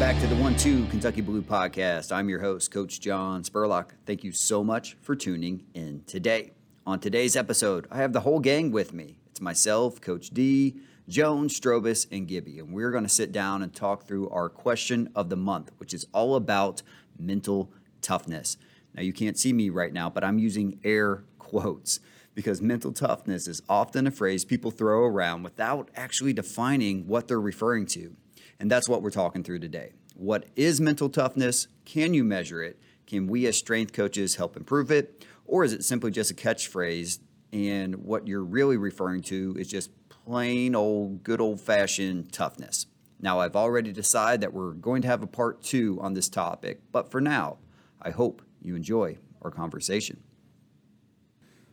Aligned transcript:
back 0.00 0.18
to 0.18 0.26
the 0.26 0.36
One 0.36 0.56
Two 0.56 0.86
Kentucky 0.86 1.20
Blue 1.20 1.42
Podcast. 1.42 2.10
I'm 2.10 2.30
your 2.30 2.40
host, 2.40 2.70
Coach 2.70 3.00
John 3.00 3.42
Spurlock. 3.42 3.90
Thank 4.06 4.24
you 4.24 4.32
so 4.32 4.64
much 4.64 4.96
for 5.02 5.14
tuning 5.14 5.66
in 5.74 6.04
today. 6.06 6.52
On 6.86 6.98
today's 6.98 7.36
episode, 7.36 7.86
I 7.90 7.98
have 7.98 8.14
the 8.14 8.20
whole 8.20 8.40
gang 8.40 8.70
with 8.70 8.94
me. 8.94 9.18
It's 9.30 9.42
myself, 9.42 10.00
Coach 10.00 10.30
D, 10.30 10.76
Jones, 11.06 11.60
Strobus, 11.60 12.06
and 12.10 12.26
Gibby, 12.26 12.60
and 12.60 12.72
we're 12.72 12.90
going 12.90 13.02
to 13.02 13.10
sit 13.10 13.30
down 13.30 13.62
and 13.62 13.74
talk 13.74 14.06
through 14.06 14.30
our 14.30 14.48
question 14.48 15.10
of 15.14 15.28
the 15.28 15.36
month, 15.36 15.70
which 15.76 15.92
is 15.92 16.06
all 16.14 16.34
about 16.34 16.80
mental 17.18 17.70
toughness. 18.00 18.56
Now, 18.94 19.02
you 19.02 19.12
can't 19.12 19.36
see 19.36 19.52
me 19.52 19.68
right 19.68 19.92
now, 19.92 20.08
but 20.08 20.24
I'm 20.24 20.38
using 20.38 20.80
air 20.82 21.24
quotes 21.38 22.00
because 22.34 22.62
mental 22.62 22.92
toughness 22.92 23.46
is 23.46 23.60
often 23.68 24.06
a 24.06 24.10
phrase 24.10 24.46
people 24.46 24.70
throw 24.70 25.04
around 25.04 25.42
without 25.42 25.90
actually 25.94 26.32
defining 26.32 27.06
what 27.06 27.28
they're 27.28 27.38
referring 27.38 27.84
to. 27.84 28.16
And 28.60 28.70
that's 28.70 28.88
what 28.88 29.02
we're 29.02 29.10
talking 29.10 29.42
through 29.42 29.60
today. 29.60 29.94
What 30.14 30.44
is 30.54 30.82
mental 30.82 31.08
toughness? 31.08 31.66
Can 31.86 32.12
you 32.12 32.22
measure 32.22 32.62
it? 32.62 32.78
Can 33.06 33.26
we 33.26 33.46
as 33.46 33.56
strength 33.56 33.94
coaches 33.94 34.36
help 34.36 34.54
improve 34.54 34.90
it? 34.90 35.24
Or 35.46 35.64
is 35.64 35.72
it 35.72 35.82
simply 35.82 36.10
just 36.10 36.30
a 36.30 36.34
catchphrase 36.34 37.20
and 37.52 38.04
what 38.04 38.28
you're 38.28 38.44
really 38.44 38.76
referring 38.76 39.22
to 39.22 39.56
is 39.58 39.66
just 39.66 39.90
plain 40.10 40.74
old, 40.74 41.24
good 41.24 41.40
old 41.40 41.60
fashioned 41.60 42.32
toughness? 42.34 42.86
Now, 43.18 43.40
I've 43.40 43.56
already 43.56 43.92
decided 43.92 44.42
that 44.42 44.52
we're 44.52 44.72
going 44.72 45.02
to 45.02 45.08
have 45.08 45.22
a 45.22 45.26
part 45.26 45.62
two 45.62 45.98
on 46.02 46.12
this 46.12 46.28
topic, 46.28 46.80
but 46.92 47.10
for 47.10 47.20
now, 47.20 47.58
I 48.00 48.10
hope 48.10 48.42
you 48.62 48.76
enjoy 48.76 49.16
our 49.42 49.50
conversation. 49.50 50.22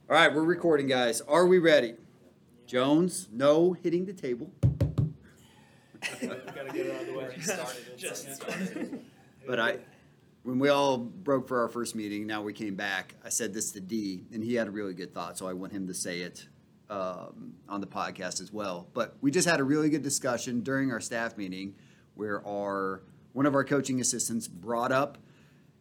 All 0.09 0.16
right, 0.16 0.33
we're 0.33 0.44
recording, 0.44 0.88
guys. 0.88 1.19
Are 1.22 1.45
we 1.45 1.59
ready? 1.59 1.95
Jones, 2.66 3.27
no 3.31 3.73
hitting 3.73 4.05
the 4.05 4.13
table. 4.13 4.51
Gotta 7.45 7.47
get 7.47 7.59
it 7.59 7.59
out 7.59 7.69
of 7.69 8.73
the 8.73 8.80
way. 8.80 8.89
Just 8.89 9.07
But 9.47 9.59
I, 9.59 9.77
when 10.43 10.59
we 10.59 10.69
all 10.69 10.97
broke 10.97 11.47
for 11.47 11.61
our 11.61 11.69
first 11.69 11.95
meeting, 11.95 12.27
now 12.27 12.41
we 12.41 12.53
came 12.53 12.75
back. 12.75 13.16
I 13.23 13.29
said 13.29 13.53
this 13.53 13.71
to 13.73 13.79
D, 13.79 14.23
and 14.33 14.44
he 14.44 14.55
had 14.55 14.67
a 14.67 14.71
really 14.71 14.94
good 14.94 15.13
thought, 15.13 15.38
so 15.38 15.47
I 15.47 15.53
want 15.53 15.71
him 15.71 15.88
to 15.88 15.94
say 15.94 16.19
it 16.19 16.47
um, 16.89 17.53
on 17.67 17.81
the 17.81 17.88
podcast 17.88 18.41
as 18.41 18.52
well. 18.52 18.88
But 18.94 19.16
we 19.21 19.31
just 19.31 19.47
had 19.47 19.59
a 19.59 19.63
really 19.63 19.89
good 19.89 20.03
discussion 20.03 20.61
during 20.61 20.91
our 20.91 20.99
staff 20.99 21.38
meeting, 21.38 21.75
where 22.16 22.45
our 22.47 23.03
one 23.33 23.45
of 23.45 23.55
our 23.55 23.63
coaching 23.63 24.01
assistants 24.01 24.47
brought 24.47 24.91
up 24.91 25.17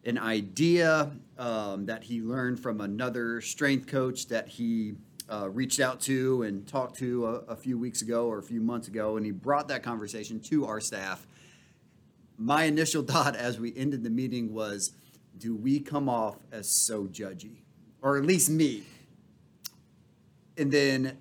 an 0.05 0.17
idea 0.17 1.11
um, 1.37 1.85
that 1.87 2.03
he 2.03 2.21
learned 2.21 2.59
from 2.59 2.81
another 2.81 3.41
strength 3.41 3.87
coach 3.87 4.27
that 4.27 4.47
he 4.47 4.93
uh, 5.29 5.49
reached 5.49 5.79
out 5.79 5.99
to 5.99 6.43
and 6.43 6.67
talked 6.67 6.97
to 6.97 7.25
a, 7.25 7.31
a 7.51 7.55
few 7.55 7.77
weeks 7.77 8.01
ago 8.01 8.27
or 8.27 8.37
a 8.37 8.43
few 8.43 8.61
months 8.61 8.87
ago, 8.87 9.17
and 9.17 9.25
he 9.25 9.31
brought 9.31 9.67
that 9.67 9.83
conversation 9.83 10.39
to 10.39 10.65
our 10.65 10.79
staff 10.79 11.27
my 12.37 12.63
initial 12.63 13.03
thought 13.11 13.35
as 13.35 13.59
we 13.59 13.75
ended 13.75 14.03
the 14.03 14.09
meeting 14.09 14.53
was 14.53 14.93
do 15.37 15.55
we 15.55 15.79
come 15.79 16.09
off 16.09 16.37
as 16.51 16.69
so 16.69 17.03
judgy? 17.05 17.57
Or 18.01 18.17
at 18.17 18.25
least 18.25 18.49
me. 18.49 18.83
And 20.57 20.71
then 20.71 21.17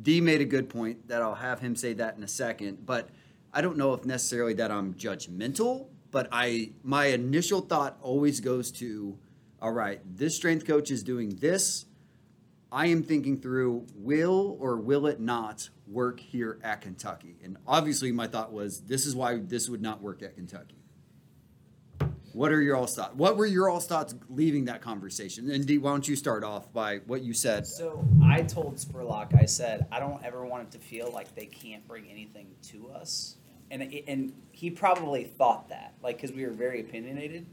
d 0.00 0.20
made 0.20 0.40
a 0.40 0.44
good 0.44 0.68
point 0.68 1.08
that 1.08 1.22
i'll 1.22 1.34
have 1.34 1.58
him 1.58 1.74
say 1.74 1.92
that 1.92 2.16
in 2.16 2.22
a 2.22 2.28
second 2.28 2.86
but 2.86 3.08
i 3.52 3.60
don't 3.60 3.76
know 3.76 3.92
if 3.94 4.04
necessarily 4.04 4.54
that 4.54 4.70
i'm 4.70 4.94
judgmental 4.94 5.88
but 6.12 6.28
i 6.30 6.70
my 6.84 7.06
initial 7.06 7.60
thought 7.60 7.98
always 8.00 8.38
goes 8.40 8.70
to 8.70 9.18
all 9.60 9.72
right 9.72 10.00
this 10.08 10.36
strength 10.36 10.66
coach 10.66 10.90
is 10.90 11.02
doing 11.02 11.30
this. 11.36 11.84
I 12.70 12.86
am 12.88 13.02
thinking 13.02 13.40
through 13.40 13.86
will 13.94 14.58
or 14.60 14.76
will 14.76 15.06
it 15.06 15.20
not 15.20 15.70
work 15.90 16.20
here 16.20 16.58
at 16.62 16.80
Kentucky? 16.80 17.36
And 17.42 17.56
obviously, 17.66 18.12
my 18.12 18.26
thought 18.26 18.52
was 18.52 18.80
this 18.82 19.06
is 19.06 19.14
why 19.14 19.38
this 19.38 19.68
would 19.68 19.82
not 19.82 20.02
work 20.02 20.22
at 20.22 20.34
Kentucky. 20.34 20.76
What 22.32 22.52
are 22.52 22.60
your 22.60 22.76
all 22.76 22.86
thoughts? 22.86 23.14
What 23.14 23.36
were 23.36 23.46
your 23.46 23.68
all 23.68 23.80
thoughts 23.80 24.14
leaving 24.28 24.66
that 24.66 24.80
conversation? 24.80 25.50
And 25.50 25.68
why 25.82 25.90
don't 25.90 26.06
you 26.06 26.14
start 26.14 26.44
off 26.44 26.72
by 26.72 26.98
what 26.98 27.22
you 27.22 27.32
said? 27.32 27.66
So 27.66 28.06
I 28.22 28.42
told 28.42 28.76
Spurlock, 28.76 29.34
I 29.34 29.46
said, 29.46 29.86
I 29.90 29.98
don't 29.98 30.22
ever 30.24 30.44
want 30.44 30.62
it 30.64 30.70
to 30.72 30.78
feel 30.78 31.10
like 31.12 31.34
they 31.34 31.46
can't 31.46 31.86
bring 31.88 32.08
anything 32.08 32.48
to 32.64 32.90
us. 32.90 33.36
And, 33.70 33.82
and 34.06 34.32
he 34.52 34.70
probably 34.70 35.24
thought 35.24 35.70
that, 35.70 35.94
like, 36.02 36.16
because 36.16 36.32
we 36.32 36.44
were 36.44 36.52
very 36.52 36.80
opinionated. 36.80 37.46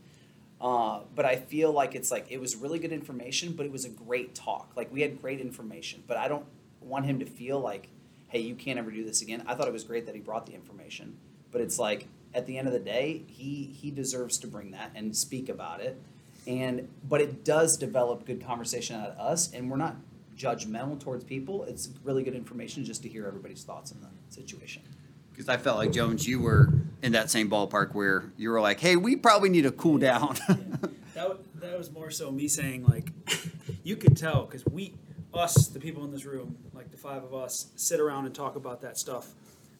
Uh, 0.62 1.02
but 1.14 1.26
I 1.26 1.36
feel 1.36 1.72
like 1.72 1.96
it's 1.96 2.12
like 2.12 2.28
it 2.30 2.40
was 2.40 2.56
really 2.56 2.80
good 2.80 2.94
information, 2.94 3.54
but 3.54 3.66
it 3.66 3.72
was 3.72 3.86
a 3.86 3.90
great 3.90 4.36
talk. 4.36 4.74
Like 4.76 4.92
we 4.92 5.02
had 5.02 5.22
great 5.22 5.42
information, 5.42 6.04
but 6.08 6.18
I 6.18 6.28
don't 6.28 6.46
want 6.80 7.06
him 7.06 7.20
to 7.20 7.26
feel 7.26 7.60
like, 7.60 7.90
hey, 8.28 8.40
you 8.40 8.56
can't 8.56 8.80
ever 8.80 8.92
do 8.92 9.04
this 9.04 9.22
again. 9.22 9.44
I 9.48 9.56
thought 9.56 9.68
it 9.68 9.74
was 9.74 9.84
great 9.84 10.06
that 10.06 10.16
he 10.16 10.22
brought 10.22 10.46
the 10.46 10.54
information, 10.54 11.18
but 11.52 11.62
it's 11.62 11.80
like 11.80 12.08
at 12.34 12.46
the 12.46 12.58
end 12.58 12.68
of 12.68 12.74
the 12.74 12.80
day, 12.80 13.24
he 13.28 13.76
he 13.80 13.92
deserves 13.92 14.38
to 14.40 14.48
bring 14.48 14.72
that 14.72 14.92
and 14.96 15.16
speak 15.16 15.50
about 15.50 15.82
it. 15.82 16.00
And 16.48 16.88
but 17.08 17.22
it 17.22 17.44
does 17.44 17.78
develop 17.78 18.26
good 18.26 18.46
conversation 18.46 19.00
out 19.00 19.10
of 19.10 19.20
us, 19.20 19.52
and 19.54 19.70
we're 19.70 19.78
not 19.78 19.96
judgmental 20.38 21.00
towards 21.00 21.24
people. 21.24 21.64
It's 21.64 21.90
really 22.04 22.24
good 22.24 22.36
information 22.36 22.84
just 22.84 23.02
to 23.04 23.10
hear 23.10 23.26
everybody's 23.26 23.64
thoughts 23.64 23.92
on 23.92 24.00
the 24.02 24.34
situation. 24.34 24.84
Because 25.32 25.50
I 25.50 25.58
felt 25.58 25.78
like 25.78 25.92
Jones, 25.92 26.28
you 26.28 26.40
were 26.40 26.70
in 27.02 27.14
that 27.14 27.30
same 27.30 27.50
ballpark 27.50 27.94
where 27.94 28.32
you 28.38 28.50
were 28.50 28.62
like, 28.62 28.80
"Hey, 28.80 28.96
we 28.96 29.16
probably 29.16 29.50
need 29.50 29.64
to 29.64 29.72
cool 29.72 29.98
down." 29.98 30.38
That, 31.16 31.38
that 31.62 31.78
was 31.78 31.90
more 31.92 32.12
so 32.12 32.30
me 32.30 32.50
saying 32.50 32.86
like, 32.86 33.10
you 33.84 33.96
could 33.96 34.18
tell 34.18 34.44
because 34.44 34.66
we, 34.66 34.94
us, 35.38 35.68
the 35.68 35.80
people 35.80 36.04
in 36.04 36.12
this 36.12 36.26
room, 36.26 36.58
like 36.74 36.92
the 36.92 36.98
five 36.98 37.24
of 37.24 37.34
us, 37.34 37.68
sit 37.76 38.00
around 38.00 38.26
and 38.26 38.34
talk 38.36 38.56
about 38.56 38.82
that 38.82 38.98
stuff, 38.98 39.34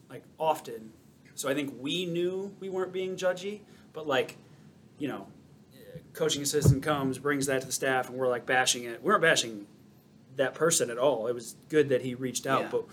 like 0.10 0.24
often. 0.40 0.92
So 1.36 1.50
I 1.50 1.54
think 1.54 1.76
we 1.80 2.06
knew 2.06 2.54
we 2.60 2.70
weren't 2.70 2.94
being 2.94 3.16
judgy, 3.18 3.60
but 3.94 4.08
like, 4.08 4.38
you 4.98 5.08
know, 5.08 5.28
coaching 6.14 6.42
assistant 6.42 6.82
comes, 6.84 7.18
brings 7.20 7.46
that 7.48 7.62
to 7.62 7.68
the 7.68 7.74
staff, 7.74 8.10
and 8.10 8.18
we're 8.18 8.28
like 8.28 8.46
bashing 8.46 8.84
it. 8.86 9.02
We 9.04 9.08
weren't 9.08 9.22
bashing 9.22 9.68
that 10.38 10.54
person 10.54 10.90
at 10.90 10.98
all. 10.98 11.28
It 11.28 11.34
was 11.34 11.56
good 11.70 11.90
that 11.90 12.02
he 12.02 12.16
reached 12.16 12.48
out, 12.48 12.64
Yeah. 12.64 12.70
but 12.72 12.84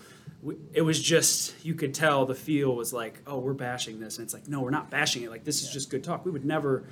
we, 0.41 0.55
it 0.73 0.81
was 0.81 1.01
just 1.01 1.53
you 1.65 1.73
could 1.73 1.93
tell 1.93 2.25
the 2.25 2.35
feel 2.35 2.75
was 2.75 2.91
like, 2.91 3.19
oh, 3.25 3.39
we're 3.39 3.53
bashing 3.53 3.99
this, 3.99 4.17
and 4.17 4.25
it's 4.25 4.33
like, 4.33 4.47
no, 4.47 4.59
we're 4.61 4.69
not 4.71 4.89
bashing 4.89 5.23
it. 5.23 5.29
Like 5.29 5.43
this 5.45 5.61
is 5.63 5.71
just 5.71 5.89
good 5.89 6.03
talk. 6.03 6.25
We 6.25 6.31
would 6.31 6.45
never. 6.45 6.83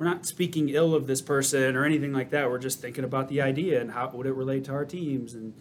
We're 0.00 0.06
not 0.06 0.24
speaking 0.24 0.70
ill 0.70 0.94
of 0.94 1.06
this 1.06 1.20
person 1.20 1.76
or 1.76 1.84
anything 1.84 2.14
like 2.14 2.30
that. 2.30 2.48
We're 2.48 2.58
just 2.58 2.80
thinking 2.80 3.04
about 3.04 3.28
the 3.28 3.42
idea 3.42 3.82
and 3.82 3.90
how 3.90 4.08
would 4.14 4.26
it 4.26 4.32
relate 4.32 4.64
to 4.64 4.72
our 4.72 4.86
teams, 4.86 5.34
and 5.34 5.52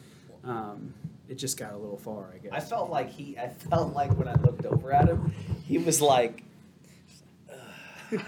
um, 0.46 0.94
it 1.28 1.36
just 1.36 1.60
got 1.60 1.74
a 1.74 1.78
little 1.78 1.98
far, 1.98 2.32
I 2.34 2.38
guess. 2.38 2.54
I 2.54 2.62
felt 2.62 2.90
like 2.90 3.10
he. 3.10 3.38
I 3.38 3.50
felt 3.50 3.94
like 3.94 4.18
when 4.18 4.30
I 4.30 4.36
looked 4.36 4.66
over 4.66 4.94
at 4.94 5.10
him, 5.10 5.34
he 5.66 5.78
was 5.78 6.00
like. 6.00 6.46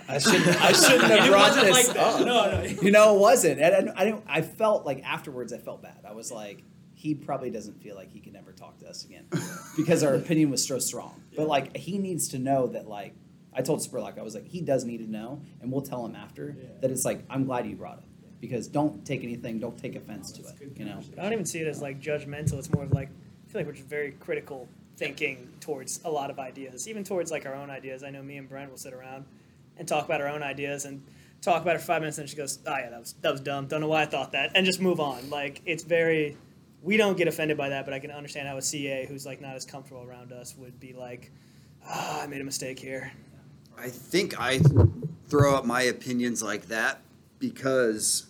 I 0.09 0.17
shouldn't. 0.19 0.61
I 0.61 0.71
shouldn't 0.73 1.03
have 1.03 1.29
brought 1.29 1.55
this 1.55 1.87
like 1.87 1.97
up. 1.97 2.19
No, 2.19 2.25
no. 2.25 2.63
You 2.81 2.91
know, 2.91 3.15
it 3.15 3.19
wasn't. 3.21 3.61
And 3.61 3.91
I, 3.91 4.01
I 4.01 4.03
didn't. 4.03 4.23
I 4.27 4.41
felt 4.41 4.85
like 4.85 5.01
afterwards. 5.05 5.53
I 5.53 5.59
felt 5.59 5.81
bad. 5.81 6.01
I 6.05 6.11
was 6.11 6.29
like, 6.29 6.61
he 6.93 7.15
probably 7.15 7.51
doesn't 7.51 7.81
feel 7.81 7.95
like 7.95 8.11
he 8.11 8.19
can 8.19 8.35
ever 8.35 8.51
talk 8.51 8.77
to 8.79 8.85
us 8.89 9.05
again 9.05 9.27
because 9.77 10.03
our 10.03 10.15
opinion 10.15 10.49
was 10.49 10.67
so 10.67 10.77
strong. 10.77 11.23
But 11.37 11.47
like, 11.47 11.77
he 11.77 11.99
needs 11.99 12.27
to 12.27 12.37
know 12.37 12.67
that. 12.67 12.89
Like, 12.89 13.15
I 13.53 13.61
told 13.61 13.79
Spurlock, 13.79 14.17
I 14.17 14.21
was 14.21 14.33
like, 14.35 14.47
he 14.47 14.61
does 14.61 14.85
need 14.85 14.97
to 14.99 15.11
know, 15.11 15.41
and 15.61 15.71
we'll 15.71 15.81
tell 15.81 16.05
him 16.05 16.15
after 16.15 16.55
Yeah. 16.57 16.69
that 16.81 16.91
it's 16.91 17.03
like, 17.05 17.23
I'm 17.29 17.45
glad 17.45 17.67
you 17.67 17.75
brought 17.75 17.97
it 17.99 18.03
because 18.39 18.67
don't 18.67 19.05
take 19.05 19.23
anything, 19.23 19.59
don't 19.59 19.77
take 19.77 19.95
offense 19.95 20.31
to 20.33 20.43
it. 20.43 20.55
You 20.77 20.85
know. 20.85 20.99
I 21.17 21.23
don't 21.23 21.33
even 21.33 21.45
see 21.45 21.59
it 21.59 21.67
as 21.67 21.81
like 21.81 21.99
judgmental. 22.01 22.53
It's 22.59 22.71
more 22.73 22.83
of 22.83 22.93
like 22.93 23.09
I 23.09 23.51
feel 23.51 23.59
like 23.61 23.67
we're 23.67 23.73
just 23.73 23.87
very 23.87 24.11
critical 24.11 24.67
thinking 24.97 25.49
towards 25.59 25.99
a 26.05 26.09
lot 26.09 26.29
of 26.29 26.39
ideas, 26.39 26.87
even 26.87 27.03
towards 27.03 27.29
like 27.31 27.45
our 27.45 27.53
own 27.55 27.69
ideas. 27.69 28.03
I 28.03 28.09
know 28.09 28.23
me 28.23 28.37
and 28.37 28.47
Brent 28.47 28.69
will 28.71 28.77
sit 28.77 28.93
around 28.93 29.25
and 29.77 29.87
talk 29.87 30.05
about 30.05 30.21
our 30.21 30.27
own 30.27 30.43
ideas 30.43 30.85
and 30.85 31.03
talk 31.41 31.61
about 31.61 31.75
it 31.75 31.79
for 31.79 31.85
five 31.87 32.01
minutes, 32.01 32.17
and 32.19 32.29
she 32.29 32.35
goes, 32.37 32.59
"Oh 32.65 32.77
yeah, 32.77 32.89
that 32.89 32.99
was 32.99 33.13
that 33.21 33.31
was 33.31 33.41
dumb. 33.41 33.67
Don't 33.67 33.81
know 33.81 33.87
why 33.87 34.03
I 34.03 34.05
thought 34.05 34.31
that," 34.33 34.51
and 34.55 34.65
just 34.65 34.79
move 34.81 34.99
on. 34.99 35.29
Like 35.29 35.61
it's 35.65 35.83
very. 35.83 36.37
We 36.83 36.97
don't 36.97 37.15
get 37.17 37.27
offended 37.27 37.57
by 37.57 37.69
that, 37.69 37.85
but 37.85 37.93
I 37.93 37.99
can 37.99 38.09
understand 38.11 38.47
how 38.47 38.57
a 38.57 38.61
CA 38.61 39.05
who's 39.05 39.25
like 39.25 39.39
not 39.41 39.55
as 39.55 39.65
comfortable 39.65 40.03
around 40.03 40.31
us 40.31 40.55
would 40.57 40.79
be 40.79 40.93
like, 40.93 41.31
"Ah, 41.85 42.21
I 42.23 42.27
made 42.27 42.41
a 42.41 42.45
mistake 42.45 42.79
here." 42.79 43.11
I 43.81 43.89
think 43.89 44.39
I 44.39 44.59
throw 45.27 45.55
out 45.55 45.65
my 45.65 45.81
opinions 45.81 46.43
like 46.43 46.67
that 46.67 47.01
because 47.39 48.27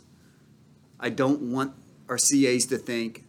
I 0.97 1.09
don't 1.09 1.51
want 1.51 1.73
our 2.07 2.15
CAs 2.15 2.67
to 2.67 2.77
think 2.77 3.25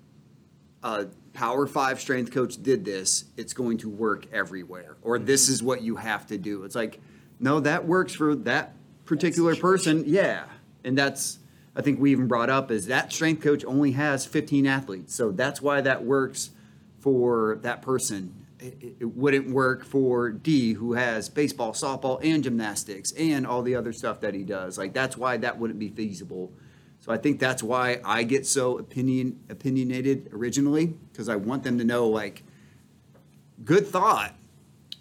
a 0.85 1.07
Power 1.33 1.67
Five 1.67 2.01
strength 2.01 2.31
coach 2.31 2.63
did 2.63 2.85
this, 2.85 3.25
it's 3.37 3.53
going 3.53 3.79
to 3.79 3.89
work 3.89 4.27
everywhere, 4.33 4.97
or 5.03 5.17
mm-hmm. 5.17 5.27
this 5.27 5.49
is 5.49 5.65
what 5.65 5.83
you 5.83 5.97
have 5.97 6.27
to 6.29 6.39
do. 6.39 6.63
It's 6.63 6.77
like, 6.77 7.01
no, 7.41 7.59
that 7.59 7.87
works 7.87 8.15
for 8.15 8.37
that 8.37 8.75
particular 9.05 9.57
person. 9.57 10.05
Yeah. 10.07 10.45
And 10.85 10.97
that's, 10.97 11.41
I 11.75 11.83
think 11.83 11.99
we 11.99 12.13
even 12.13 12.29
brought 12.29 12.51
up 12.51 12.71
is 12.71 12.87
that 12.87 13.13
strength 13.13 13.43
coach 13.43 13.65
only 13.65 13.93
has 13.93 14.27
15 14.27 14.67
athletes. 14.67 15.15
So 15.15 15.33
that's 15.33 15.61
why 15.61 15.81
that 15.81 16.05
works 16.05 16.51
for 17.01 17.59
that 17.63 17.83
person. 17.83 18.42
It, 18.63 18.97
it- 19.01 19.05
wouldn't 19.17 19.51
work 19.51 19.85
for 19.85 20.31
D, 20.31 20.73
who 20.73 20.93
has 20.95 21.29
baseball, 21.29 21.73
softball, 21.73 22.21
and 22.23 22.43
gymnastics, 22.43 23.13
and 23.13 23.47
all 23.47 23.63
the 23.63 23.75
other 23.75 23.93
stuff 23.93 24.21
that 24.21 24.35
he 24.35 24.43
does. 24.45 24.79
Like 24.79 24.93
that's 24.93 25.17
why 25.17 25.37
that 25.39 25.59
wouldn't 25.59 25.79
be 25.79 25.89
feasible. 25.89 26.53
So 27.01 27.13
I 27.13 27.17
think 27.19 27.41
that's 27.41 27.63
why 27.63 28.01
I 28.05 28.23
get 28.23 28.47
so 28.47 28.79
opinion 28.79 29.41
opinionated 29.51 30.29
originally 30.33 30.87
because 31.11 31.29
I 31.29 31.37
want 31.37 31.65
them 31.65 31.79
to 31.79 31.85
know 31.85 32.07
like 32.09 32.45
good 33.65 33.87
thought, 33.87 34.35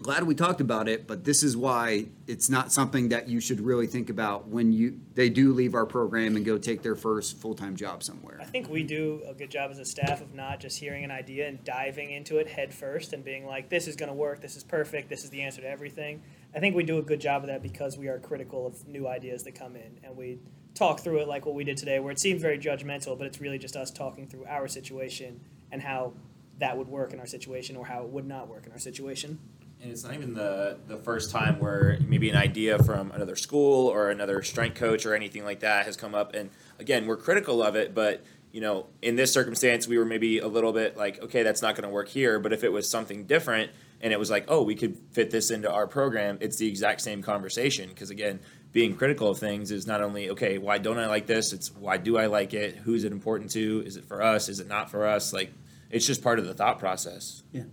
glad 0.02 0.24
we 0.24 0.36
talked 0.36 0.62
about 0.62 0.90
it, 0.90 1.08
but 1.08 1.24
this 1.24 1.44
is 1.44 1.56
why 1.56 2.08
it's 2.28 2.50
not 2.50 2.72
something 2.72 3.10
that 3.10 3.30
you 3.30 3.40
should 3.40 3.62
really 3.62 3.88
think 3.88 4.10
about 4.10 4.48
when 4.48 4.72
you 4.74 5.00
they 5.14 5.30
do 5.30 5.54
leave 5.54 5.76
our 5.76 5.86
program 5.86 6.36
and 6.36 6.46
go 6.46 6.58
take 6.58 6.82
their 6.82 6.96
first 6.96 7.38
full 7.38 7.54
time 7.54 7.76
job 7.76 8.04
somewhere. 8.04 8.40
I 8.42 8.46
think 8.46 8.70
we 8.70 8.84
do 8.84 9.22
a 9.28 9.34
good 9.34 9.52
job 9.52 9.72
as 9.72 9.80
a 9.80 9.86
staff 9.86 10.22
of 10.22 10.34
not 10.34 10.60
just 10.60 10.80
hearing 10.80 11.04
an 11.04 11.12
idea 11.12 11.48
and 11.48 11.64
diving 11.64 12.12
into 12.12 12.38
it 12.38 12.48
head 12.48 12.74
first 12.74 13.14
and 13.14 13.24
being 13.24 13.46
like, 13.46 13.70
this 13.70 13.88
is 13.88 13.96
going 13.96 14.10
to 14.10 14.16
work, 14.16 14.42
this 14.42 14.56
is 14.56 14.64
perfect, 14.64 15.10
this 15.10 15.24
is 15.24 15.30
the 15.30 15.42
answer 15.42 15.62
to 15.62 15.70
everything. 15.70 16.22
I 16.56 16.60
think 16.60 16.76
we 16.76 16.84
do 16.84 16.98
a 16.98 17.04
good 17.04 17.22
job 17.22 17.44
of 17.44 17.48
that 17.48 17.62
because 17.62 17.98
we 17.98 18.08
are 18.08 18.20
critical 18.20 18.66
of 18.66 18.88
new 18.88 19.08
ideas 19.08 19.44
that 19.44 19.54
come 19.54 19.76
in 19.76 20.00
and 20.04 20.18
we 20.18 20.40
talk 20.74 21.02
through 21.02 21.20
it 21.20 21.28
like 21.28 21.46
what 21.46 21.56
we 21.56 21.64
did 21.64 21.78
today, 21.78 22.00
where 22.00 22.12
it 22.12 22.20
seems 22.20 22.42
very 22.42 22.58
judgmental, 22.58 23.18
but 23.18 23.28
it's 23.28 23.40
really 23.40 23.58
just 23.58 23.76
us 23.76 23.92
talking 23.92 24.28
through 24.28 24.46
our 24.46 24.68
situation 24.68 25.40
and 25.72 25.82
how 25.82 26.14
that 26.60 26.78
would 26.78 26.88
work 26.88 27.14
in 27.14 27.20
our 27.20 27.26
situation 27.26 27.76
or 27.76 27.86
how 27.86 28.04
it 28.04 28.10
would 28.10 28.26
not 28.26 28.48
work 28.48 28.66
in 28.66 28.72
our 28.72 28.80
situation. 28.80 29.40
And 29.82 29.92
it's 29.92 30.04
not 30.04 30.14
even 30.14 30.34
the 30.36 30.78
the 30.88 30.98
first 30.98 31.32
time 31.32 31.60
where 31.60 31.98
maybe 32.08 32.30
an 32.30 32.36
idea 32.36 32.78
from 32.84 33.12
another 33.12 33.36
school 33.36 33.88
or 33.88 34.12
another 34.12 34.44
strength 34.44 34.76
coach 34.76 35.06
or 35.08 35.16
anything 35.16 35.44
like 35.44 35.62
that 35.62 35.86
has 35.86 35.98
come 35.98 36.14
up. 36.14 36.36
And 36.36 36.52
again, 36.78 37.08
we're 37.08 37.18
critical 37.18 37.64
of 37.64 37.76
it, 37.76 37.96
but 37.96 38.24
you 38.52 38.62
know, 38.62 38.88
in 39.02 39.16
this 39.16 39.32
circumstance, 39.32 39.88
we 39.88 39.98
were 39.98 40.06
maybe 40.06 40.40
a 40.40 40.48
little 40.48 40.74
bit 40.74 40.98
like, 40.98 41.22
okay, 41.24 41.42
that's 41.42 41.62
not 41.62 41.76
going 41.76 41.88
to 41.88 41.94
work 41.94 42.10
here. 42.10 42.38
But 42.40 42.52
if 42.54 42.64
it 42.64 42.72
was 42.72 42.90
something 42.90 43.24
different, 43.24 43.72
and 44.02 44.12
it 44.12 44.20
was 44.20 44.30
like, 44.30 44.46
oh, 44.50 44.62
we 44.62 44.76
could 44.76 44.98
fit 45.12 45.32
this 45.32 45.52
into 45.52 45.72
our 45.72 45.88
program, 45.88 46.38
it's 46.42 46.58
the 46.58 46.68
exact 46.68 47.02
same 47.02 47.22
conversation. 47.22 47.90
Because 47.90 48.10
again, 48.10 48.40
being 48.74 48.96
critical 48.96 49.30
of 49.30 49.40
things 49.40 49.72
is 49.72 49.88
not 49.88 50.02
only 50.02 50.30
okay, 50.32 50.58
why 50.58 50.78
don't 50.78 51.00
I 51.00 51.08
like 51.08 51.26
this? 51.26 51.54
It's 51.54 51.72
why 51.74 51.98
do 51.98 52.18
I 52.18 52.28
like 52.28 52.54
it? 52.54 52.76
Who's 52.76 53.04
it 53.04 53.12
important 53.12 53.52
to? 53.52 53.84
Is 53.86 53.98
it 53.98 54.06
for 54.06 54.22
us? 54.22 54.48
Is 54.50 54.60
it 54.60 54.68
not 54.68 54.92
for 54.92 55.08
us? 55.08 55.34
Like, 55.34 55.54
it's 55.90 56.06
just 56.06 56.22
part 56.22 56.38
of 56.38 56.46
the 56.46 56.54
thought 56.54 56.78
process. 56.78 57.44
Yeah. 57.52 57.64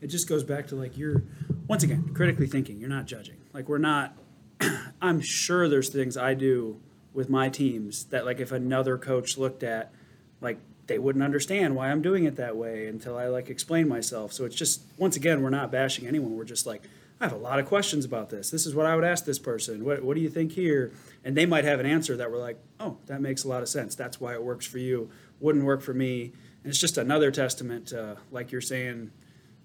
It 0.00 0.08
just 0.08 0.28
goes 0.28 0.44
back 0.44 0.66
to 0.68 0.76
like 0.76 0.98
you're 0.98 1.22
once 1.68 1.82
again 1.82 2.10
critically 2.14 2.46
thinking. 2.46 2.78
You're 2.78 2.88
not 2.88 3.06
judging. 3.06 3.36
Like 3.52 3.68
we're 3.68 3.78
not. 3.78 4.16
I'm 5.02 5.20
sure 5.20 5.68
there's 5.68 5.88
things 5.88 6.16
I 6.16 6.34
do 6.34 6.80
with 7.12 7.28
my 7.28 7.48
teams 7.48 8.04
that 8.06 8.24
like 8.24 8.40
if 8.40 8.52
another 8.52 8.98
coach 8.98 9.38
looked 9.38 9.62
at, 9.62 9.92
like 10.40 10.58
they 10.86 10.98
wouldn't 10.98 11.24
understand 11.24 11.74
why 11.74 11.90
I'm 11.90 12.02
doing 12.02 12.24
it 12.24 12.36
that 12.36 12.56
way 12.56 12.86
until 12.86 13.16
I 13.16 13.26
like 13.26 13.50
explain 13.50 13.88
myself. 13.88 14.32
So 14.32 14.44
it's 14.44 14.56
just 14.56 14.82
once 14.98 15.16
again 15.16 15.42
we're 15.42 15.50
not 15.50 15.70
bashing 15.72 16.06
anyone. 16.06 16.36
We're 16.36 16.44
just 16.44 16.66
like 16.66 16.82
I 17.20 17.24
have 17.24 17.32
a 17.32 17.38
lot 17.38 17.58
of 17.58 17.66
questions 17.66 18.04
about 18.04 18.28
this. 18.28 18.50
This 18.50 18.66
is 18.66 18.74
what 18.74 18.84
I 18.84 18.94
would 18.94 19.04
ask 19.04 19.24
this 19.24 19.38
person. 19.38 19.84
What 19.84 20.02
what 20.04 20.14
do 20.14 20.20
you 20.20 20.28
think 20.28 20.52
here? 20.52 20.92
And 21.24 21.36
they 21.36 21.46
might 21.46 21.64
have 21.64 21.80
an 21.80 21.86
answer 21.86 22.16
that 22.16 22.30
we're 22.30 22.38
like, 22.38 22.58
oh, 22.78 22.98
that 23.06 23.20
makes 23.20 23.44
a 23.44 23.48
lot 23.48 23.62
of 23.62 23.68
sense. 23.68 23.94
That's 23.94 24.20
why 24.20 24.34
it 24.34 24.42
works 24.42 24.66
for 24.66 24.78
you. 24.78 25.10
Wouldn't 25.40 25.64
work 25.64 25.82
for 25.82 25.94
me. 25.94 26.32
And 26.62 26.70
it's 26.70 26.78
just 26.78 26.98
another 26.98 27.30
testament 27.30 27.88
to 27.88 28.18
like 28.30 28.52
you're 28.52 28.60
saying, 28.60 29.10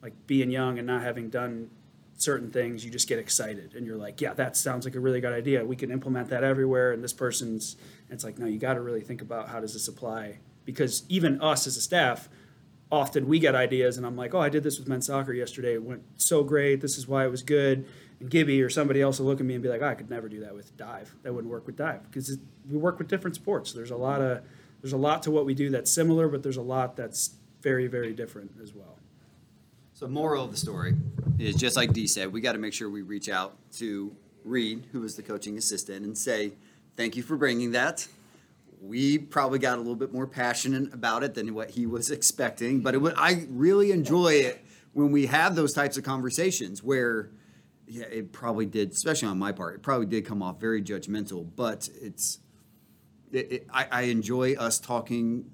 like 0.01 0.13
being 0.27 0.50
young 0.50 0.77
and 0.77 0.88
not 0.88 1.03
having 1.03 1.30
done 1.30 1.69
certain 2.21 2.51
things, 2.51 2.85
you 2.85 2.91
just 2.91 3.07
get 3.07 3.19
excited 3.19 3.73
and 3.75 3.85
you're 3.85 3.97
like, 3.97 4.21
yeah, 4.21 4.33
that 4.33 4.56
sounds 4.56 4.85
like 4.85 4.95
a 4.95 5.00
really 5.00 5.21
good 5.21 5.33
idea. 5.33 5.65
We 5.65 5.75
can 5.75 5.91
implement 5.91 6.29
that 6.29 6.44
everywhere. 6.44 6.91
And 6.91 7.03
this 7.03 7.13
person's, 7.13 7.75
and 8.07 8.15
it's 8.15 8.23
like, 8.23 8.38
no, 8.38 8.45
you 8.45 8.59
got 8.59 8.75
to 8.75 8.81
really 8.81 9.01
think 9.01 9.21
about 9.21 9.50
how 9.50 9.59
does 9.59 9.73
this 9.73 9.88
apply 9.88 10.39
because 10.65 11.03
even 11.09 11.41
us 11.41 11.65
as 11.65 11.77
a 11.77 11.81
staff, 11.81 12.29
often 12.91 13.27
we 13.27 13.39
get 13.39 13.56
ideas 13.56 13.97
and 13.97 14.06
I'm 14.06 14.15
like, 14.15 14.33
oh, 14.33 14.39
I 14.39 14.50
did 14.50 14.63
this 14.63 14.77
with 14.77 14.88
men's 14.88 15.07
soccer 15.07 15.33
yesterday. 15.33 15.73
It 15.73 15.83
went 15.83 16.03
so 16.18 16.44
great. 16.44 16.81
This 16.81 16.97
is 16.97 17.07
why 17.07 17.25
it 17.25 17.29
was 17.29 17.41
good. 17.41 17.88
And 18.19 18.29
Gibby 18.29 18.62
or 18.62 18.69
somebody 18.69 19.01
else 19.01 19.19
will 19.19 19.25
look 19.25 19.39
at 19.39 19.45
me 19.45 19.56
and 19.56 19.63
be 19.63 19.69
like, 19.69 19.81
oh, 19.81 19.88
I 19.88 19.95
could 19.95 20.09
never 20.09 20.29
do 20.29 20.41
that 20.41 20.53
with 20.53 20.75
dive. 20.77 21.15
That 21.24 21.33
wouldn't 21.33 21.51
work 21.51 21.65
with 21.65 21.77
dive 21.77 22.03
because 22.03 22.38
we 22.69 22.77
work 22.77 23.00
with 23.00 23.07
different 23.07 23.35
sports. 23.35 23.74
There's 23.74 23.91
a 23.91 23.97
lot 23.97 24.21
of 24.21 24.44
there's 24.81 24.94
a 24.94 24.97
lot 24.97 25.24
to 25.24 25.31
what 25.31 25.45
we 25.45 25.53
do 25.53 25.69
that's 25.69 25.91
similar, 25.91 26.27
but 26.27 26.41
there's 26.41 26.57
a 26.57 26.62
lot 26.62 26.95
that's 26.95 27.35
very 27.62 27.88
very 27.88 28.13
different 28.13 28.51
as 28.62 28.74
well. 28.74 28.97
So, 29.94 30.07
moral 30.07 30.45
of 30.45 30.51
the 30.51 30.57
story 30.57 30.95
is 31.41 31.55
just 31.55 31.75
like 31.75 31.93
Dee 31.93 32.07
said, 32.07 32.31
we 32.31 32.41
got 32.41 32.53
to 32.53 32.57
make 32.57 32.73
sure 32.73 32.89
we 32.89 33.01
reach 33.01 33.29
out 33.29 33.55
to 33.73 34.15
Reed, 34.43 34.88
who 34.91 35.03
is 35.03 35.15
the 35.15 35.23
coaching 35.23 35.57
assistant, 35.57 36.05
and 36.05 36.17
say, 36.17 36.53
thank 36.95 37.15
you 37.15 37.23
for 37.23 37.35
bringing 37.35 37.71
that. 37.71 38.07
We 38.81 39.17
probably 39.17 39.59
got 39.59 39.75
a 39.75 39.81
little 39.81 39.95
bit 39.95 40.11
more 40.11 40.27
passionate 40.27 40.93
about 40.93 41.23
it 41.23 41.33
than 41.33 41.53
what 41.53 41.71
he 41.71 41.85
was 41.85 42.11
expecting, 42.11 42.81
but 42.81 42.99
would, 42.99 43.13
I 43.17 43.45
really 43.49 43.91
enjoy 43.91 44.33
it 44.33 44.63
when 44.93 45.11
we 45.11 45.27
have 45.27 45.55
those 45.55 45.73
types 45.73 45.97
of 45.97 46.03
conversations 46.03 46.83
where, 46.83 47.29
yeah, 47.88 48.05
it 48.05 48.31
probably 48.31 48.65
did, 48.65 48.91
especially 48.91 49.27
on 49.27 49.39
my 49.39 49.51
part, 49.51 49.75
it 49.75 49.81
probably 49.81 50.07
did 50.07 50.25
come 50.25 50.41
off 50.43 50.59
very 50.59 50.81
judgmental, 50.81 51.47
but 51.55 51.89
it's, 52.01 52.39
it, 53.31 53.51
it, 53.51 53.67
I, 53.71 53.88
I 53.91 54.01
enjoy 54.03 54.55
us 54.55 54.79
talking 54.79 55.49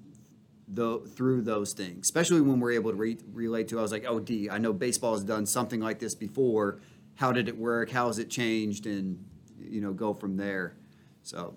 the, 0.72 0.98
through 0.98 1.42
those 1.42 1.72
things, 1.72 2.06
especially 2.06 2.40
when 2.40 2.60
we're 2.60 2.72
able 2.72 2.90
to 2.90 2.96
re- 2.96 3.18
relate 3.32 3.68
to. 3.68 3.78
I 3.78 3.82
was 3.82 3.92
like, 3.92 4.04
oh, 4.06 4.20
D, 4.20 4.50
I 4.50 4.58
know 4.58 4.72
baseball 4.72 5.14
has 5.14 5.24
done 5.24 5.46
something 5.46 5.80
like 5.80 5.98
this 5.98 6.14
before. 6.14 6.80
How 7.16 7.32
did 7.32 7.48
it 7.48 7.56
work? 7.56 7.90
How 7.90 8.08
has 8.08 8.18
it 8.18 8.30
changed? 8.30 8.86
And 8.86 9.24
you 9.60 9.80
know, 9.80 9.92
go 9.92 10.14
from 10.14 10.36
there. 10.36 10.76
So, 11.22 11.54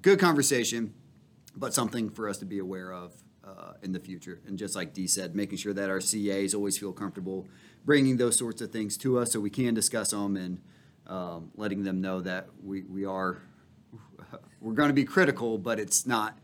good 0.00 0.18
conversation, 0.18 0.94
but 1.56 1.74
something 1.74 2.10
for 2.10 2.28
us 2.28 2.38
to 2.38 2.44
be 2.44 2.58
aware 2.58 2.92
of 2.92 3.14
uh, 3.44 3.72
in 3.82 3.92
the 3.92 4.00
future. 4.00 4.40
And 4.46 4.58
just 4.58 4.76
like 4.76 4.94
D 4.94 5.06
said, 5.06 5.34
making 5.34 5.58
sure 5.58 5.72
that 5.72 5.90
our 5.90 6.00
CAs 6.00 6.54
always 6.54 6.78
feel 6.78 6.92
comfortable 6.92 7.46
bringing 7.84 8.16
those 8.16 8.36
sorts 8.36 8.60
of 8.62 8.70
things 8.72 8.96
to 8.96 9.18
us 9.18 9.32
so 9.32 9.40
we 9.40 9.50
can 9.50 9.74
discuss 9.74 10.10
them 10.10 10.36
and 10.36 10.60
um, 11.06 11.50
letting 11.54 11.84
them 11.84 12.00
know 12.00 12.20
that 12.20 12.48
we, 12.62 12.82
we 12.82 13.04
are 13.04 13.42
we're 14.60 14.72
going 14.72 14.88
to 14.88 14.94
be 14.94 15.04
critical, 15.04 15.58
but 15.58 15.78
it's 15.78 16.06
not 16.06 16.38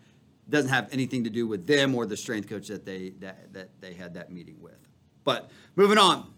doesn't 0.50 0.70
have 0.70 0.88
anything 0.92 1.24
to 1.24 1.30
do 1.30 1.46
with 1.46 1.66
them 1.66 1.94
or 1.94 2.06
the 2.06 2.16
strength 2.16 2.48
coach 2.48 2.68
that 2.68 2.84
they 2.84 3.10
that, 3.20 3.52
that 3.52 3.80
they 3.80 3.94
had 3.94 4.14
that 4.14 4.30
meeting 4.30 4.56
with. 4.60 4.78
But 5.24 5.50
moving 5.76 5.98
on. 5.98 6.32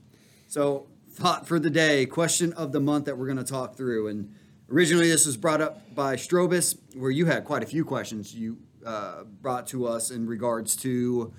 So 0.48 0.88
thought 1.10 1.46
for 1.46 1.58
the 1.58 1.70
day, 1.70 2.06
question 2.06 2.52
of 2.54 2.72
the 2.72 2.80
month 2.80 3.06
that 3.06 3.16
we're 3.16 3.26
going 3.26 3.38
to 3.38 3.44
talk 3.44 3.76
through. 3.76 4.08
And 4.08 4.34
originally 4.70 5.08
this 5.08 5.26
was 5.26 5.36
brought 5.36 5.60
up 5.60 5.94
by 5.94 6.16
Strobus, 6.16 6.78
where 6.94 7.10
you 7.10 7.26
had 7.26 7.44
quite 7.44 7.62
a 7.62 7.66
few 7.66 7.84
questions 7.84 8.34
you 8.34 8.58
uh, 8.84 9.24
brought 9.24 9.66
to 9.68 9.86
us 9.86 10.10
in 10.10 10.26
regards 10.26 10.74
to 10.76 11.32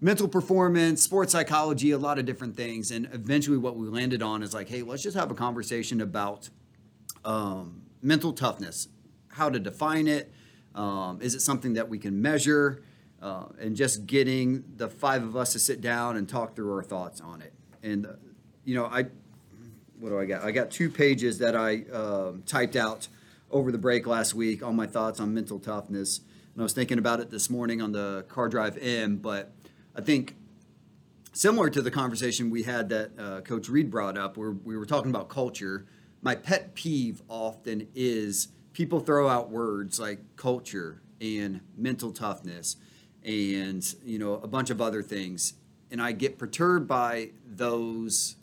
mental 0.00 0.28
performance, 0.28 1.02
sports 1.02 1.32
psychology, 1.32 1.90
a 1.92 1.98
lot 1.98 2.18
of 2.18 2.26
different 2.26 2.56
things. 2.56 2.90
And 2.90 3.08
eventually 3.12 3.56
what 3.56 3.76
we 3.76 3.88
landed 3.88 4.22
on 4.22 4.42
is 4.42 4.52
like, 4.52 4.68
hey, 4.68 4.82
let's 4.82 5.02
just 5.02 5.16
have 5.16 5.30
a 5.30 5.34
conversation 5.34 6.00
about 6.00 6.50
um, 7.24 7.82
mental 8.02 8.32
toughness, 8.32 8.88
how 9.28 9.48
to 9.48 9.58
define 9.58 10.06
it, 10.06 10.32
um, 10.74 11.20
is 11.20 11.34
it 11.34 11.40
something 11.40 11.74
that 11.74 11.88
we 11.88 11.98
can 11.98 12.20
measure? 12.20 12.82
Uh, 13.22 13.46
and 13.58 13.74
just 13.74 14.06
getting 14.06 14.64
the 14.76 14.88
five 14.88 15.22
of 15.22 15.34
us 15.34 15.52
to 15.52 15.58
sit 15.58 15.80
down 15.80 16.16
and 16.16 16.28
talk 16.28 16.54
through 16.54 16.70
our 16.74 16.82
thoughts 16.82 17.22
on 17.22 17.40
it. 17.40 17.54
And, 17.82 18.04
uh, 18.06 18.10
you 18.66 18.74
know, 18.74 18.84
I, 18.84 19.04
what 19.98 20.10
do 20.10 20.18
I 20.18 20.26
got? 20.26 20.44
I 20.44 20.50
got 20.50 20.70
two 20.70 20.90
pages 20.90 21.38
that 21.38 21.56
I 21.56 21.84
uh, 21.90 22.32
typed 22.44 22.76
out 22.76 23.08
over 23.50 23.72
the 23.72 23.78
break 23.78 24.06
last 24.06 24.34
week 24.34 24.62
on 24.62 24.76
my 24.76 24.86
thoughts 24.86 25.20
on 25.20 25.32
mental 25.32 25.58
toughness. 25.58 26.18
And 26.52 26.60
I 26.60 26.64
was 26.64 26.74
thinking 26.74 26.98
about 26.98 27.20
it 27.20 27.30
this 27.30 27.48
morning 27.48 27.80
on 27.80 27.92
the 27.92 28.26
car 28.28 28.48
drive 28.48 28.76
in, 28.76 29.16
but 29.16 29.52
I 29.96 30.02
think 30.02 30.36
similar 31.32 31.70
to 31.70 31.80
the 31.80 31.90
conversation 31.90 32.50
we 32.50 32.64
had 32.64 32.88
that 32.90 33.10
uh, 33.18 33.40
Coach 33.40 33.68
Reed 33.68 33.90
brought 33.90 34.18
up, 34.18 34.36
where 34.36 34.50
we 34.50 34.76
were 34.76 34.86
talking 34.86 35.10
about 35.10 35.28
culture. 35.28 35.86
My 36.20 36.34
pet 36.34 36.74
peeve 36.74 37.22
often 37.28 37.88
is 37.94 38.48
people 38.74 39.00
throw 39.00 39.28
out 39.28 39.50
words 39.50 39.98
like 39.98 40.18
culture 40.36 41.00
and 41.20 41.60
mental 41.78 42.12
toughness 42.12 42.76
and 43.24 43.94
you 44.04 44.18
know 44.18 44.34
a 44.34 44.46
bunch 44.46 44.68
of 44.68 44.82
other 44.82 45.02
things. 45.02 45.54
And 45.90 46.02
i 46.02 46.12
get 46.12 46.38
perturbed 46.38 46.86
by 46.86 47.30
those 47.46 48.36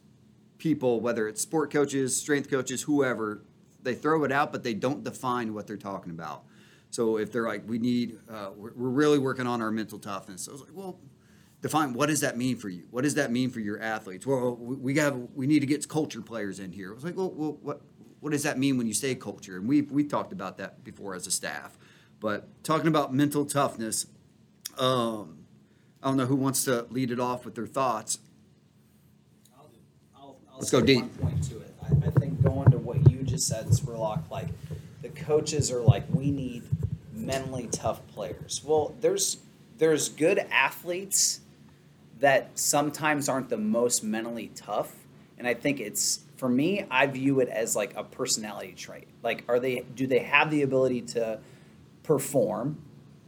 people 0.57 0.99
whether 0.99 1.27
it's 1.27 1.41
sport 1.41 1.71
coaches 1.71 2.15
strength 2.15 2.49
coaches 2.49 2.83
whoever 2.83 3.43
they 3.83 3.93
throw 3.93 4.23
it 4.23 4.31
out 4.31 4.51
but 4.51 4.63
they 4.63 4.73
don't 4.73 5.03
define 5.03 5.53
what 5.53 5.67
they're 5.67 5.77
talking 5.77 6.11
about. 6.11 6.43
So 6.89 7.17
if 7.17 7.31
they're 7.31 7.47
like 7.47 7.67
we 7.67 7.77
need 7.77 8.17
uh, 8.29 8.51
we're, 8.55 8.71
really 8.75 9.19
working 9.19 9.45
on 9.45 9.61
our 9.61 9.71
mental 9.71 9.99
toughness 9.99 10.47
i 10.47 10.51
was 10.51 10.61
like 10.61 10.73
well 10.73 10.99
define 11.61 11.93
what 11.93 12.07
does 12.07 12.21
that 12.21 12.37
mean 12.37 12.55
for 12.55 12.69
you? 12.69 12.87
What 12.89 13.03
does 13.03 13.15
that 13.15 13.31
mean 13.31 13.49
for 13.49 13.59
your 13.59 13.79
athletes? 13.81 14.25
Well 14.25 14.55
we 14.55 14.93
got 14.93 15.35
we 15.35 15.45
need 15.45 15.59
to 15.59 15.67
get 15.67 15.87
culture 15.89 16.21
players 16.21 16.59
in 16.59 16.71
here. 16.71 16.91
I 16.91 16.95
was 16.95 17.03
like 17.03 17.17
well, 17.17 17.31
well 17.31 17.57
what 17.61 17.81
what 18.21 18.31
does 18.31 18.43
that 18.43 18.57
mean 18.57 18.77
when 18.77 18.87
you 18.87 18.93
say 18.93 19.13
culture? 19.15 19.57
And 19.57 19.67
we've, 19.67 19.91
we 19.91 20.03
talked 20.03 20.31
about 20.31 20.57
that 20.57 20.83
before 20.83 21.13
as 21.15 21.27
a 21.27 21.31
staff. 21.31 21.77
But 22.19 22.47
talking 22.63 22.87
about 22.87 23.13
mental 23.13 23.45
toughness, 23.45 24.05
um, 24.77 25.39
I 26.01 26.07
don't 26.07 26.17
know 26.17 26.27
who 26.27 26.35
wants 26.35 26.63
to 26.65 26.85
lead 26.89 27.11
it 27.11 27.19
off 27.19 27.45
with 27.45 27.55
their 27.55 27.67
thoughts. 27.67 28.19
I'll, 29.57 29.69
I'll, 30.15 30.37
I'll 30.51 30.59
Let's 30.59 30.71
go 30.71 30.81
deep. 30.81 31.01
One 31.19 31.31
point 31.31 31.43
to 31.49 31.57
it. 31.59 31.73
I, 31.83 32.07
I 32.07 32.11
think 32.11 32.41
going 32.43 32.71
to 32.71 32.77
what 32.77 33.09
you 33.11 33.23
just 33.23 33.47
said, 33.47 33.67
Spurlock, 33.67 34.29
like 34.29 34.47
the 35.01 35.09
coaches 35.09 35.71
are 35.71 35.81
like, 35.81 36.03
we 36.13 36.29
need 36.29 36.63
mentally 37.13 37.67
tough 37.71 38.05
players. 38.07 38.61
Well, 38.63 38.95
there's 39.01 39.37
there's 39.77 40.09
good 40.09 40.37
athletes 40.51 41.39
that 42.19 42.51
sometimes 42.53 43.27
aren't 43.27 43.49
the 43.49 43.57
most 43.57 44.03
mentally 44.03 44.51
tough, 44.55 44.93
and 45.39 45.47
I 45.47 45.55
think 45.55 45.79
it's 45.79 46.19
for 46.41 46.49
me, 46.49 46.85
I 46.89 47.05
view 47.05 47.39
it 47.39 47.49
as 47.49 47.75
like 47.75 47.95
a 47.95 48.03
personality 48.03 48.73
trait. 48.73 49.07
Like, 49.21 49.43
are 49.47 49.59
they? 49.59 49.85
Do 49.95 50.07
they 50.07 50.19
have 50.19 50.49
the 50.49 50.63
ability 50.63 51.01
to 51.13 51.39
perform? 52.03 52.81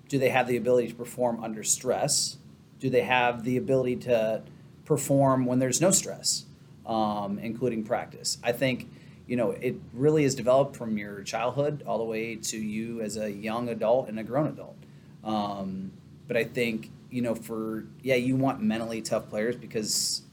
Do 0.09 0.17
they 0.17 0.29
have 0.29 0.47
the 0.47 0.57
ability 0.57 0.87
to 0.89 0.95
perform 0.95 1.43
under 1.43 1.63
stress? 1.63 2.37
Do 2.79 2.89
they 2.89 3.03
have 3.03 3.43
the 3.43 3.57
ability 3.57 3.97
to 4.07 4.41
perform 4.85 5.45
when 5.45 5.59
there's 5.59 5.79
no 5.79 5.91
stress? 5.91 6.45
um, 6.85 7.39
including 7.39 7.83
practice. 7.83 8.37
I 8.43 8.51
think 8.51 8.89
you 9.27 9.35
know 9.35 9.51
it 9.51 9.75
really 9.93 10.23
is 10.23 10.35
developed 10.35 10.75
from 10.75 10.97
your 10.97 11.23
childhood 11.23 11.83
all 11.85 11.97
the 11.97 12.03
way 12.03 12.35
to 12.35 12.57
you 12.57 13.01
as 13.01 13.17
a 13.17 13.31
young 13.31 13.69
adult 13.69 14.09
and 14.09 14.19
a 14.19 14.23
grown 14.23 14.47
adult. 14.47 14.75
Um, 15.23 15.91
but 16.27 16.37
I 16.37 16.43
think 16.43 16.91
you 17.09 17.21
know 17.21 17.35
for 17.35 17.85
yeah 18.01 18.15
you 18.15 18.35
want 18.35 18.61
mentally 18.61 19.01
tough 19.01 19.29
players 19.29 19.55
because 19.55 20.23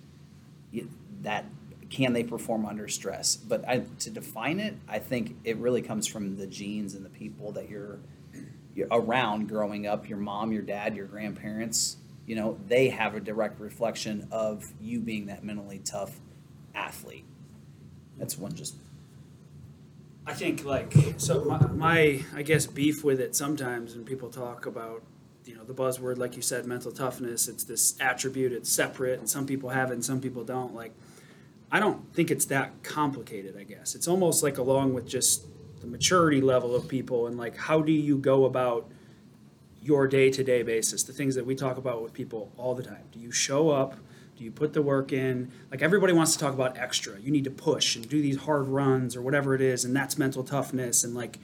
you, 0.72 0.88
that 1.22 1.44
can 1.90 2.12
they 2.12 2.24
perform 2.24 2.64
under 2.64 2.88
stress? 2.88 3.36
But 3.36 3.68
I, 3.68 3.84
to 4.00 4.10
define 4.10 4.60
it 4.60 4.76
i 4.88 4.98
think 4.98 5.36
it 5.44 5.56
really 5.58 5.82
comes 5.82 6.06
from 6.06 6.36
the 6.36 6.46
genes 6.46 6.94
and 6.94 7.04
the 7.04 7.10
people 7.10 7.52
that 7.52 7.68
you're, 7.68 7.98
you're 8.74 8.88
around 8.90 9.48
growing 9.48 9.86
up 9.86 10.08
your 10.08 10.18
mom 10.18 10.52
your 10.52 10.62
dad 10.62 10.96
your 10.96 11.06
grandparents 11.06 11.96
you 12.26 12.36
know 12.36 12.58
they 12.68 12.88
have 12.88 13.14
a 13.14 13.20
direct 13.20 13.60
reflection 13.60 14.28
of 14.30 14.72
you 14.80 15.00
being 15.00 15.26
that 15.26 15.42
mentally 15.42 15.80
tough 15.80 16.20
athlete. 16.74 17.24
That's 18.18 18.38
one 18.38 18.54
just. 18.54 18.76
I 20.26 20.34
think 20.34 20.64
like 20.64 20.94
so 21.16 21.44
my, 21.44 21.66
my 21.68 22.24
I 22.34 22.42
guess 22.42 22.66
beef 22.66 23.02
with 23.02 23.20
it 23.20 23.34
sometimes 23.34 23.96
when 23.96 24.04
people 24.04 24.28
talk 24.28 24.66
about 24.66 25.02
you 25.44 25.56
know 25.56 25.64
the 25.64 25.74
buzzword 25.74 26.18
like 26.18 26.36
you 26.36 26.42
said 26.42 26.66
mental 26.66 26.92
toughness 26.92 27.48
it's 27.48 27.64
this 27.64 27.96
attribute 27.98 28.52
it's 28.52 28.70
separate 28.70 29.18
and 29.18 29.28
some 29.28 29.46
people 29.46 29.70
have 29.70 29.90
it 29.90 29.94
and 29.94 30.04
some 30.04 30.20
people 30.20 30.44
don't 30.44 30.74
like 30.74 30.92
I 31.72 31.80
don't 31.80 32.12
think 32.14 32.30
it's 32.30 32.46
that 32.46 32.82
complicated 32.82 33.56
I 33.56 33.64
guess 33.64 33.94
it's 33.94 34.08
almost 34.08 34.42
like 34.42 34.58
along 34.58 34.94
with 34.94 35.06
just 35.06 35.46
the 35.80 35.86
maturity 35.86 36.40
level 36.40 36.74
of 36.74 36.88
people 36.88 37.26
and 37.26 37.38
like 37.38 37.56
how 37.56 37.80
do 37.80 37.92
you 37.92 38.18
go 38.18 38.44
about 38.44 38.90
your 39.82 40.06
day-to-day 40.06 40.62
basis 40.62 41.02
the 41.02 41.12
things 41.12 41.34
that 41.34 41.46
we 41.46 41.54
talk 41.54 41.78
about 41.78 42.02
with 42.02 42.12
people 42.12 42.52
all 42.56 42.74
the 42.74 42.82
time 42.82 43.04
do 43.12 43.18
you 43.18 43.32
show 43.32 43.70
up 43.70 43.96
do 44.40 44.44
you 44.44 44.50
put 44.50 44.72
the 44.72 44.80
work 44.80 45.12
in? 45.12 45.52
Like 45.70 45.82
everybody 45.82 46.14
wants 46.14 46.32
to 46.32 46.38
talk 46.38 46.54
about 46.54 46.78
extra. 46.78 47.20
You 47.20 47.30
need 47.30 47.44
to 47.44 47.50
push 47.50 47.94
and 47.94 48.08
do 48.08 48.22
these 48.22 48.38
hard 48.38 48.68
runs 48.68 49.14
or 49.14 49.20
whatever 49.20 49.54
it 49.54 49.60
is, 49.60 49.84
and 49.84 49.94
that's 49.94 50.16
mental 50.16 50.42
toughness. 50.42 51.04
And 51.04 51.14
like, 51.14 51.38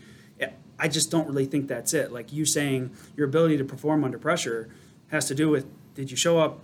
I 0.78 0.88
just 0.88 1.11
don't 1.11 1.26
really 1.26 1.45
think 1.45 1.68
that's 1.68 1.92
it. 1.92 2.11
Like 2.11 2.33
you 2.33 2.47
saying 2.47 2.90
your 3.14 3.26
ability 3.26 3.59
to 3.59 3.64
perform 3.64 4.02
under 4.02 4.18
pressure 4.18 4.71
has 5.09 5.26
to 5.28 5.35
do 5.35 5.50
with 5.50 5.66
did 5.95 6.11
you 6.11 6.16
show 6.16 6.38
up, 6.38 6.61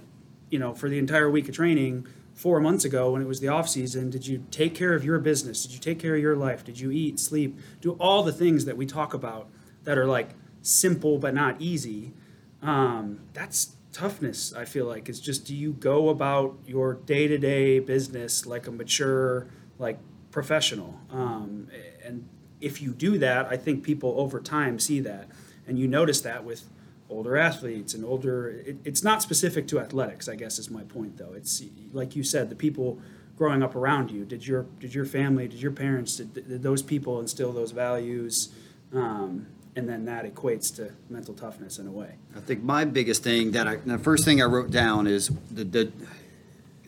you 0.50 0.59
know, 0.59 0.73
for 0.73 0.88
the 0.88 0.99
entire 0.99 1.31
week 1.31 1.50
of 1.50 1.54
training 1.54 2.07
four 2.35 2.61
months 2.61 2.85
ago 2.85 3.12
when 3.12 3.23
it 3.23 3.29
was 3.29 3.41
the 3.41 3.49
off 3.49 3.69
season? 3.69 4.11
Did 4.11 4.27
you 4.27 4.45
take 4.51 4.75
care 4.75 4.95
of 4.95 5.05
your 5.05 5.19
business? 5.19 5.62
Did 5.62 5.73
you 5.73 5.79
take 5.79 5.99
care 5.99 6.15
of 6.15 6.23
your 6.23 6.37
life? 6.37 6.65
Did 6.65 6.81
you 6.81 6.91
eat, 6.91 7.21
sleep, 7.21 7.59
do 7.81 7.93
all 7.93 8.23
the 8.23 8.33
things 8.33 8.65
that 8.65 8.77
we 8.77 8.87
talk 8.87 9.15
about 9.15 9.49
that 9.85 9.99
are 9.99 10.07
like 10.07 10.31
simple 10.62 11.19
but 11.19 11.35
not 11.35 11.61
easy? 11.61 12.15
Um, 12.62 13.21
that's 13.33 13.77
toughness 13.93 14.55
i 14.55 14.65
feel 14.65 14.87
like 14.87 15.09
is 15.09 15.21
just 15.21 15.45
do 15.45 15.55
you 15.55 15.73
go 15.75 16.09
about 16.09 16.57
your 16.67 16.95
day-to-day 16.95 17.79
business 17.79 18.47
like 18.47 18.67
a 18.67 18.71
mature 18.71 19.47
like 19.79 19.99
professional 20.31 20.99
um, 21.11 21.69
and 22.03 22.27
if 22.61 22.81
you 22.81 22.93
do 22.93 23.19
that 23.19 23.47
i 23.47 23.57
think 23.57 23.85
people 23.85 24.15
over 24.17 24.41
time 24.41 24.79
see 24.79 24.99
that 24.99 25.29
and 25.67 25.79
you 25.79 25.87
notice 25.87 26.23
that 26.23 26.43
with 26.43 26.65
older 27.12 27.37
athletes 27.37 27.95
and 27.95 28.04
older 28.04 28.49
it, 28.50 28.76
it's 28.85 29.04
not 29.04 29.23
specific 29.23 29.66
to 29.69 29.78
athletics 29.78 30.28
i 30.28 30.35
guess 30.35 30.59
is 30.59 30.71
my 30.71 30.83
point 30.85 31.16
though 31.19 31.33
it's 31.33 31.62
like 31.92 32.16
you 32.16 32.25
said 32.25 32.50
the 32.50 32.57
people 32.57 32.99
growing 33.37 33.62
up 33.62 33.75
around 33.75 34.11
you 34.11 34.25
did 34.25 34.47
your 34.47 34.66
did 34.81 34.95
your 34.95 35.04
family 35.04 35.47
did 35.47 35.61
your 35.61 35.73
parents 35.73 36.16
did, 36.16 36.35
did 36.35 36.62
those 36.62 36.83
people 36.83 37.21
instill 37.21 37.52
those 37.52 37.71
values 37.71 38.52
um, 38.92 39.47
and 39.75 39.88
then 39.88 40.04
that 40.04 40.25
equates 40.25 40.75
to 40.76 40.92
mental 41.09 41.35
toughness 41.35 41.78
in 41.78 41.87
a 41.87 41.90
way. 41.90 42.14
I 42.37 42.40
think 42.40 42.62
my 42.62 42.85
biggest 42.85 43.23
thing 43.23 43.52
that 43.52 43.66
I, 43.66 43.76
the 43.76 43.99
first 43.99 44.25
thing 44.25 44.42
I 44.42 44.45
wrote 44.45 44.71
down 44.71 45.07
is 45.07 45.31
the, 45.50 45.64
the 45.64 45.92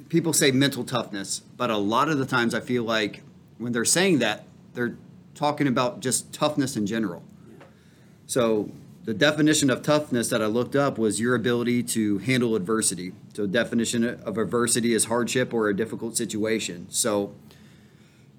people 0.08 0.32
say 0.32 0.50
mental 0.50 0.84
toughness, 0.84 1.40
but 1.56 1.70
a 1.70 1.76
lot 1.76 2.08
of 2.08 2.18
the 2.18 2.26
times 2.26 2.54
I 2.54 2.60
feel 2.60 2.84
like 2.84 3.22
when 3.58 3.72
they're 3.72 3.84
saying 3.84 4.18
that, 4.18 4.44
they're 4.74 4.96
talking 5.34 5.66
about 5.66 6.00
just 6.00 6.32
toughness 6.32 6.76
in 6.76 6.86
general. 6.86 7.22
So 8.26 8.70
the 9.04 9.12
definition 9.12 9.68
of 9.68 9.82
toughness 9.82 10.28
that 10.30 10.40
I 10.40 10.46
looked 10.46 10.74
up 10.74 10.96
was 10.96 11.20
your 11.20 11.34
ability 11.34 11.82
to 11.82 12.18
handle 12.18 12.56
adversity. 12.56 13.12
So 13.34 13.46
definition 13.46 14.02
of 14.02 14.38
adversity 14.38 14.94
is 14.94 15.06
hardship 15.06 15.52
or 15.52 15.68
a 15.68 15.76
difficult 15.76 16.16
situation. 16.16 16.86
So 16.88 17.34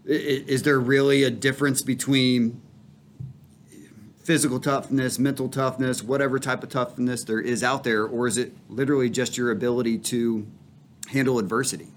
is 0.06 0.64
there 0.64 0.80
really 0.80 1.24
a 1.24 1.30
difference 1.30 1.84
between 1.84 2.62
physical 4.24 4.60
toughness, 4.60 5.20
mental 5.20 5.50
toughness, 5.50 6.02
whatever 6.02 6.40
type 6.40 6.64
of 6.64 6.70
toughness 6.70 7.24
there 7.24 7.40
is 7.40 7.64
out 7.64 7.84
there, 7.84 8.04
or 8.04 8.26
is 8.26 8.38
it 8.38 8.54
literally 8.68 9.10
just 9.10 9.38
your 9.38 9.52
ability 9.52 10.00
to 10.00 10.48
handle 11.12 11.38
adversity? 11.38 11.90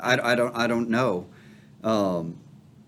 I, 0.00 0.32
I 0.32 0.34
don't 0.36 0.56
I 0.56 0.68
don't 0.68 0.88
know. 0.88 1.26
Um, 1.82 2.38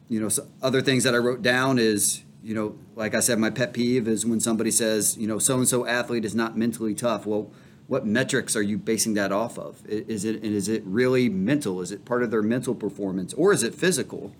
you 0.08 0.20
know, 0.20 0.28
so 0.28 0.46
other 0.62 0.82
things 0.82 1.02
that 1.02 1.14
I 1.14 1.18
wrote 1.18 1.42
down 1.42 1.80
is 1.80 2.22
you 2.42 2.54
know, 2.54 2.76
like 2.94 3.14
I 3.14 3.20
said, 3.20 3.38
my 3.38 3.50
pet 3.50 3.72
peeve 3.72 4.06
is 4.06 4.26
when 4.26 4.40
somebody 4.40 4.70
says, 4.70 5.16
you 5.16 5.26
know, 5.26 5.38
so 5.38 5.56
and 5.56 5.68
so 5.68 5.86
athlete 5.86 6.24
is 6.24 6.34
not 6.34 6.56
mentally 6.56 6.94
tough. 6.94 7.26
Well, 7.26 7.50
what 7.86 8.06
metrics 8.06 8.56
are 8.56 8.62
you 8.62 8.78
basing 8.78 9.14
that 9.14 9.32
off 9.32 9.58
of? 9.58 9.82
Is 9.86 10.24
it 10.24 10.44
is 10.44 10.68
it 10.68 10.82
really 10.84 11.28
mental? 11.28 11.80
Is 11.80 11.90
it 11.92 12.04
part 12.04 12.22
of 12.22 12.30
their 12.30 12.42
mental 12.42 12.74
performance, 12.74 13.34
or 13.34 13.52
is 13.52 13.62
it 13.62 13.74
physical? 13.74 14.32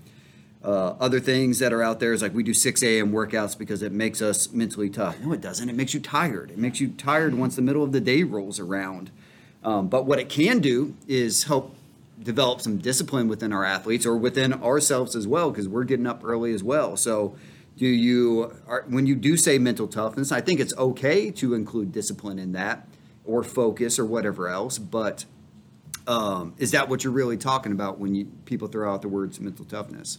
Uh, 0.65 0.95
other 1.01 1.19
things 1.19 1.59
that 1.59 1.73
are 1.73 1.83
out 1.83 1.99
there 1.99 2.13
is 2.13 2.23
like 2.23 2.33
we 2.33 2.45
do 2.45 2.55
6 2.55 2.83
a.m. 2.85 3.11
workouts 3.11 3.59
because 3.59 3.83
it 3.83 3.91
makes 3.91 4.23
us 4.23 4.53
mentally 4.53 4.89
tough. 4.89 5.19
No, 5.19 5.33
it 5.33 5.41
doesn't. 5.41 5.69
It 5.69 5.75
makes 5.75 5.93
you 5.93 5.99
tired. 5.99 6.53
It 6.53 6.59
makes 6.59 6.81
you 6.81 6.89
tired 6.89 7.35
once 7.35 7.57
the 7.57 7.63
middle 7.63 7.83
of 7.83 7.91
the 7.91 8.01
day 8.01 8.23
rolls 8.23 8.61
around. 8.61 9.11
Um, 9.65 9.89
but 9.89 10.07
what 10.07 10.21
it 10.21 10.29
can 10.29 10.61
do 10.61 10.95
is 11.09 11.45
help 11.45 11.75
develop 12.23 12.61
some 12.61 12.79
discipline 12.79 13.27
within 13.27 13.53
our 13.53 13.65
athletes 13.65 14.07
or 14.07 14.17
within 14.17 14.53
ourselves 14.53 15.17
as 15.17 15.27
well 15.27 15.51
because 15.51 15.69
we're 15.69 15.85
getting 15.85 16.07
up 16.07 16.23
early 16.25 16.53
as 16.53 16.63
well. 16.63 16.97
So, 16.97 17.35
do 17.77 17.87
you 17.87 18.55
are, 18.67 18.85
when 18.89 19.07
you 19.07 19.15
do 19.15 19.37
say 19.37 19.59
mental 19.59 19.89
toughness? 19.89 20.31
I 20.31 20.41
think 20.41 20.61
it's 20.61 20.77
okay 20.77 21.31
to 21.33 21.55
include 21.55 21.93
discipline 21.93 22.39
in 22.39 22.53
that 22.53 22.87
or 23.25 23.43
focus 23.43 23.99
or 23.99 24.05
whatever 24.05 24.49
else. 24.49 24.79
But 24.79 25.25
um, 26.07 26.55
is 26.59 26.73
that 26.73 26.89
what 26.89 27.05
you're 27.05 27.13
really 27.13 27.37
talking 27.37 27.73
about 27.73 27.99
when 27.99 28.15
you 28.15 28.27
people 28.45 28.69
throw 28.69 28.93
out 28.93 29.03
the 29.03 29.09
words 29.09 29.41
mental 29.41 29.65
toughness? 29.65 30.19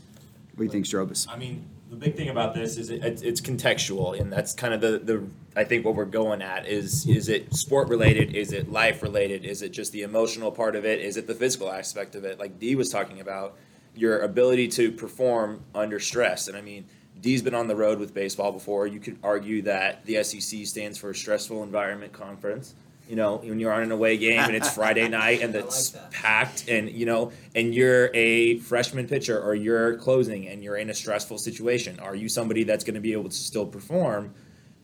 What 0.55 0.57
do 0.59 0.63
you 0.65 0.69
think, 0.69 0.85
Strobus? 0.85 1.27
I 1.29 1.37
mean, 1.37 1.65
the 1.89 1.95
big 1.95 2.15
thing 2.15 2.29
about 2.29 2.53
this 2.53 2.77
is 2.77 2.89
it, 2.89 3.03
it's, 3.03 3.21
it's 3.21 3.41
contextual, 3.41 4.19
and 4.19 4.31
that's 4.31 4.53
kind 4.53 4.73
of 4.73 4.81
the, 4.81 4.99
the 4.99 5.23
I 5.55 5.63
think 5.63 5.85
what 5.85 5.95
we're 5.95 6.05
going 6.05 6.41
at 6.41 6.67
is 6.67 7.07
is 7.07 7.29
it 7.29 7.53
sport 7.53 7.87
related? 7.87 8.35
Is 8.35 8.51
it 8.51 8.71
life 8.71 9.03
related? 9.03 9.45
Is 9.45 9.61
it 9.61 9.69
just 9.69 9.91
the 9.91 10.01
emotional 10.01 10.51
part 10.51 10.75
of 10.75 10.85
it? 10.85 11.01
Is 11.01 11.17
it 11.17 11.27
the 11.27 11.35
physical 11.35 11.71
aspect 11.71 12.15
of 12.15 12.23
it? 12.23 12.39
Like 12.39 12.59
D 12.59 12.75
was 12.75 12.89
talking 12.89 13.19
about, 13.19 13.57
your 13.95 14.21
ability 14.21 14.69
to 14.69 14.91
perform 14.91 15.61
under 15.75 15.99
stress, 15.99 16.47
and 16.47 16.57
I 16.57 16.61
mean. 16.61 16.85
D's 17.23 17.41
been 17.41 17.55
on 17.55 17.67
the 17.67 17.75
road 17.75 17.97
with 17.97 18.13
baseball 18.13 18.51
before. 18.51 18.85
You 18.85 18.99
could 18.99 19.17
argue 19.23 19.63
that 19.63 20.05
the 20.05 20.23
SEC 20.23 20.67
stands 20.67 20.99
for 20.99 21.09
a 21.09 21.15
Stressful 21.15 21.63
Environment 21.63 22.13
Conference 22.13 22.75
you 23.07 23.17
know, 23.17 23.37
when 23.37 23.59
you're 23.59 23.73
on 23.73 23.83
an 23.83 23.91
away 23.91 24.17
game 24.17 24.39
and 24.39 24.55
it's 24.55 24.73
Friday 24.75 25.07
night 25.09 25.41
and 25.41 25.53
it's 25.55 25.93
like 25.93 26.11
packed 26.11 26.69
and 26.69 26.89
you 26.89 27.05
know, 27.05 27.31
and 27.53 27.75
you're 27.75 28.09
a 28.13 28.59
freshman 28.59 29.07
pitcher 29.07 29.39
or 29.39 29.55
you're 29.55 29.97
closing 29.97 30.47
and 30.47 30.63
you're 30.63 30.77
in 30.77 30.89
a 30.89 30.93
stressful 30.93 31.37
situation, 31.37 31.99
are 31.99 32.15
you 32.15 32.29
somebody 32.29 32.63
that's 32.63 32.83
going 32.83 32.95
to 32.95 33.01
be 33.01 33.13
able 33.13 33.29
to 33.29 33.35
still 33.35 33.65
perform 33.65 34.33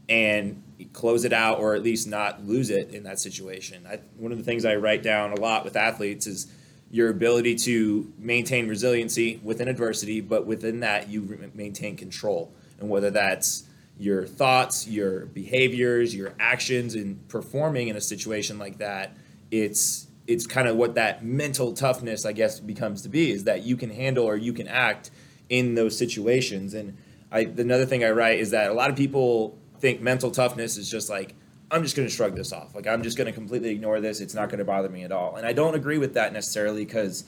and 0.10 0.62
close 0.92 1.24
it 1.24 1.34
out 1.34 1.60
or 1.60 1.76
at 1.76 1.84
least 1.84 2.08
not 2.08 2.46
lose 2.46 2.70
it 2.70 2.94
in 2.94 3.04
that 3.04 3.20
situation? 3.20 3.88
I, 3.90 4.00
one 4.18 4.32
of 4.32 4.38
the 4.38 4.44
things 4.44 4.66
I 4.66 4.76
write 4.76 5.02
down 5.02 5.32
a 5.32 5.40
lot 5.40 5.64
with 5.64 5.78
athletes 5.78 6.28
is 6.28 6.52
your 6.92 7.10
ability 7.10 7.56
to 7.56 8.12
maintain 8.18 8.68
resiliency 8.68 9.40
within 9.44 9.68
adversity, 9.68 10.22
but 10.22 10.46
within 10.46 10.80
that 10.80 11.10
you 11.10 11.52
maintain 11.54 11.96
control, 11.96 12.52
and 12.80 12.90
whether 12.90 13.12
that's 13.12 13.66
your 14.00 14.26
thoughts, 14.26 14.88
your 14.88 15.26
behaviors, 15.28 16.16
your 16.16 16.34
actions 16.40 16.96
in 16.96 17.20
performing 17.28 17.90
in 17.90 17.96
a 17.96 18.02
situation 18.02 18.58
like 18.58 18.78
that, 18.78 19.16
it's 19.52 20.08
it's 20.26 20.46
kind 20.46 20.68
of 20.68 20.76
what 20.76 20.94
that 20.96 21.26
mental 21.26 21.74
toughness, 21.74 22.24
I 22.24 22.34
guess, 22.34 22.60
becomes 22.60 23.02
to 23.02 23.10
be 23.10 23.32
is 23.32 23.46
that 23.46 23.64
you 23.64 23.76
can 23.76 23.90
handle 23.90 24.26
or 24.26 24.38
you 24.38 24.54
can 24.54 24.68
act 24.68 25.10
in 25.50 25.74
those 25.74 25.98
situations. 25.98 26.74
And 26.74 26.98
I 27.32 27.42
another 27.42 27.86
thing 27.86 28.04
I 28.04 28.12
write 28.12 28.40
is 28.40 28.52
that 28.52 28.70
a 28.70 28.74
lot 28.74 28.90
of 28.90 28.96
people 28.96 29.58
think 29.80 30.02
mental 30.02 30.32
toughness 30.32 30.78
is 30.78 30.90
just 30.90 31.10
like 31.10 31.36
I'm 31.72 31.84
just 31.84 31.96
going 31.96 32.08
to 32.08 32.14
shrug 32.14 32.36
this 32.36 32.52
off. 32.52 32.74
Like 32.74 32.88
I'm 32.88 33.04
just 33.04 33.18
going 33.18 33.28
to 33.28 33.32
completely 33.32 33.70
ignore 33.70 34.02
this. 34.02 34.22
It's 34.22 34.34
not 34.34 34.50
going 34.50 34.60
to 34.60 34.66
bother 34.66 34.90
me 34.90 35.04
at 35.04 35.12
all. 35.12 35.36
And 35.36 35.46
I 35.46 35.54
don't 35.54 35.76
agree 35.76 35.98
with 35.98 36.16
that 36.16 36.34
necessarily 36.34 36.86
because 36.86 37.26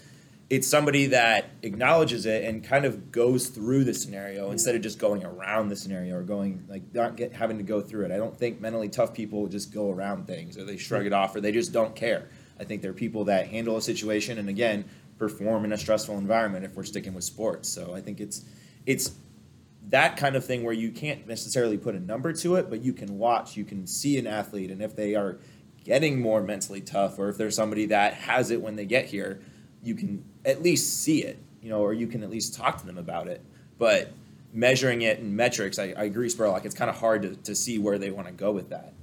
it's 0.49 0.67
somebody 0.67 1.05
that 1.07 1.49
acknowledges 1.61 2.25
it 2.25 2.43
and 2.43 2.61
kind 2.61 2.83
of 2.83 3.11
goes 3.11 3.47
through 3.47 3.85
the 3.85 3.93
scenario 3.93 4.51
instead 4.51 4.75
of 4.75 4.81
just 4.81 4.99
going 4.99 5.23
around 5.23 5.69
the 5.69 5.75
scenario 5.77 6.17
or 6.17 6.23
going 6.23 6.65
like 6.67 6.81
not 6.93 7.15
get 7.15 7.31
having 7.31 7.57
to 7.57 7.63
go 7.63 7.79
through 7.79 8.03
it. 8.03 8.11
I 8.11 8.17
don't 8.17 8.37
think 8.37 8.59
mentally 8.59 8.89
tough 8.89 9.13
people 9.13 9.47
just 9.47 9.73
go 9.73 9.89
around 9.89 10.27
things 10.27 10.57
or 10.57 10.65
they 10.65 10.75
shrug 10.75 11.05
it 11.05 11.13
off 11.13 11.35
or 11.35 11.41
they 11.41 11.53
just 11.53 11.71
don't 11.71 11.95
care. 11.95 12.27
I 12.59 12.65
think 12.65 12.81
they're 12.81 12.91
people 12.91 13.25
that 13.25 13.47
handle 13.47 13.77
a 13.77 13.81
situation 13.81 14.37
and 14.37 14.49
again 14.49 14.85
perform 15.17 15.63
in 15.63 15.71
a 15.71 15.77
stressful 15.77 16.17
environment 16.17 16.65
if 16.65 16.75
we're 16.75 16.83
sticking 16.83 17.13
with 17.13 17.23
sports. 17.23 17.69
So 17.69 17.93
I 17.93 18.01
think 18.01 18.19
it's 18.19 18.43
it's 18.85 19.11
that 19.91 20.17
kind 20.17 20.35
of 20.35 20.45
thing 20.45 20.63
where 20.63 20.73
you 20.73 20.89
can't 20.91 21.27
necessarily 21.27 21.77
put 21.77 21.95
a 21.95 21.99
number 21.99 22.33
to 22.33 22.55
it, 22.55 22.69
but 22.69 22.81
you 22.81 22.93
can 22.93 23.17
watch, 23.19 23.55
you 23.55 23.63
can 23.63 23.85
see 23.85 24.17
an 24.17 24.25
athlete 24.25 24.71
and 24.71 24.81
if 24.81 24.95
they 24.95 25.15
are 25.15 25.37
getting 25.83 26.19
more 26.21 26.41
mentally 26.41 26.81
tough 26.81 27.19
or 27.19 27.29
if 27.29 27.37
there's 27.37 27.55
somebody 27.55 27.85
that 27.87 28.13
has 28.13 28.51
it 28.51 28.61
when 28.61 28.75
they 28.75 28.85
get 28.85 29.05
here, 29.05 29.41
you 29.83 29.95
can 29.95 30.23
at 30.45 30.61
least 30.61 31.01
see 31.01 31.23
it, 31.23 31.37
you 31.61 31.69
know, 31.69 31.81
or 31.81 31.93
you 31.93 32.07
can 32.07 32.23
at 32.23 32.29
least 32.29 32.55
talk 32.55 32.79
to 32.79 32.85
them 32.85 32.97
about 32.97 33.27
it. 33.27 33.41
But 33.77 34.11
measuring 34.53 35.01
it 35.01 35.19
in 35.19 35.35
metrics, 35.35 35.77
I, 35.79 35.93
I 35.97 36.03
agree, 36.03 36.29
Spurlock. 36.29 36.65
It's 36.65 36.75
kind 36.75 36.89
of 36.89 36.97
hard 36.97 37.23
to, 37.23 37.35
to 37.35 37.55
see 37.55 37.77
where 37.79 37.97
they 37.97 38.11
want 38.11 38.27
to 38.27 38.33
go 38.33 38.51
with 38.51 38.69
that. 38.69 38.93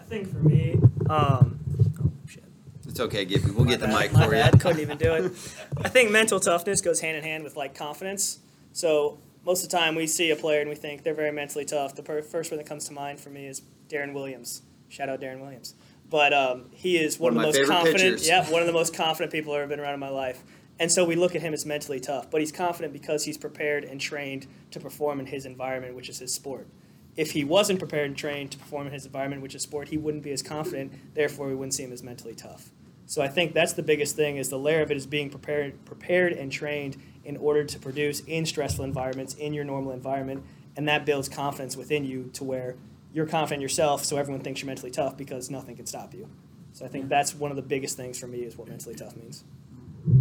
I 0.00 0.04
think 0.04 0.32
for 0.32 0.38
me, 0.38 0.80
um, 1.10 1.60
oh, 2.02 2.10
shit. 2.26 2.42
It's 2.88 2.98
okay, 2.98 3.24
Gibby. 3.24 3.50
We'll 3.50 3.66
get 3.66 3.78
the 3.80 3.88
My 3.88 4.04
mic 4.04 4.12
bad, 4.12 4.18
my 4.18 4.26
for 4.26 4.34
you. 4.34 4.42
bad, 4.42 4.60
Couldn't 4.60 4.80
even 4.80 4.98
do 4.98 5.12
it. 5.14 5.24
I 5.84 5.88
think 5.88 6.10
mental 6.10 6.40
toughness 6.40 6.80
goes 6.80 7.00
hand 7.00 7.16
in 7.16 7.22
hand 7.22 7.44
with 7.44 7.56
like 7.56 7.74
confidence. 7.74 8.38
So 8.72 9.18
most 9.48 9.64
of 9.64 9.70
the 9.70 9.76
time 9.78 9.94
we 9.94 10.06
see 10.06 10.30
a 10.30 10.36
player 10.36 10.60
and 10.60 10.68
we 10.68 10.76
think 10.76 11.02
they're 11.02 11.14
very 11.14 11.32
mentally 11.32 11.64
tough. 11.64 11.94
The 11.94 12.02
per- 12.02 12.20
first 12.20 12.50
one 12.50 12.58
that 12.58 12.66
comes 12.66 12.84
to 12.88 12.92
mind 12.92 13.18
for 13.18 13.30
me 13.30 13.46
is 13.46 13.62
Darren 13.88 14.12
Williams. 14.12 14.60
Shout 14.90 15.08
out 15.08 15.22
Darren 15.22 15.40
Williams. 15.40 15.74
But 16.10 16.34
um, 16.34 16.66
he 16.70 16.98
is 16.98 17.18
one, 17.18 17.34
One 17.34 17.46
of 17.46 17.54
the 17.54 17.60
most 17.60 17.68
confident. 17.70 17.98
pitchers. 17.98 18.28
Yeah, 18.28 18.46
one 18.50 18.60
of 18.60 18.66
the 18.66 18.74
most 18.74 18.92
confident 18.94 19.32
people 19.32 19.54
I've 19.54 19.60
ever 19.60 19.68
been 19.68 19.80
around 19.80 19.94
in 19.94 20.00
my 20.00 20.10
life. 20.10 20.44
And 20.78 20.92
so 20.92 21.02
we 21.02 21.16
look 21.16 21.34
at 21.34 21.40
him 21.40 21.54
as 21.54 21.64
mentally 21.64 21.98
tough, 21.98 22.30
but 22.30 22.42
he's 22.42 22.52
confident 22.52 22.92
because 22.92 23.24
he's 23.24 23.38
prepared 23.38 23.84
and 23.84 23.98
trained 23.98 24.46
to 24.70 24.80
perform 24.80 25.18
in 25.18 25.24
his 25.24 25.46
environment, 25.46 25.94
which 25.94 26.10
is 26.10 26.18
his 26.18 26.34
sport. 26.34 26.68
If 27.16 27.30
he 27.30 27.42
wasn't 27.42 27.78
prepared 27.78 28.08
and 28.08 28.18
trained 28.18 28.50
to 28.52 28.58
perform 28.58 28.86
in 28.88 28.92
his 28.92 29.06
environment, 29.06 29.40
which 29.40 29.54
is 29.54 29.62
sport, 29.62 29.88
he 29.88 29.96
wouldn't 29.96 30.24
be 30.24 30.32
as 30.32 30.42
confident. 30.42 30.92
Therefore, 31.14 31.46
we 31.46 31.54
wouldn't 31.54 31.72
see 31.72 31.84
him 31.84 31.92
as 31.92 32.02
mentally 32.02 32.34
tough. 32.34 32.68
So 33.06 33.22
I 33.22 33.28
think 33.28 33.54
that's 33.54 33.72
the 33.72 33.82
biggest 33.82 34.14
thing 34.14 34.36
is 34.36 34.50
the 34.50 34.58
layer 34.58 34.82
of 34.82 34.90
it 34.90 34.96
is 34.98 35.06
being 35.06 35.30
prepared, 35.30 35.86
prepared 35.86 36.34
and 36.34 36.52
trained 36.52 36.98
in 37.28 37.36
order 37.36 37.62
to 37.62 37.78
produce 37.78 38.20
in 38.20 38.46
stressful 38.46 38.82
environments 38.82 39.34
in 39.34 39.52
your 39.52 39.62
normal 39.62 39.92
environment, 39.92 40.42
and 40.76 40.88
that 40.88 41.04
builds 41.04 41.28
confidence 41.28 41.76
within 41.76 42.02
you 42.02 42.30
to 42.32 42.42
where 42.42 42.74
you're 43.12 43.26
confident 43.26 43.60
yourself, 43.60 44.02
so 44.02 44.16
everyone 44.16 44.42
thinks 44.42 44.62
you're 44.62 44.66
mentally 44.66 44.90
tough 44.90 45.14
because 45.14 45.50
nothing 45.50 45.76
can 45.76 45.84
stop 45.84 46.14
you. 46.14 46.26
So 46.72 46.86
I 46.86 46.88
think 46.88 47.10
that's 47.10 47.34
one 47.34 47.50
of 47.50 47.56
the 47.56 47.62
biggest 47.62 47.98
things 47.98 48.18
for 48.18 48.26
me 48.26 48.38
is 48.38 48.56
what 48.56 48.66
mentally 48.66 48.94
tough 48.94 49.14
means. 49.14 49.44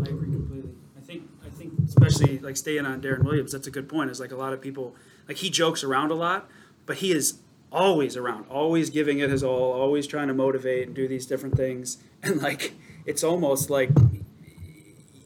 I 0.01 0.09
agree 0.09 0.31
completely. 0.31 0.71
I 0.97 0.99
think 0.99 1.29
I 1.45 1.49
think 1.49 1.73
especially 1.87 2.39
like 2.39 2.57
staying 2.57 2.85
on 2.85 3.01
Darren 3.01 3.23
Williams, 3.23 3.53
that's 3.53 3.67
a 3.67 3.71
good 3.71 3.87
point. 3.87 4.09
Is 4.09 4.19
like 4.19 4.31
a 4.31 4.35
lot 4.35 4.51
of 4.51 4.59
people 4.59 4.93
like 5.29 5.37
he 5.37 5.49
jokes 5.49 5.85
around 5.85 6.11
a 6.11 6.15
lot, 6.15 6.49
but 6.85 6.97
he 6.97 7.13
is 7.13 7.39
always 7.71 8.17
around, 8.17 8.45
always 8.49 8.89
giving 8.89 9.19
it 9.19 9.29
his 9.29 9.43
all, 9.43 9.71
always 9.71 10.07
trying 10.07 10.27
to 10.27 10.33
motivate 10.33 10.87
and 10.87 10.95
do 10.95 11.07
these 11.07 11.25
different 11.25 11.55
things. 11.55 11.99
And 12.21 12.41
like 12.41 12.73
it's 13.05 13.23
almost 13.23 13.69
like 13.69 13.91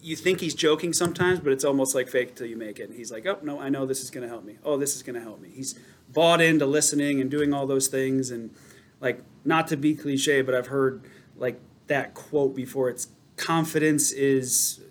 you 0.01 0.15
think 0.15 0.39
he's 0.39 0.55
joking 0.55 0.93
sometimes, 0.93 1.39
but 1.39 1.53
it's 1.53 1.63
almost 1.63 1.93
like 1.93 2.10
fake 2.10 2.36
till 2.36 2.48
you 2.48 2.58
make 2.58 2.79
it. 2.79 2.89
And 2.89 2.98
he's 2.98 3.12
like, 3.12 3.25
"Oh 3.25 3.39
no, 3.41 3.60
I 3.60 3.70
know 3.70 3.86
this 3.86 4.01
is 4.01 4.10
going 4.10 4.24
to 4.24 4.27
help 4.27 4.43
me. 4.43 4.58
Oh, 4.63 4.77
this 4.77 4.96
is 4.96 5.03
going 5.03 5.15
to 5.15 5.22
help 5.22 5.39
me." 5.39 5.50
He's 5.53 5.77
bought 6.12 6.41
into 6.41 6.65
listening 6.65 7.22
and 7.22 7.29
doing 7.29 7.53
all 7.53 7.67
those 7.67 7.88
things, 7.88 8.31
and 8.31 8.51
like 9.00 9.22
not 9.46 9.67
to 9.67 9.77
be 9.77 9.96
cliche, 9.96 10.41
but 10.41 10.55
I've 10.55 10.67
heard 10.67 11.03
like 11.36 11.60
that 11.88 12.13
quote 12.13 12.55
before. 12.55 12.89
It's 12.89 13.10
confidence 13.38 14.12
is 14.12 14.81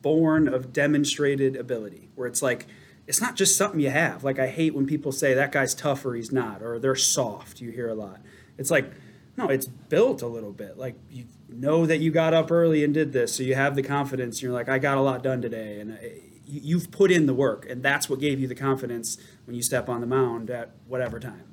born 0.00 0.48
of 0.48 0.72
demonstrated 0.72 1.56
ability, 1.56 2.10
where 2.14 2.26
it's 2.26 2.42
like 2.42 2.66
it's 3.06 3.20
not 3.20 3.36
just 3.36 3.56
something 3.56 3.80
you 3.80 3.90
have. 3.90 4.22
Like 4.22 4.38
I 4.38 4.48
hate 4.48 4.74
when 4.74 4.86
people 4.86 5.12
say 5.12 5.34
that 5.34 5.52
guy's 5.52 5.74
tough 5.74 6.04
or 6.04 6.14
he's 6.14 6.32
not, 6.32 6.62
or 6.62 6.78
they're 6.78 6.94
soft. 6.94 7.60
You 7.60 7.70
hear 7.70 7.88
a 7.88 7.94
lot. 7.94 8.20
It's 8.58 8.70
like 8.70 8.90
no, 9.36 9.48
it's 9.48 9.66
built 9.66 10.22
a 10.22 10.26
little 10.26 10.52
bit. 10.52 10.78
Like 10.78 10.94
you 11.10 11.24
know 11.54 11.86
that 11.86 11.98
you 11.98 12.10
got 12.10 12.34
up 12.34 12.50
early 12.50 12.84
and 12.84 12.92
did 12.94 13.12
this, 13.12 13.34
so 13.34 13.42
you 13.42 13.54
have 13.54 13.74
the 13.76 13.82
confidence. 13.82 14.42
You're 14.42 14.52
like, 14.52 14.68
I 14.68 14.78
got 14.78 14.98
a 14.98 15.00
lot 15.00 15.22
done 15.22 15.40
today, 15.42 15.80
and 15.80 15.98
you- 16.46 16.60
you've 16.64 16.90
put 16.90 17.10
in 17.10 17.26
the 17.26 17.34
work, 17.34 17.66
and 17.68 17.82
that's 17.82 18.08
what 18.08 18.20
gave 18.20 18.40
you 18.40 18.46
the 18.48 18.54
confidence 18.54 19.16
when 19.46 19.54
you 19.56 19.62
step 19.62 19.88
on 19.88 20.00
the 20.00 20.06
mound 20.06 20.50
at 20.50 20.70
whatever 20.86 21.18
time. 21.20 21.44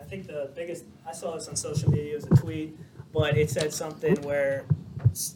I 0.00 0.04
think 0.04 0.26
the 0.26 0.50
biggest 0.54 0.84
I 1.06 1.12
saw 1.12 1.34
this 1.34 1.48
on 1.48 1.56
social 1.56 1.90
media 1.90 2.14
was 2.14 2.24
a 2.24 2.36
tweet, 2.36 2.76
but 3.12 3.36
it 3.36 3.50
said 3.50 3.72
something 3.72 4.16
where 4.22 4.64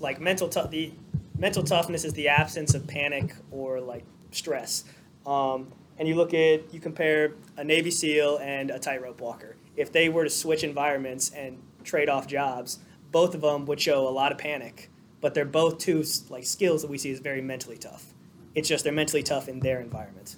like 0.00 0.20
mental 0.20 0.48
tou- 0.48 0.68
the 0.68 0.92
mental 1.38 1.62
toughness 1.62 2.04
is 2.04 2.12
the 2.14 2.28
absence 2.28 2.74
of 2.74 2.86
panic 2.86 3.34
or 3.50 3.80
like 3.80 4.04
stress. 4.30 4.84
Um, 5.26 5.72
and 5.98 6.06
you 6.08 6.14
look 6.14 6.34
at 6.34 6.72
you 6.72 6.80
compare 6.80 7.32
a 7.56 7.64
Navy 7.64 7.90
SEAL 7.90 8.38
and 8.38 8.70
a 8.70 8.78
tightrope 8.78 9.20
walker. 9.20 9.56
If 9.76 9.90
they 9.92 10.08
were 10.08 10.24
to 10.24 10.30
switch 10.30 10.62
environments 10.64 11.30
and 11.30 11.58
trade 11.84 12.08
off 12.08 12.26
jobs, 12.26 12.78
both 13.10 13.34
of 13.34 13.40
them 13.40 13.66
would 13.66 13.80
show 13.80 14.06
a 14.06 14.10
lot 14.10 14.32
of 14.32 14.38
panic. 14.38 14.90
But 15.20 15.34
they're 15.34 15.44
both 15.44 15.78
two 15.78 16.04
like 16.28 16.44
skills 16.44 16.82
that 16.82 16.90
we 16.90 16.98
see 16.98 17.10
as 17.10 17.18
very 17.18 17.40
mentally 17.40 17.76
tough. 17.76 18.12
It's 18.54 18.68
just 18.68 18.84
they're 18.84 18.92
mentally 18.92 19.22
tough 19.22 19.48
in 19.48 19.60
their 19.60 19.80
environment. 19.80 20.36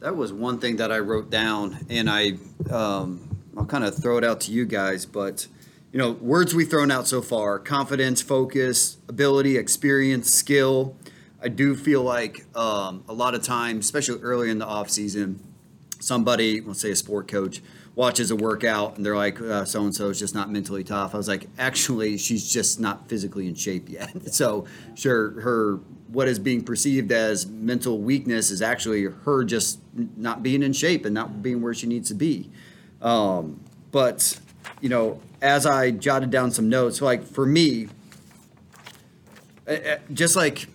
That 0.00 0.16
was 0.16 0.32
one 0.32 0.58
thing 0.58 0.76
that 0.76 0.92
I 0.92 0.98
wrote 0.98 1.30
down, 1.30 1.86
and 1.90 2.08
I 2.08 2.32
um, 2.70 3.36
I'll 3.56 3.66
kind 3.66 3.84
of 3.84 3.94
throw 3.94 4.18
it 4.18 4.24
out 4.24 4.40
to 4.42 4.52
you 4.52 4.64
guys. 4.64 5.06
But 5.06 5.46
you 5.92 5.98
know, 5.98 6.12
words 6.12 6.54
we've 6.54 6.68
thrown 6.68 6.90
out 6.90 7.06
so 7.06 7.20
far: 7.22 7.58
confidence, 7.58 8.22
focus, 8.22 8.98
ability, 9.08 9.56
experience, 9.56 10.32
skill. 10.32 10.96
I 11.42 11.48
do 11.48 11.74
feel 11.76 12.02
like 12.02 12.44
um, 12.56 13.04
a 13.08 13.12
lot 13.12 13.34
of 13.34 13.42
times, 13.42 13.84
especially 13.84 14.20
early 14.20 14.50
in 14.50 14.58
the 14.58 14.66
off 14.66 14.90
season, 14.90 15.42
somebody, 16.00 16.60
let's 16.60 16.80
say 16.80 16.90
a 16.90 16.96
sport 16.96 17.28
coach, 17.28 17.62
watches 17.96 18.30
a 18.30 18.36
workout 18.36 18.96
and 18.96 19.04
they're 19.04 19.16
like, 19.16 19.38
so 19.38 19.82
and 19.82 19.94
so 19.94 20.10
is 20.10 20.18
just 20.18 20.34
not 20.34 20.50
mentally 20.50 20.84
tough. 20.84 21.14
I 21.14 21.16
was 21.16 21.26
like, 21.26 21.48
actually, 21.58 22.18
she's 22.18 22.48
just 22.48 22.78
not 22.78 23.08
physically 23.08 23.48
in 23.48 23.54
shape 23.54 23.88
yet. 23.88 24.32
so, 24.32 24.66
sure, 24.94 25.40
her 25.40 25.80
what 26.08 26.28
is 26.28 26.38
being 26.38 26.62
perceived 26.62 27.10
as 27.10 27.46
mental 27.46 27.98
weakness 27.98 28.50
is 28.50 28.62
actually 28.62 29.04
her 29.04 29.44
just 29.44 29.80
not 30.16 30.42
being 30.42 30.62
in 30.62 30.72
shape 30.72 31.04
and 31.04 31.12
not 31.12 31.42
being 31.42 31.60
where 31.60 31.74
she 31.74 31.86
needs 31.88 32.08
to 32.08 32.14
be. 32.14 32.48
Um, 33.02 33.60
but 33.90 34.38
you 34.80 34.88
know, 34.88 35.20
as 35.42 35.66
I 35.66 35.90
jotted 35.90 36.30
down 36.30 36.50
some 36.50 36.68
notes, 36.68 37.00
like 37.00 37.24
for 37.24 37.46
me, 37.46 37.88
uh, 39.66 39.72
uh, 39.72 39.96
just 40.12 40.36
like 40.36 40.66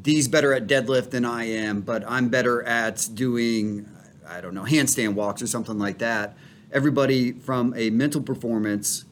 D's 0.00 0.28
better 0.28 0.52
at 0.52 0.66
deadlift 0.66 1.10
than 1.10 1.24
I 1.24 1.44
am, 1.44 1.80
but 1.82 2.02
I'm 2.08 2.28
better 2.28 2.62
at 2.62 3.08
doing, 3.14 3.88
I 4.30 4.40
don't 4.40 4.54
know, 4.54 4.62
handstand 4.62 5.14
walks 5.14 5.42
or 5.42 5.46
something 5.46 5.78
like 5.78 5.98
that. 5.98 6.36
Everybody 6.72 7.32
from 7.32 7.74
a 7.76 7.90
mental 7.90 8.22
performance 8.22 9.04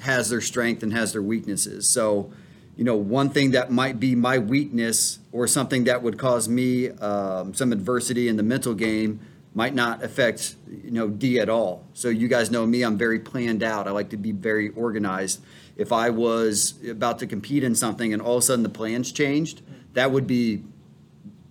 has 0.00 0.30
their 0.30 0.40
strength 0.40 0.82
and 0.82 0.92
has 0.92 1.12
their 1.12 1.22
weaknesses. 1.22 1.88
So, 1.88 2.32
you 2.76 2.84
know, 2.84 2.96
one 2.96 3.28
thing 3.28 3.50
that 3.50 3.70
might 3.70 4.00
be 4.00 4.14
my 4.14 4.38
weakness 4.38 5.18
or 5.32 5.46
something 5.46 5.84
that 5.84 6.02
would 6.02 6.18
cause 6.18 6.48
me 6.48 6.88
um, 6.90 7.52
some 7.54 7.72
adversity 7.72 8.26
in 8.26 8.36
the 8.36 8.42
mental 8.42 8.74
game 8.74 9.20
might 9.54 9.74
not 9.74 10.02
affect, 10.02 10.56
you 10.68 10.90
know, 10.90 11.08
D 11.08 11.38
at 11.38 11.48
all. 11.48 11.86
So, 11.92 12.08
you 12.08 12.26
guys 12.26 12.50
know 12.50 12.66
me, 12.66 12.82
I'm 12.82 12.96
very 12.96 13.20
planned 13.20 13.62
out. 13.62 13.86
I 13.86 13.90
like 13.90 14.10
to 14.10 14.16
be 14.16 14.32
very 14.32 14.70
organized. 14.70 15.42
If 15.76 15.92
I 15.92 16.10
was 16.10 16.74
about 16.88 17.18
to 17.18 17.26
compete 17.26 17.62
in 17.62 17.74
something 17.74 18.12
and 18.12 18.22
all 18.22 18.36
of 18.36 18.42
a 18.42 18.46
sudden 18.46 18.62
the 18.62 18.68
plans 18.68 19.12
changed, 19.12 19.60
that 19.92 20.10
would 20.10 20.26
be 20.26 20.64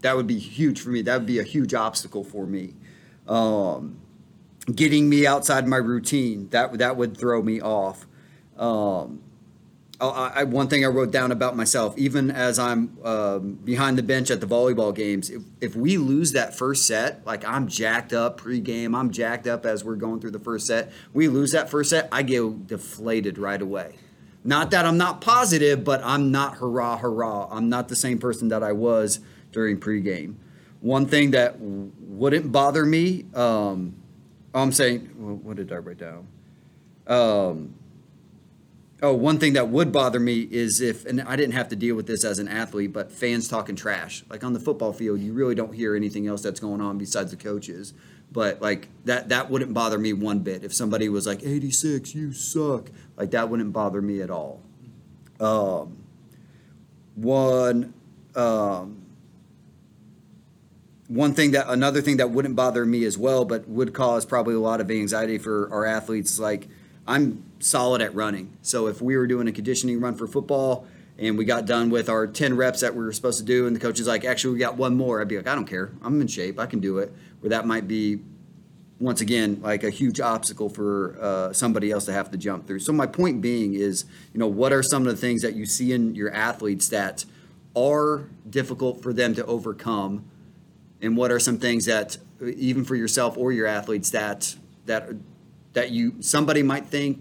that 0.01 0.17
would 0.17 0.27
be 0.27 0.37
huge 0.37 0.81
for 0.81 0.89
me. 0.89 1.01
That 1.01 1.19
would 1.19 1.27
be 1.27 1.39
a 1.39 1.43
huge 1.43 1.73
obstacle 1.73 2.25
for 2.25 2.45
me. 2.45 2.73
Um, 3.27 3.99
getting 4.73 5.09
me 5.09 5.27
outside 5.27 5.67
my 5.67 5.77
routine 5.77 6.47
that 6.49 6.77
that 6.77 6.95
would 6.95 7.17
throw 7.17 7.41
me 7.41 7.61
off. 7.61 8.05
Um, 8.57 9.21
I, 9.99 10.31
I, 10.35 10.43
one 10.43 10.67
thing 10.67 10.83
I 10.83 10.87
wrote 10.87 11.11
down 11.11 11.31
about 11.31 11.55
myself, 11.55 11.97
even 11.97 12.31
as 12.31 12.59
I'm 12.59 12.97
um, 13.03 13.53
behind 13.53 13.97
the 13.97 14.03
bench 14.03 14.31
at 14.31 14.41
the 14.41 14.47
volleyball 14.47 14.93
games, 14.93 15.29
if, 15.29 15.43
if 15.61 15.75
we 15.75 15.97
lose 15.97 16.33
that 16.33 16.55
first 16.55 16.85
set, 16.85 17.25
like 17.25 17.45
I'm 17.45 17.67
jacked 17.67 18.13
up 18.13 18.39
pregame, 18.39 18.97
I'm 18.97 19.11
jacked 19.11 19.47
up 19.47 19.65
as 19.65 19.83
we're 19.83 19.95
going 19.95 20.19
through 20.19 20.31
the 20.31 20.39
first 20.39 20.67
set. 20.67 20.91
We 21.13 21.27
lose 21.27 21.51
that 21.51 21.69
first 21.69 21.89
set, 21.89 22.09
I 22.11 22.23
get 22.23 22.67
deflated 22.67 23.37
right 23.37 23.61
away. 23.61 23.95
Not 24.43 24.71
that 24.71 24.85
I'm 24.85 24.97
not 24.97 25.21
positive, 25.21 25.85
but 25.85 26.01
I'm 26.03 26.31
not 26.31 26.57
hurrah, 26.57 26.97
hurrah. 26.97 27.47
I'm 27.49 27.69
not 27.69 27.87
the 27.87 27.95
same 27.95 28.19
person 28.19 28.49
that 28.49 28.61
I 28.61 28.73
was 28.73 29.19
during 29.53 29.79
pregame. 29.79 30.35
One 30.83 31.05
thing 31.05 31.31
that 31.31 31.61
wouldn't 31.61 32.51
bother 32.51 32.85
me, 32.85 33.23
um, 33.33 33.95
I'm 34.53 34.73
saying, 34.73 34.99
what 35.41 35.55
did 35.55 35.71
I 35.71 35.77
write 35.77 35.97
down? 35.97 36.27
Um, 37.07 37.75
oh, 39.01 39.13
one 39.13 39.39
thing 39.39 39.53
that 39.53 39.69
would 39.69 39.93
bother 39.93 40.19
me 40.19 40.41
is 40.41 40.81
if, 40.81 41.05
and 41.05 41.21
I 41.21 41.37
didn't 41.37 41.53
have 41.53 41.69
to 41.69 41.77
deal 41.77 41.95
with 41.95 42.05
this 42.05 42.25
as 42.25 42.37
an 42.37 42.49
athlete, 42.49 42.91
but 42.91 43.13
fans 43.13 43.47
talking 43.47 43.77
trash. 43.77 44.25
Like 44.29 44.43
on 44.43 44.51
the 44.51 44.59
football 44.59 44.91
field, 44.91 45.21
you 45.21 45.31
really 45.31 45.55
don't 45.55 45.73
hear 45.73 45.95
anything 45.95 46.27
else 46.27 46.41
that's 46.41 46.59
going 46.59 46.81
on 46.81 46.97
besides 46.97 47.31
the 47.31 47.37
coaches. 47.37 47.93
But 48.33 48.61
like 48.61 48.89
that, 49.05 49.29
that 49.29 49.49
wouldn't 49.49 49.73
bother 49.73 49.97
me 49.97 50.11
one 50.11 50.39
bit. 50.39 50.65
If 50.65 50.73
somebody 50.73 51.07
was 51.07 51.25
like, 51.25 51.43
86, 51.43 52.13
you 52.13 52.33
suck. 52.33 52.89
Like 53.15 53.31
that 53.31 53.47
wouldn't 53.47 53.71
bother 53.71 54.01
me 54.01 54.21
at 54.21 54.29
all. 54.29 54.59
Um, 55.39 56.03
one, 57.15 57.93
um, 58.35 59.02
one 61.13 61.33
thing 61.35 61.51
that 61.51 61.69
another 61.69 62.01
thing 62.01 62.17
that 62.17 62.31
wouldn't 62.31 62.55
bother 62.55 62.85
me 62.85 63.05
as 63.05 63.17
well, 63.17 63.45
but 63.45 63.67
would 63.69 63.93
cause 63.93 64.25
probably 64.25 64.55
a 64.55 64.59
lot 64.59 64.81
of 64.81 64.89
anxiety 64.89 65.37
for 65.37 65.71
our 65.71 65.85
athletes 65.85 66.39
like 66.39 66.67
I'm 67.05 67.43
solid 67.59 68.01
at 68.01 68.15
running. 68.15 68.57
So 68.63 68.87
if 68.87 68.99
we 68.99 69.15
were 69.15 69.27
doing 69.27 69.47
a 69.47 69.51
conditioning 69.51 69.99
run 69.99 70.15
for 70.15 70.25
football 70.27 70.87
and 71.19 71.37
we 71.37 71.45
got 71.45 71.65
done 71.65 71.91
with 71.91 72.09
our 72.09 72.25
10 72.25 72.55
reps 72.55 72.81
that 72.81 72.95
we 72.95 73.03
were 73.03 73.13
supposed 73.13 73.37
to 73.37 73.45
do 73.45 73.67
and 73.67 73.75
the 73.75 73.79
coach 73.79 73.99
is 73.99 74.07
like, 74.07 74.25
actually 74.25 74.53
we 74.53 74.59
got 74.59 74.75
one 74.75 74.97
more, 74.97 75.21
I'd 75.21 75.27
be 75.27 75.37
like, 75.37 75.47
I 75.47 75.53
don't 75.53 75.67
care. 75.67 75.91
I'm 76.01 76.19
in 76.19 76.27
shape. 76.27 76.59
I 76.59 76.65
can 76.65 76.79
do 76.79 76.97
it. 76.97 77.13
Where 77.41 77.51
that 77.51 77.67
might 77.67 77.87
be 77.87 78.19
once 78.99 79.21
again 79.21 79.59
like 79.61 79.83
a 79.83 79.91
huge 79.91 80.19
obstacle 80.19 80.69
for 80.69 81.17
uh, 81.21 81.53
somebody 81.53 81.91
else 81.91 82.05
to 82.05 82.13
have 82.13 82.31
to 82.31 82.37
jump 82.37 82.65
through. 82.65 82.79
So 82.79 82.91
my 82.91 83.05
point 83.05 83.39
being 83.39 83.75
is, 83.75 84.05
you 84.33 84.39
know, 84.39 84.47
what 84.47 84.73
are 84.73 84.81
some 84.81 85.05
of 85.05 85.13
the 85.13 85.21
things 85.21 85.43
that 85.43 85.55
you 85.55 85.67
see 85.67 85.91
in 85.91 86.15
your 86.15 86.33
athletes 86.33 86.87
that 86.89 87.25
are 87.75 88.29
difficult 88.49 89.03
for 89.03 89.13
them 89.13 89.35
to 89.35 89.45
overcome, 89.45 90.25
and 91.03 91.17
what 91.17 91.31
are 91.31 91.39
some 91.39 91.57
things 91.59 91.85
that 91.85 92.17
even 92.41 92.83
for 92.83 92.95
yourself 92.95 93.37
or 93.37 93.51
your 93.51 93.67
athletes 93.67 94.09
that 94.11 94.55
that 94.85 95.09
that 95.73 95.91
you 95.91 96.15
somebody 96.21 96.63
might 96.63 96.87
think 96.87 97.19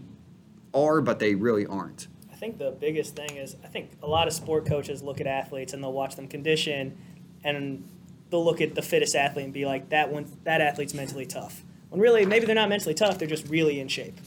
are, 0.72 1.00
but 1.00 1.18
they 1.18 1.34
really 1.34 1.66
aren't. 1.66 2.08
I 2.30 2.36
think 2.36 2.58
the 2.58 2.70
biggest 2.70 3.14
thing 3.14 3.36
is 3.36 3.56
I 3.62 3.66
think 3.66 3.90
a 4.02 4.06
lot 4.06 4.26
of 4.26 4.32
sport 4.32 4.66
coaches 4.66 5.02
look 5.02 5.20
at 5.20 5.26
athletes 5.26 5.72
and 5.72 5.82
they'll 5.82 5.92
watch 5.92 6.16
them 6.16 6.28
condition, 6.28 6.96
and 7.44 7.88
they'll 8.30 8.44
look 8.44 8.60
at 8.60 8.74
the 8.74 8.82
fittest 8.82 9.14
athlete 9.14 9.44
and 9.44 9.54
be 9.54 9.66
like, 9.66 9.90
that 9.90 10.10
one, 10.10 10.26
that 10.44 10.60
athlete's 10.60 10.94
mentally 10.94 11.26
tough. 11.26 11.62
When 11.90 12.00
really, 12.00 12.24
maybe 12.24 12.46
they're 12.46 12.54
not 12.54 12.68
mentally 12.68 12.94
tough; 12.94 13.18
they're 13.18 13.28
just 13.28 13.48
really 13.48 13.80
in 13.80 13.88
shape. 13.88 14.18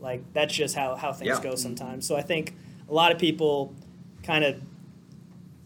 Like 0.00 0.32
that's 0.32 0.54
just 0.54 0.74
how 0.74 0.96
how 0.96 1.12
things 1.12 1.28
Yeah. 1.28 1.42
go 1.42 1.50
mm-hmm. 1.50 1.56
sometimes. 1.58 2.06
So 2.06 2.16
I 2.16 2.22
think 2.22 2.54
a 2.88 2.94
lot 2.94 3.12
of 3.12 3.18
people 3.18 3.74
kind 4.22 4.44
of 4.44 4.60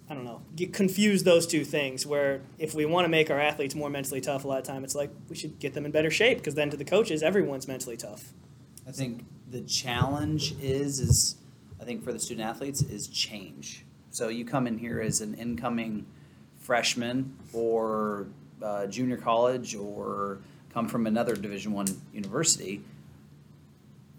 I 0.09 0.15
don't 0.15 0.25
know, 0.25 0.41
get 0.41 0.46
confuse 0.73 1.25
those 1.25 1.47
two 1.47 1.65
things. 1.65 2.07
Where 2.07 2.41
if 2.59 2.75
we 2.75 2.87
want 2.87 3.05
to 3.05 3.09
make 3.09 3.31
our 3.31 3.41
athletes 3.41 3.75
more 3.75 3.91
mentally 3.91 4.21
tough, 4.21 4.45
a 4.45 4.49
lot 4.49 4.59
of 4.59 4.65
time 4.65 4.85
it's 4.85 4.95
like 4.95 5.11
we 5.29 5.37
should 5.37 5.59
get 5.59 5.75
them 5.75 5.85
in 5.85 5.91
better 5.91 6.11
shape 6.11 6.39
because 6.39 6.55
then 6.55 6.71
to 6.71 6.77
the 6.77 6.85
coaches, 6.85 7.23
everyone's 7.23 7.69
mentally 7.69 7.97
tough. 7.97 8.33
I 8.89 8.93
think 8.93 9.25
the 9.51 9.61
challenge 9.63 10.55
is 10.61 11.01
is 11.01 11.37
I 11.81 11.85
think 11.85 12.03
for 12.03 12.13
the 12.13 12.19
student 12.19 12.49
athletes 12.49 12.83
is 12.83 13.07
change. 13.09 13.85
So 14.11 14.29
you 14.29 14.45
come 14.45 14.67
in 14.67 14.79
here 14.79 15.01
as 15.01 15.21
an 15.21 15.35
incoming 15.35 16.07
freshman 16.59 17.37
or 17.53 18.27
uh, 18.63 18.87
junior 18.87 19.17
college 19.17 19.75
or 19.75 20.39
come 20.73 20.89
from 20.89 21.07
another 21.07 21.37
Division 21.37 21.73
One 21.73 21.87
university. 22.13 22.83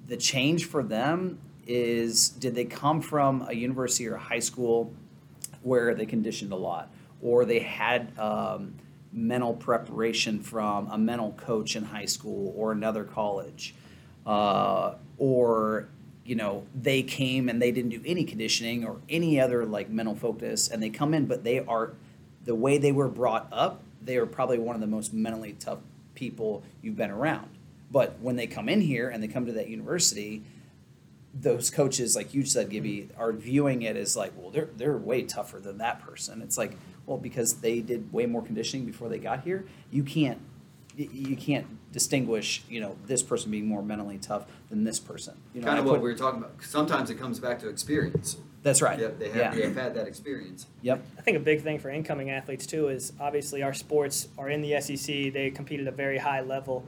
The 0.08 0.18
change 0.18 0.66
for 0.66 0.84
them 0.84 1.40
is 1.66 2.30
did 2.30 2.56
they 2.56 2.66
come 2.66 3.02
from 3.02 3.46
a 3.50 3.54
university 3.54 4.08
or 4.08 4.16
a 4.16 4.20
high 4.20 4.40
school 4.40 4.94
where 5.68 5.94
they 5.94 6.06
conditioned 6.06 6.52
a 6.52 6.56
lot, 6.56 6.92
or 7.22 7.46
they 7.46 7.60
had 7.60 8.18
um, 8.18 8.76
mental 9.12 9.54
preparation 9.54 10.42
from 10.42 10.88
a 10.90 10.98
mental 10.98 11.32
coach 11.34 11.76
in 11.76 11.84
high 11.84 12.06
school 12.06 12.54
or 12.56 12.72
another 12.72 13.04
college, 13.04 13.76
uh, 14.26 14.94
or 15.18 15.90
you 16.24 16.36
know 16.36 16.66
they 16.74 17.04
came 17.04 17.50
and 17.50 17.62
they 17.62 17.72
didn't 17.72 17.92
do 17.92 18.02
any 18.06 18.24
conditioning 18.24 18.86
or 18.86 18.98
any 19.10 19.40
other 19.40 19.66
like 19.66 19.90
mental 19.90 20.16
focus, 20.16 20.70
and 20.70 20.82
they 20.82 20.90
come 20.90 21.14
in, 21.14 21.26
but 21.26 21.44
they 21.44 21.60
are 21.60 21.94
the 22.46 22.56
way 22.56 22.78
they 22.78 22.92
were 22.92 23.10
brought 23.10 23.48
up. 23.52 23.84
They 24.02 24.18
are 24.18 24.26
probably 24.26 24.60
one 24.60 24.76
of 24.76 24.82
the 24.82 24.88
most 24.88 25.14
mentally 25.14 25.54
tough 25.54 25.80
people 26.16 26.64
you've 26.82 26.96
been 26.96 27.12
around. 27.12 27.50
But 27.92 28.20
when 28.20 28.36
they 28.36 28.48
come 28.48 28.70
in 28.70 28.82
here 28.82 29.10
and 29.10 29.22
they 29.22 29.28
come 29.28 29.46
to 29.46 29.54
that 29.54 29.68
university, 29.68 30.44
those 31.42 31.70
coaches, 31.70 32.16
like 32.16 32.34
you 32.34 32.46
said, 32.46 32.70
Gibby, 32.70 33.10
mm-hmm. 33.10 33.22
are 33.22 33.32
viewing 33.32 33.82
it 33.82 33.96
as 33.96 34.16
like, 34.16 34.34
well, 34.36 34.50
they're 34.52 34.70
they're 34.76 34.98
way 34.98 35.24
tougher 35.24 35.60
than 35.60 35.78
that 35.80 36.02
person. 36.02 36.42
It's 36.42 36.58
like, 36.58 36.78
well, 37.06 37.18
because 37.18 37.56
they 37.56 37.82
did 37.82 38.12
way 38.12 38.26
more 38.26 38.42
conditioning 38.42 38.86
before 38.86 39.10
they 39.10 39.20
got 39.20 39.44
here, 39.44 39.66
you 39.92 40.04
can't 40.04 40.40
you 40.96 41.36
can't 41.36 41.68
distinguish, 41.92 42.64
you 42.68 42.82
know, 42.82 42.96
this 43.06 43.22
person 43.22 43.52
being 43.52 43.68
more 43.68 43.84
mentally 43.84 44.18
tough 44.18 44.46
than 44.70 44.84
this 44.84 45.00
person. 45.00 45.38
You 45.54 45.62
know, 45.62 45.68
kind 45.68 45.80
of 45.80 45.86
what 45.86 45.94
put- 45.96 46.02
we 46.02 46.10
were 46.10 46.18
talking 46.18 46.40
about. 46.40 46.56
Sometimes 46.62 47.10
it 47.10 47.16
comes 47.16 47.40
back 47.40 47.60
to 47.60 47.70
experience. 47.70 48.38
That's 48.64 48.82
right. 48.82 49.00
Yep, 49.00 49.20
they 49.20 49.28
have 49.28 49.36
yeah. 49.36 49.52
they 49.52 49.62
have 49.62 49.76
had 49.76 49.96
that 49.96 50.08
experience. 50.08 50.66
Yep. 50.82 51.06
I 51.18 51.22
think 51.22 51.38
a 51.38 51.40
big 51.40 51.62
thing 51.62 51.80
for 51.80 51.90
incoming 51.90 52.32
athletes 52.32 52.66
too 52.66 52.90
is 52.90 53.14
obviously 53.20 53.64
our 53.64 53.74
sports 53.74 54.28
are 54.38 54.50
in 54.50 54.62
the 54.62 54.82
SEC. 54.82 55.32
They 55.32 55.52
compete 55.56 55.80
at 55.80 55.88
a 55.88 55.92
very 55.92 56.18
high 56.18 56.42
level. 56.42 56.86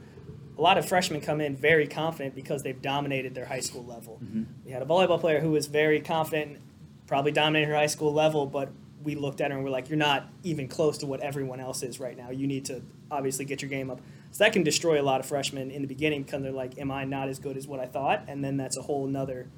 A 0.60 0.62
lot 0.62 0.76
of 0.76 0.86
freshmen 0.86 1.22
come 1.22 1.40
in 1.40 1.56
very 1.56 1.86
confident 1.86 2.34
because 2.34 2.62
they've 2.62 2.82
dominated 2.82 3.34
their 3.34 3.46
high 3.46 3.60
school 3.60 3.82
level. 3.82 4.20
Mm-hmm. 4.22 4.42
We 4.66 4.72
had 4.72 4.82
a 4.82 4.84
volleyball 4.84 5.18
player 5.18 5.40
who 5.40 5.52
was 5.52 5.66
very 5.66 6.02
confident, 6.02 6.58
probably 7.06 7.32
dominated 7.32 7.68
her 7.68 7.74
high 7.74 7.86
school 7.86 8.12
level, 8.12 8.44
but 8.44 8.68
we 9.02 9.14
looked 9.14 9.40
at 9.40 9.50
her 9.50 9.56
and 9.56 9.64
we're 9.64 9.70
like, 9.70 9.88
"You're 9.88 9.96
not 9.96 10.28
even 10.42 10.68
close 10.68 10.98
to 10.98 11.06
what 11.06 11.20
everyone 11.20 11.60
else 11.60 11.82
is 11.82 11.98
right 11.98 12.14
now. 12.14 12.28
You 12.28 12.46
need 12.46 12.66
to 12.66 12.82
obviously 13.10 13.46
get 13.46 13.62
your 13.62 13.70
game 13.70 13.90
up." 13.90 14.02
So 14.32 14.44
that 14.44 14.52
can 14.52 14.62
destroy 14.62 15.00
a 15.00 15.02
lot 15.02 15.18
of 15.18 15.24
freshmen 15.24 15.70
in 15.70 15.80
the 15.80 15.88
beginning 15.88 16.24
because 16.24 16.42
they're 16.42 16.52
like, 16.52 16.76
"Am 16.78 16.90
I 16.90 17.04
not 17.04 17.30
as 17.30 17.38
good 17.38 17.56
as 17.56 17.66
what 17.66 17.80
I 17.80 17.86
thought?" 17.86 18.24
And 18.28 18.44
then 18.44 18.58
that's 18.58 18.76
a 18.76 18.82
whole 18.82 19.06
nother 19.06 19.48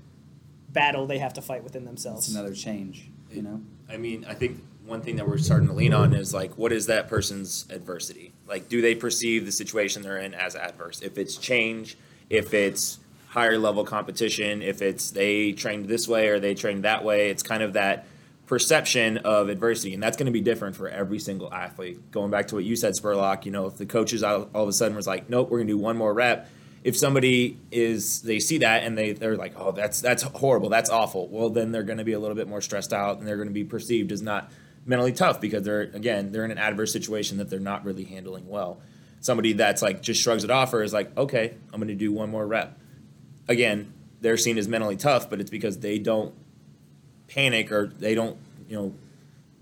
battle 0.68 1.08
they 1.08 1.18
have 1.18 1.32
to 1.32 1.42
fight 1.42 1.64
within 1.64 1.84
themselves. 1.84 2.28
It's 2.28 2.36
another 2.36 2.54
change. 2.54 3.10
You 3.28 3.42
know. 3.42 3.60
I 3.88 3.96
mean, 3.96 4.24
I 4.24 4.34
think 4.34 4.60
one 4.86 5.00
thing 5.00 5.16
that 5.16 5.28
we're 5.28 5.38
starting 5.38 5.68
to 5.68 5.74
lean 5.74 5.94
on 5.94 6.12
is 6.12 6.34
like, 6.34 6.58
what 6.58 6.72
is 6.72 6.86
that 6.86 7.08
person's 7.08 7.66
adversity? 7.70 8.32
Like, 8.46 8.68
do 8.68 8.80
they 8.80 8.94
perceive 8.94 9.44
the 9.46 9.52
situation 9.52 10.02
they're 10.02 10.18
in 10.18 10.34
as 10.34 10.56
adverse? 10.56 11.00
If 11.00 11.18
it's 11.18 11.36
change, 11.36 11.96
if 12.28 12.52
it's 12.52 12.98
higher 13.28 13.58
level 13.58 13.84
competition, 13.84 14.60
if 14.60 14.82
it's 14.82 15.10
they 15.10 15.52
trained 15.52 15.86
this 15.86 16.06
way 16.06 16.28
or 16.28 16.40
they 16.40 16.54
trained 16.54 16.84
that 16.84 17.04
way, 17.04 17.30
it's 17.30 17.42
kind 17.42 17.62
of 17.62 17.74
that 17.74 18.06
perception 18.46 19.18
of 19.18 19.48
adversity, 19.48 19.94
and 19.94 20.02
that's 20.02 20.16
going 20.16 20.26
to 20.26 20.32
be 20.32 20.40
different 20.40 20.76
for 20.76 20.88
every 20.88 21.18
single 21.18 21.52
athlete. 21.54 22.10
Going 22.10 22.30
back 22.30 22.48
to 22.48 22.56
what 22.56 22.64
you 22.64 22.76
said, 22.76 22.92
Spurlock, 22.94 23.46
you 23.46 23.52
know, 23.52 23.66
if 23.66 23.76
the 23.76 23.86
coaches 23.86 24.22
all, 24.22 24.50
of 24.52 24.68
a 24.68 24.72
sudden 24.72 24.94
was 24.94 25.06
like, 25.06 25.30
nope, 25.30 25.48
we're 25.48 25.58
going 25.58 25.68
to 25.68 25.72
do 25.72 25.78
one 25.78 25.96
more 25.96 26.12
rep. 26.12 26.50
If 26.84 26.96
somebody 26.96 27.56
is, 27.70 28.20
they 28.22 28.40
see 28.40 28.58
that 28.58 28.82
and 28.82 28.98
they 28.98 29.12
they're 29.12 29.36
like, 29.36 29.54
oh, 29.56 29.70
that's 29.70 30.00
that's 30.00 30.24
horrible, 30.24 30.68
that's 30.68 30.90
awful. 30.90 31.28
Well, 31.28 31.48
then 31.48 31.70
they're 31.72 31.84
going 31.84 31.98
to 31.98 32.04
be 32.04 32.12
a 32.12 32.18
little 32.18 32.34
bit 32.34 32.48
more 32.48 32.60
stressed 32.60 32.92
out, 32.92 33.18
and 33.18 33.26
they're 33.26 33.36
going 33.36 33.48
to 33.48 33.54
be 33.54 33.64
perceived 33.64 34.10
as 34.10 34.20
not 34.20 34.50
mentally 34.84 35.12
tough 35.12 35.40
because 35.40 35.62
they're 35.62 35.82
again 35.82 36.32
they're 36.32 36.44
in 36.44 36.50
an 36.50 36.58
adverse 36.58 36.92
situation 36.92 37.38
that 37.38 37.50
they're 37.50 37.60
not 37.60 37.84
really 37.84 38.04
handling 38.04 38.48
well. 38.48 38.80
Somebody 39.20 39.52
that's 39.52 39.82
like 39.82 40.02
just 40.02 40.20
shrugs 40.20 40.44
it 40.44 40.50
off 40.50 40.74
or 40.74 40.82
is 40.82 40.92
like, 40.92 41.16
okay, 41.16 41.54
I'm 41.72 41.78
going 41.78 41.88
to 41.88 41.94
do 41.94 42.12
one 42.12 42.30
more 42.30 42.46
rep. 42.46 42.78
Again, 43.48 43.92
they're 44.20 44.36
seen 44.36 44.58
as 44.58 44.66
mentally 44.66 44.96
tough, 44.96 45.30
but 45.30 45.40
it's 45.40 45.50
because 45.50 45.78
they 45.78 45.98
don't 45.98 46.34
panic 47.28 47.70
or 47.70 47.86
they 47.86 48.14
don't 48.14 48.36
you 48.68 48.76
know 48.76 48.94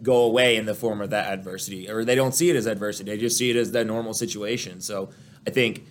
go 0.03 0.25
away 0.25 0.57
in 0.57 0.65
the 0.65 0.75
form 0.75 1.03
of 1.03 1.11
that 1.11 1.31
adversity 1.31 1.91
or 1.91 2.05
they 2.05 2.15
don't 2.15 2.35
see 2.35 2.49
it 2.49 2.57
as 2.57 2.67
adversity. 2.67 3.11
They 3.11 3.19
just 3.19 3.37
see 3.37 3.51
it 3.51 3.57
as 3.57 3.73
the 3.73 3.85
normal 3.85 4.15
situation. 4.15 4.81
So 4.81 5.11
i 5.47 5.51
think 5.51 5.87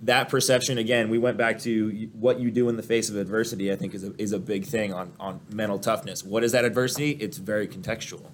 that 0.00 0.28
perception 0.30 0.78
again 0.78 1.10
we 1.10 1.18
went 1.18 1.36
back 1.36 1.58
to 1.58 2.08
what 2.14 2.40
you 2.40 2.50
do 2.50 2.68
in 2.70 2.76
the 2.76 2.82
face 2.82 3.10
of 3.10 3.16
adversity 3.16 3.70
i 3.70 3.76
think 3.76 3.94
is 3.94 4.04
a, 4.04 4.12
is 4.18 4.32
a 4.32 4.38
big 4.38 4.64
thing 4.64 4.92
on, 4.92 5.12
on 5.20 5.40
mental 5.52 5.78
toughness. 5.78 6.22
What 6.24 6.44
is 6.44 6.52
that 6.52 6.64
adversity? 6.64 7.10
It's 7.12 7.38
very 7.38 7.66
contextual 7.68 8.30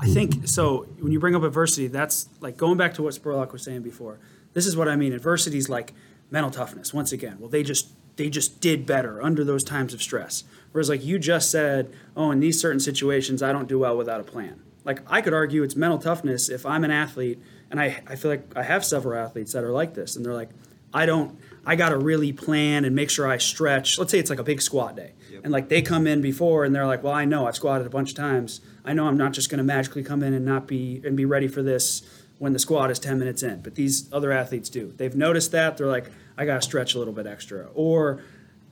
I 0.00 0.06
think 0.06 0.48
so. 0.48 0.86
When 0.98 1.12
you 1.12 1.20
bring 1.20 1.34
up 1.34 1.42
adversity, 1.42 1.86
that's 1.86 2.28
like 2.40 2.56
going 2.56 2.76
back 2.76 2.94
to 2.94 3.02
what 3.02 3.14
Spurlock 3.14 3.52
was 3.52 3.62
saying 3.62 3.82
before. 3.82 4.18
This 4.52 4.66
is 4.66 4.76
what 4.76 4.88
I 4.88 4.96
mean. 4.96 5.12
Adversity 5.12 5.58
is 5.58 5.68
like 5.68 5.92
mental 6.30 6.50
toughness. 6.50 6.92
Once 6.92 7.12
again, 7.12 7.36
well, 7.38 7.48
they 7.48 7.62
just 7.62 7.88
they 8.16 8.28
just 8.28 8.60
did 8.60 8.86
better 8.86 9.22
under 9.22 9.44
those 9.44 9.64
times 9.64 9.94
of 9.94 10.02
stress. 10.02 10.44
Whereas, 10.72 10.88
like 10.88 11.04
you 11.04 11.18
just 11.18 11.50
said, 11.50 11.92
oh, 12.16 12.30
in 12.30 12.40
these 12.40 12.60
certain 12.60 12.80
situations, 12.80 13.42
I 13.42 13.52
don't 13.52 13.68
do 13.68 13.78
well 13.78 13.96
without 13.96 14.20
a 14.20 14.24
plan. 14.24 14.60
Like 14.84 15.00
I 15.10 15.20
could 15.20 15.34
argue 15.34 15.62
it's 15.62 15.76
mental 15.76 15.98
toughness 15.98 16.48
if 16.48 16.66
I'm 16.66 16.84
an 16.84 16.90
athlete, 16.90 17.40
and 17.70 17.80
I 17.80 18.02
I 18.06 18.16
feel 18.16 18.30
like 18.30 18.56
I 18.56 18.62
have 18.62 18.84
several 18.84 19.18
athletes 19.18 19.52
that 19.52 19.64
are 19.64 19.72
like 19.72 19.94
this, 19.94 20.16
and 20.16 20.24
they're 20.24 20.34
like, 20.34 20.50
I 20.92 21.06
don't. 21.06 21.38
I 21.64 21.76
got 21.76 21.90
to 21.90 21.98
really 21.98 22.32
plan 22.32 22.84
and 22.84 22.96
make 22.96 23.10
sure 23.10 23.28
I 23.28 23.36
stretch. 23.36 23.98
Let's 23.98 24.10
say 24.10 24.18
it's 24.18 24.30
like 24.30 24.38
a 24.38 24.44
big 24.44 24.62
squat 24.62 24.96
day. 24.96 25.12
And 25.44 25.52
like 25.52 25.68
they 25.68 25.82
come 25.82 26.06
in 26.06 26.20
before 26.22 26.64
and 26.64 26.74
they're 26.74 26.86
like, 26.86 27.02
well, 27.02 27.12
I 27.12 27.24
know 27.26 27.46
I've 27.46 27.56
squatted 27.56 27.86
a 27.86 27.90
bunch 27.90 28.10
of 28.10 28.16
times. 28.16 28.60
I 28.90 28.92
know 28.92 29.06
I'm 29.06 29.16
not 29.16 29.32
just 29.32 29.50
going 29.50 29.58
to 29.58 29.64
magically 29.64 30.02
come 30.02 30.24
in 30.24 30.34
and 30.34 30.44
not 30.44 30.66
be 30.66 31.00
and 31.04 31.16
be 31.16 31.24
ready 31.24 31.46
for 31.46 31.62
this 31.62 32.02
when 32.38 32.52
the 32.52 32.58
squad 32.58 32.90
is 32.90 32.98
10 32.98 33.20
minutes 33.20 33.44
in. 33.44 33.60
But 33.60 33.76
these 33.76 34.12
other 34.12 34.32
athletes 34.32 34.68
do. 34.68 34.92
They've 34.96 35.14
noticed 35.14 35.52
that. 35.52 35.76
They're 35.76 35.86
like, 35.86 36.10
I 36.36 36.44
got 36.44 36.56
to 36.56 36.62
stretch 36.62 36.96
a 36.96 36.98
little 36.98 37.14
bit 37.14 37.24
extra. 37.24 37.68
Or 37.74 38.20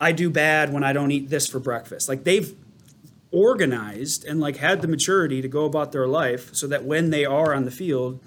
I 0.00 0.10
do 0.10 0.28
bad 0.28 0.72
when 0.72 0.82
I 0.82 0.92
don't 0.92 1.12
eat 1.12 1.30
this 1.30 1.46
for 1.46 1.60
breakfast. 1.60 2.08
Like 2.08 2.24
they've 2.24 2.52
organized 3.30 4.24
and 4.24 4.40
like 4.40 4.56
had 4.56 4.82
the 4.82 4.88
maturity 4.88 5.40
to 5.40 5.46
go 5.46 5.64
about 5.66 5.92
their 5.92 6.08
life 6.08 6.52
so 6.52 6.66
that 6.66 6.82
when 6.82 7.10
they 7.10 7.24
are 7.24 7.54
on 7.54 7.64
the 7.64 7.70
field 7.70 8.18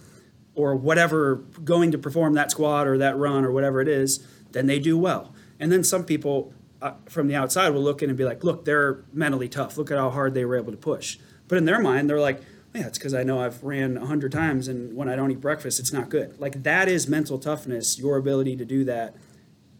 or 0.56 0.78
whatever 0.78 1.36
going 1.66 1.92
to 1.92 1.98
perform 1.98 2.36
that 2.36 2.52
squat 2.52 2.88
or 2.88 2.98
that 3.00 3.18
run 3.18 3.44
or 3.44 3.52
whatever 3.52 3.82
it 3.82 3.90
is, 3.90 4.26
then 4.52 4.66
they 4.66 4.80
do 4.80 4.98
well. 4.98 5.36
And 5.60 5.74
then 5.74 5.84
some 5.84 6.06
people 6.06 6.54
uh, 6.82 6.94
from 7.10 7.28
the 7.28 7.36
outside 7.36 7.70
will 7.72 7.84
look 7.84 8.02
in 8.02 8.10
and 8.10 8.18
be 8.18 8.24
like, 8.24 8.46
look, 8.46 8.64
they're 8.64 9.04
mentally 9.12 9.50
tough. 9.50 9.78
Look 9.78 9.92
at 9.92 9.98
how 9.98 10.10
hard 10.10 10.34
they 10.34 10.46
were 10.46 10.56
able 10.56 10.72
to 10.72 10.78
push. 10.78 11.18
But 11.52 11.58
in 11.58 11.66
their 11.66 11.82
mind, 11.82 12.10
they're 12.10 12.18
like, 12.18 12.40
yeah, 12.74 12.88
it's 12.88 12.98
because 12.98 13.14
I 13.14 13.24
know 13.24 13.42
I've 13.42 13.62
ran 13.62 13.96
100 13.96 14.32
times 14.32 14.70
and 14.70 14.96
when 14.96 15.10
I 15.10 15.18
don't 15.18 15.32
eat 15.32 15.42
breakfast, 15.42 15.82
it's 15.82 15.92
not 15.92 16.08
good. 16.08 16.40
Like 16.40 16.64
that 16.64 16.88
is 16.88 17.10
mental 17.10 17.38
toughness, 17.38 18.00
your 18.00 18.16
ability 18.16 18.56
to 18.56 18.64
do 18.64 18.86
that 18.86 19.18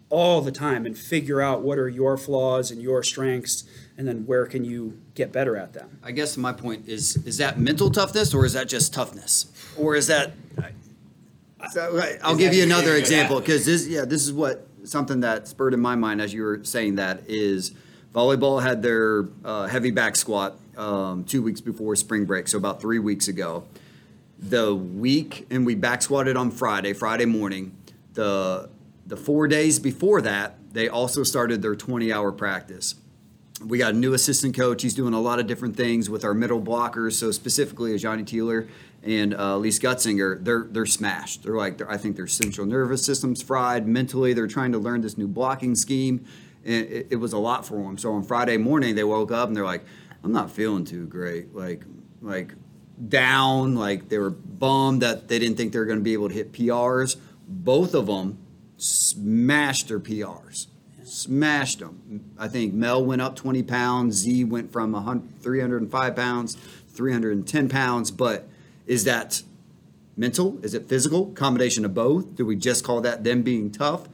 all 0.10 0.42
the 0.42 0.52
time 0.52 0.86
and 0.86 0.98
figure 0.98 1.40
out 1.40 1.62
what 1.62 1.78
are 1.80 1.88
your 1.88 2.18
flaws 2.18 2.72
and 2.72 2.82
your 2.82 3.04
strengths 3.04 3.64
and 3.98 4.06
then 4.06 4.26
where 4.26 4.46
can 4.46 4.66
you 4.66 5.00
get 5.16 5.32
better 5.32 5.56
at 5.56 5.72
them. 5.72 5.98
I 6.04 6.12
guess 6.12 6.36
my 6.36 6.52
point 6.52 6.90
is: 6.90 7.16
is 7.26 7.38
that 7.38 7.58
mental 7.58 7.90
toughness, 7.90 8.34
or 8.34 8.46
is 8.46 8.52
that 8.52 8.68
just 8.68 8.94
toughness, 8.94 9.46
or 9.78 9.96
is 9.96 10.08
that? 10.08 10.34
So, 11.70 11.96
right, 11.96 12.20
I'll 12.22 12.34
Is 12.34 12.40
give 12.40 12.54
you 12.54 12.64
another 12.64 12.96
a 12.96 12.98
example 12.98 13.40
because 13.40 13.66
this, 13.66 13.88
yeah, 13.88 14.04
this 14.04 14.26
is 14.26 14.34
what 14.34 14.68
something 14.84 15.22
that 15.22 15.48
spurred 15.48 15.74
in 15.74 15.80
my 15.80 15.96
mind 15.96 16.20
as 16.20 16.34
you 16.34 16.44
were 16.44 16.66
saying 16.66 16.96
that 16.96 17.22
is 17.30 17.74
volleyball 18.14 18.62
had 18.62 18.82
their 18.82 19.30
uh, 19.46 19.68
heavy 19.68 19.92
back 19.92 20.18
squat 20.18 20.58
um, 20.78 21.24
two 21.24 21.42
weeks 21.42 21.62
before 21.62 21.96
spring 21.96 22.26
break, 22.26 22.48
so 22.48 22.58
about 22.58 22.82
three 22.82 23.00
weeks 23.00 23.28
ago. 23.28 23.66
The 24.40 24.74
week, 24.74 25.46
and 25.52 25.66
we 25.66 25.76
back 25.76 26.02
squatted 26.02 26.36
on 26.36 26.52
Friday, 26.52 26.94
Friday 26.94 27.26
morning. 27.26 27.76
The 28.14 28.70
the 29.06 29.18
four 29.18 29.48
days 29.48 29.78
before 29.80 30.22
that, 30.22 30.58
they 30.74 30.88
also 30.88 31.24
started 31.24 31.62
their 31.62 31.76
20 31.76 32.12
hour 32.12 32.32
practice. 32.32 32.96
we 33.66 33.78
got 33.78 33.94
a 33.94 33.98
new 33.98 34.14
assistant 34.14 34.56
coach. 34.56 34.82
He's 34.82 34.94
doing 34.94 35.14
a 35.14 35.20
lot 35.20 35.40
of 35.40 35.48
different 35.48 35.76
things 35.76 36.10
with 36.10 36.24
our 36.24 36.34
middle 36.34 36.62
blockers. 36.62 37.14
So 37.14 37.32
specifically, 37.32 37.98
Johnny 37.98 38.24
Tealer 38.24 38.68
and 39.04 39.34
uh, 39.34 39.58
Lise 39.58 39.80
Goetzinger, 39.80 40.44
they're 40.44 40.66
they're 40.70 40.86
smashed. 40.86 41.44
They're 41.44 41.56
like 41.56 41.78
they're, 41.78 41.92
I 41.92 41.98
think 41.98 42.16
their 42.16 42.28
central 42.28 42.66
nervous 42.66 43.06
system's 43.06 43.42
fried. 43.42 43.88
Mentally, 43.88 44.34
they're 44.34 44.48
trying 44.48 44.72
to 44.72 44.80
learn 44.80 45.02
this 45.02 45.18
new 45.18 45.28
blocking 45.28 45.76
scheme, 45.76 46.26
and 46.66 46.86
it, 46.88 47.08
it 47.12 47.16
was 47.18 47.34
a 47.34 47.38
lot 47.38 47.66
for 47.66 47.84
them. 47.84 47.98
So 47.98 48.14
on 48.14 48.24
Friday 48.24 48.58
morning, 48.58 48.96
they 48.96 49.04
woke 49.04 49.32
up 49.32 49.48
and 49.48 49.56
they're 49.56 49.66
like, 49.66 49.84
"I'm 50.24 50.32
not 50.32 50.52
feeling 50.52 50.86
too 50.86 51.06
great." 51.08 51.56
Like 51.56 51.84
like 52.22 52.54
down. 53.10 53.76
Like 53.76 54.10
they 54.10 54.18
were 54.18 54.30
bummed 54.30 55.02
that 55.02 55.28
they 55.28 55.40
didn't 55.40 55.58
think 55.58 55.74
they 55.74 55.80
were 55.80 55.86
going 55.86 56.00
to 56.00 56.04
be 56.04 56.14
able 56.14 56.30
to 56.30 56.36
hit 56.36 56.52
PRs. 56.52 57.18
Both 57.48 57.94
of 57.94 58.08
them 58.08 58.38
smashed 58.78 59.88
their 59.88 60.00
PRs. 60.00 60.68
Smashed 61.04 61.80
them. 61.80 62.32
I 62.38 62.48
think 62.48 62.74
Mel 62.74 63.04
went 63.04 63.22
up 63.22 63.36
20 63.36 63.64
pounds. 63.64 64.16
Z 64.16 64.46
went 64.46 64.72
from 64.72 64.94
305 65.42 66.16
pounds, 66.16 66.56
310 66.90 67.70
pounds. 67.70 68.12
But 68.12 68.48
is 68.88 69.04
that 69.04 69.42
mental? 70.16 70.58
Is 70.64 70.74
it 70.74 70.88
physical? 70.88 71.28
Combination 71.28 71.84
of 71.84 71.94
both? 71.94 72.36
Do 72.36 72.46
we 72.46 72.56
just 72.56 72.86
call 72.86 73.02
that 73.02 73.24
them 73.24 73.42
being 73.42 73.72
tough? 73.72 74.08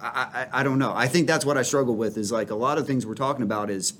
I, 0.00 0.48
I, 0.52 0.60
I 0.60 0.62
don't 0.62 0.78
know. 0.78 0.92
I 0.94 1.06
think 1.06 1.26
that's 1.26 1.44
what 1.44 1.58
I 1.58 1.62
struggle 1.62 1.96
with. 1.96 2.16
Is 2.16 2.32
like 2.32 2.50
a 2.50 2.54
lot 2.54 2.78
of 2.78 2.86
things 2.86 3.04
we're 3.04 3.14
talking 3.14 3.42
about 3.42 3.68
is 3.68 3.92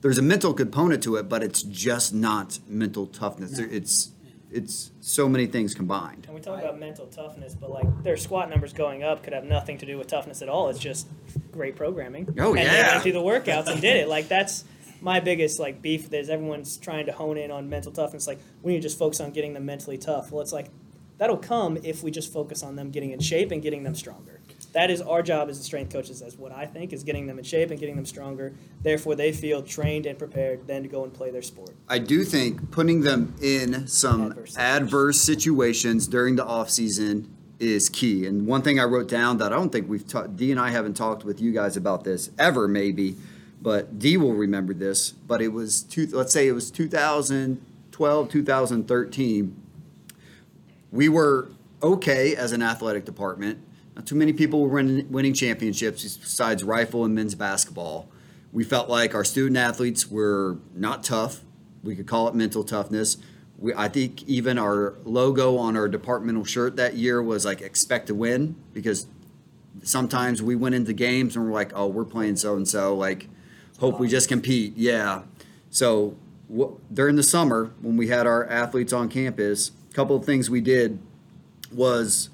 there's 0.00 0.18
a 0.18 0.22
mental 0.22 0.54
component 0.54 1.02
to 1.04 1.16
it, 1.16 1.28
but 1.28 1.42
it's 1.42 1.62
just 1.62 2.14
not 2.14 2.58
mental 2.68 3.06
toughness. 3.06 3.58
It's 3.58 4.10
it's 4.50 4.92
so 5.00 5.28
many 5.28 5.46
things 5.46 5.74
combined. 5.74 6.24
And 6.26 6.34
we 6.34 6.40
talk 6.40 6.60
about 6.60 6.78
mental 6.78 7.06
toughness, 7.06 7.54
but 7.54 7.70
like 7.70 8.02
their 8.02 8.16
squat 8.16 8.48
numbers 8.48 8.72
going 8.72 9.02
up 9.02 9.22
could 9.22 9.32
have 9.32 9.44
nothing 9.44 9.76
to 9.78 9.86
do 9.86 9.98
with 9.98 10.06
toughness 10.06 10.40
at 10.40 10.48
all. 10.48 10.68
It's 10.68 10.78
just 10.78 11.08
great 11.52 11.76
programming. 11.76 12.34
Oh, 12.38 12.54
and 12.54 12.58
they 12.58 12.64
yeah. 12.64 12.92
went 12.92 13.02
through 13.02 13.12
the 13.12 13.18
workouts 13.18 13.66
and 13.66 13.80
did 13.80 13.96
it. 13.96 14.08
Like 14.08 14.28
that's 14.28 14.64
my 15.00 15.20
biggest 15.20 15.58
like 15.58 15.82
beef. 15.82 16.12
Is 16.12 16.30
everyone's 16.30 16.76
trying 16.76 17.06
to 17.06 17.12
hone 17.12 17.36
in 17.36 17.50
on 17.50 17.68
mental 17.68 17.92
toughness. 17.92 18.26
Like 18.26 18.38
we 18.62 18.72
need 18.72 18.78
to 18.78 18.82
just 18.82 18.98
focus 18.98 19.20
on 19.20 19.32
getting 19.32 19.54
them 19.54 19.66
mentally 19.66 19.98
tough. 19.98 20.30
Well, 20.30 20.42
it's 20.42 20.52
like 20.52 20.70
that'll 21.18 21.38
come 21.38 21.78
if 21.82 22.02
we 22.02 22.10
just 22.10 22.32
focus 22.32 22.62
on 22.62 22.76
them 22.76 22.90
getting 22.90 23.10
in 23.10 23.20
shape 23.20 23.50
and 23.50 23.62
getting 23.62 23.82
them 23.82 23.94
stronger. 23.94 24.40
That 24.76 24.90
is 24.90 25.00
our 25.00 25.22
job 25.22 25.48
as 25.48 25.56
the 25.56 25.64
strength 25.64 25.90
coaches. 25.90 26.20
That's 26.20 26.36
what 26.36 26.52
I 26.52 26.66
think 26.66 26.92
is 26.92 27.02
getting 27.02 27.26
them 27.26 27.38
in 27.38 27.44
shape 27.44 27.70
and 27.70 27.80
getting 27.80 27.96
them 27.96 28.04
stronger. 28.04 28.52
Therefore, 28.82 29.14
they 29.14 29.32
feel 29.32 29.62
trained 29.62 30.04
and 30.04 30.18
prepared 30.18 30.66
then 30.66 30.82
to 30.82 30.88
go 30.88 31.02
and 31.02 31.14
play 31.14 31.30
their 31.30 31.40
sport. 31.40 31.70
I 31.88 31.98
do 31.98 32.24
think 32.24 32.70
putting 32.72 33.00
them 33.00 33.34
in 33.40 33.86
some 33.86 34.32
Adverse 34.32 34.56
adverse 34.58 35.20
situations 35.22 36.06
during 36.06 36.36
the 36.36 36.44
off 36.44 36.68
season 36.68 37.34
is 37.58 37.88
key. 37.88 38.26
And 38.26 38.46
one 38.46 38.60
thing 38.60 38.78
I 38.78 38.84
wrote 38.84 39.08
down 39.08 39.38
that 39.38 39.50
I 39.50 39.56
don't 39.56 39.72
think 39.72 39.88
we've 39.88 40.06
talked, 40.06 40.36
D 40.36 40.50
and 40.50 40.60
I 40.60 40.68
haven't 40.68 40.92
talked 40.92 41.24
with 41.24 41.40
you 41.40 41.52
guys 41.52 41.78
about 41.78 42.04
this 42.04 42.30
ever, 42.38 42.68
maybe, 42.68 43.16
but 43.62 43.98
D 43.98 44.18
will 44.18 44.34
remember 44.34 44.74
this. 44.74 45.10
But 45.10 45.40
it 45.40 45.54
was 45.54 45.84
two, 45.84 46.06
let's 46.08 46.34
say 46.34 46.48
it 46.48 46.52
was 46.52 46.70
2012, 46.70 48.28
2013. 48.28 49.62
We 50.92 51.08
were 51.08 51.48
okay 51.82 52.36
as 52.36 52.52
an 52.52 52.60
athletic 52.60 53.06
department. 53.06 53.60
Not 53.96 54.04
too 54.04 54.14
many 54.14 54.34
people 54.34 54.60
were 54.60 54.68
winning, 54.68 55.32
championships 55.32 56.16
besides 56.18 56.62
rifle 56.62 57.06
and 57.06 57.14
men's 57.14 57.34
basketball. 57.34 58.10
We 58.52 58.62
felt 58.62 58.90
like 58.90 59.14
our 59.14 59.24
student 59.24 59.56
athletes 59.56 60.10
were 60.10 60.58
not 60.74 61.02
tough. 61.02 61.40
We 61.82 61.96
could 61.96 62.06
call 62.06 62.28
it 62.28 62.34
mental 62.34 62.62
toughness. 62.62 63.16
We, 63.58 63.72
I 63.74 63.88
think 63.88 64.22
even 64.24 64.58
our 64.58 64.94
logo 65.04 65.56
on 65.56 65.78
our 65.78 65.88
departmental 65.88 66.44
shirt 66.44 66.76
that 66.76 66.94
year 66.94 67.22
was 67.22 67.46
like 67.46 67.62
expect 67.62 68.08
to 68.08 68.14
win 68.14 68.56
because 68.74 69.06
sometimes 69.82 70.42
we 70.42 70.56
went 70.56 70.74
into 70.74 70.92
games 70.92 71.34
and 71.34 71.46
we're 71.46 71.52
like, 71.52 71.72
oh, 71.74 71.86
we're 71.86 72.04
playing 72.04 72.36
so 72.36 72.54
and 72.54 72.68
so. 72.68 72.94
Like, 72.94 73.28
hope 73.78 73.98
we 73.98 74.08
just 74.08 74.28
compete. 74.28 74.76
Yeah. 74.76 75.22
So 75.70 76.16
wh- 76.54 76.74
during 76.92 77.16
the 77.16 77.22
summer 77.22 77.72
when 77.80 77.96
we 77.96 78.08
had 78.08 78.26
our 78.26 78.46
athletes 78.46 78.92
on 78.92 79.08
campus, 79.08 79.72
a 79.90 79.94
couple 79.94 80.16
of 80.16 80.26
things 80.26 80.50
we 80.50 80.60
did 80.60 80.98
was 81.72 82.28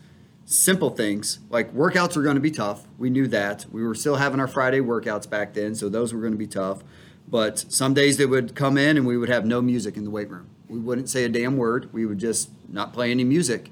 simple 0.52 0.90
things 0.90 1.38
like 1.48 1.74
workouts 1.74 2.16
were 2.16 2.22
going 2.22 2.34
to 2.34 2.40
be 2.40 2.50
tough. 2.50 2.86
We 2.98 3.10
knew 3.10 3.26
that. 3.28 3.66
We 3.72 3.82
were 3.82 3.94
still 3.94 4.16
having 4.16 4.38
our 4.38 4.46
Friday 4.46 4.80
workouts 4.80 5.28
back 5.28 5.54
then, 5.54 5.74
so 5.74 5.88
those 5.88 6.12
were 6.12 6.20
going 6.20 6.32
to 6.32 6.38
be 6.38 6.46
tough. 6.46 6.82
But 7.26 7.58
some 7.58 7.94
days 7.94 8.18
they 8.18 8.26
would 8.26 8.54
come 8.54 8.76
in 8.76 8.96
and 8.98 9.06
we 9.06 9.16
would 9.16 9.30
have 9.30 9.46
no 9.46 9.62
music 9.62 9.96
in 9.96 10.04
the 10.04 10.10
weight 10.10 10.28
room. 10.28 10.50
We 10.68 10.78
wouldn't 10.78 11.08
say 11.08 11.24
a 11.24 11.28
damn 11.28 11.56
word. 11.56 11.92
We 11.92 12.04
would 12.04 12.18
just 12.18 12.50
not 12.68 12.92
play 12.92 13.10
any 13.10 13.24
music. 13.24 13.70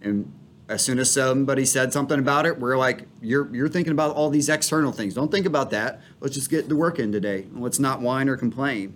And 0.00 0.32
as 0.68 0.82
soon 0.82 0.98
as 0.98 1.10
somebody 1.10 1.66
said 1.66 1.92
something 1.92 2.18
about 2.18 2.46
it, 2.46 2.58
we're 2.58 2.78
like, 2.78 3.06
you're 3.20 3.54
you're 3.54 3.68
thinking 3.68 3.92
about 3.92 4.16
all 4.16 4.30
these 4.30 4.48
external 4.48 4.92
things. 4.92 5.14
Don't 5.14 5.30
think 5.30 5.44
about 5.44 5.70
that. 5.70 6.00
Let's 6.20 6.34
just 6.34 6.48
get 6.48 6.68
the 6.68 6.76
work 6.76 6.98
in 6.98 7.12
today. 7.12 7.46
Let's 7.52 7.78
not 7.78 8.00
whine 8.00 8.28
or 8.28 8.36
complain. 8.36 8.94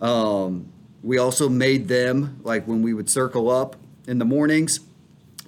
Um, 0.00 0.72
we 1.02 1.18
also 1.18 1.50
made 1.50 1.88
them 1.88 2.40
like 2.42 2.66
when 2.66 2.80
we 2.80 2.94
would 2.94 3.10
circle 3.10 3.50
up 3.50 3.76
in 4.06 4.18
the 4.18 4.24
mornings, 4.24 4.80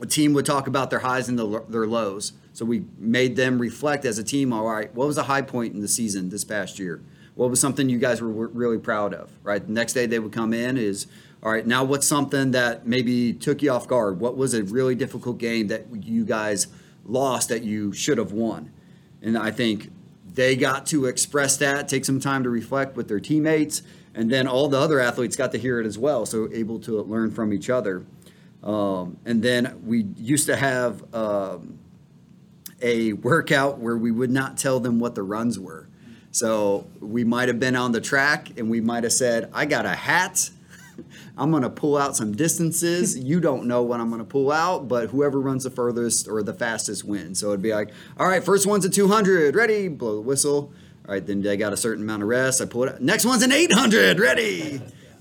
a 0.00 0.06
team 0.06 0.32
would 0.34 0.46
talk 0.46 0.66
about 0.66 0.90
their 0.90 0.98
highs 1.00 1.28
and 1.28 1.38
the, 1.38 1.64
their 1.68 1.86
lows. 1.86 2.32
So 2.52 2.64
we 2.64 2.84
made 2.98 3.36
them 3.36 3.58
reflect 3.58 4.04
as 4.04 4.18
a 4.18 4.24
team. 4.24 4.52
All 4.52 4.66
right, 4.66 4.94
what 4.94 5.06
was 5.06 5.18
a 5.18 5.24
high 5.24 5.42
point 5.42 5.74
in 5.74 5.80
the 5.80 5.88
season 5.88 6.30
this 6.30 6.44
past 6.44 6.78
year? 6.78 7.02
What 7.34 7.50
was 7.50 7.60
something 7.60 7.90
you 7.90 7.98
guys 7.98 8.22
were 8.22 8.28
really 8.28 8.78
proud 8.78 9.12
of? 9.12 9.30
Right. 9.42 9.64
The 9.64 9.72
next 9.72 9.92
day 9.92 10.06
they 10.06 10.18
would 10.18 10.32
come 10.32 10.54
in 10.54 10.78
is 10.78 11.06
all 11.42 11.52
right. 11.52 11.66
Now 11.66 11.84
what's 11.84 12.06
something 12.06 12.52
that 12.52 12.86
maybe 12.86 13.34
took 13.34 13.62
you 13.62 13.70
off 13.70 13.86
guard? 13.86 14.20
What 14.20 14.36
was 14.36 14.54
a 14.54 14.64
really 14.64 14.94
difficult 14.94 15.36
game 15.36 15.68
that 15.68 15.84
you 16.02 16.24
guys 16.24 16.66
lost 17.04 17.50
that 17.50 17.62
you 17.62 17.92
should 17.92 18.16
have 18.16 18.32
won? 18.32 18.72
And 19.20 19.36
I 19.36 19.50
think 19.50 19.90
they 20.32 20.56
got 20.56 20.86
to 20.86 21.04
express 21.04 21.58
that, 21.58 21.88
take 21.88 22.06
some 22.06 22.20
time 22.20 22.42
to 22.42 22.50
reflect 22.50 22.96
with 22.96 23.08
their 23.08 23.20
teammates, 23.20 23.82
and 24.14 24.30
then 24.30 24.46
all 24.46 24.68
the 24.68 24.78
other 24.78 24.98
athletes 24.98 25.36
got 25.36 25.52
to 25.52 25.58
hear 25.58 25.78
it 25.78 25.86
as 25.86 25.98
well. 25.98 26.24
So 26.24 26.48
able 26.52 26.78
to 26.80 27.02
learn 27.02 27.30
from 27.30 27.52
each 27.52 27.68
other. 27.68 28.04
Um, 28.66 29.18
and 29.24 29.42
then 29.42 29.80
we 29.86 30.06
used 30.16 30.46
to 30.46 30.56
have 30.56 31.14
um, 31.14 31.78
a 32.82 33.12
workout 33.12 33.78
where 33.78 33.96
we 33.96 34.10
would 34.10 34.30
not 34.30 34.58
tell 34.58 34.80
them 34.80 34.98
what 34.98 35.14
the 35.14 35.22
runs 35.22 35.58
were. 35.58 35.88
So 36.32 36.86
we 37.00 37.22
might 37.22 37.46
have 37.48 37.60
been 37.60 37.76
on 37.76 37.92
the 37.92 38.00
track 38.00 38.58
and 38.58 38.68
we 38.68 38.80
might 38.80 39.04
have 39.04 39.12
said, 39.12 39.48
I 39.54 39.66
got 39.66 39.86
a 39.86 39.94
hat. 39.94 40.50
I'm 41.38 41.52
going 41.52 41.62
to 41.62 41.70
pull 41.70 41.96
out 41.96 42.16
some 42.16 42.34
distances. 42.34 43.16
You 43.26 43.40
don't 43.40 43.66
know 43.66 43.82
what 43.82 44.00
I'm 44.00 44.08
going 44.08 44.20
to 44.20 44.26
pull 44.26 44.50
out, 44.50 44.88
but 44.88 45.10
whoever 45.10 45.40
runs 45.40 45.62
the 45.62 45.70
furthest 45.70 46.26
or 46.26 46.42
the 46.42 46.52
fastest 46.52 47.04
wins. 47.04 47.38
So 47.38 47.48
it'd 47.48 47.62
be 47.62 47.72
like, 47.72 47.92
all 48.18 48.26
right, 48.26 48.42
first 48.42 48.66
one's 48.66 48.84
a 48.84 48.90
200, 48.90 49.54
ready, 49.54 49.86
blow 49.88 50.16
the 50.16 50.20
whistle. 50.20 50.72
All 51.06 51.14
right, 51.14 51.24
then 51.24 51.40
they 51.40 51.56
got 51.56 51.72
a 51.72 51.76
certain 51.76 52.02
amount 52.02 52.22
of 52.22 52.28
rest. 52.28 52.60
I 52.60 52.64
pull 52.64 52.82
it 52.82 52.94
out. 52.94 53.00
Next 53.00 53.24
one's 53.24 53.42
an 53.44 53.52
800, 53.52 54.18
ready. 54.18 54.80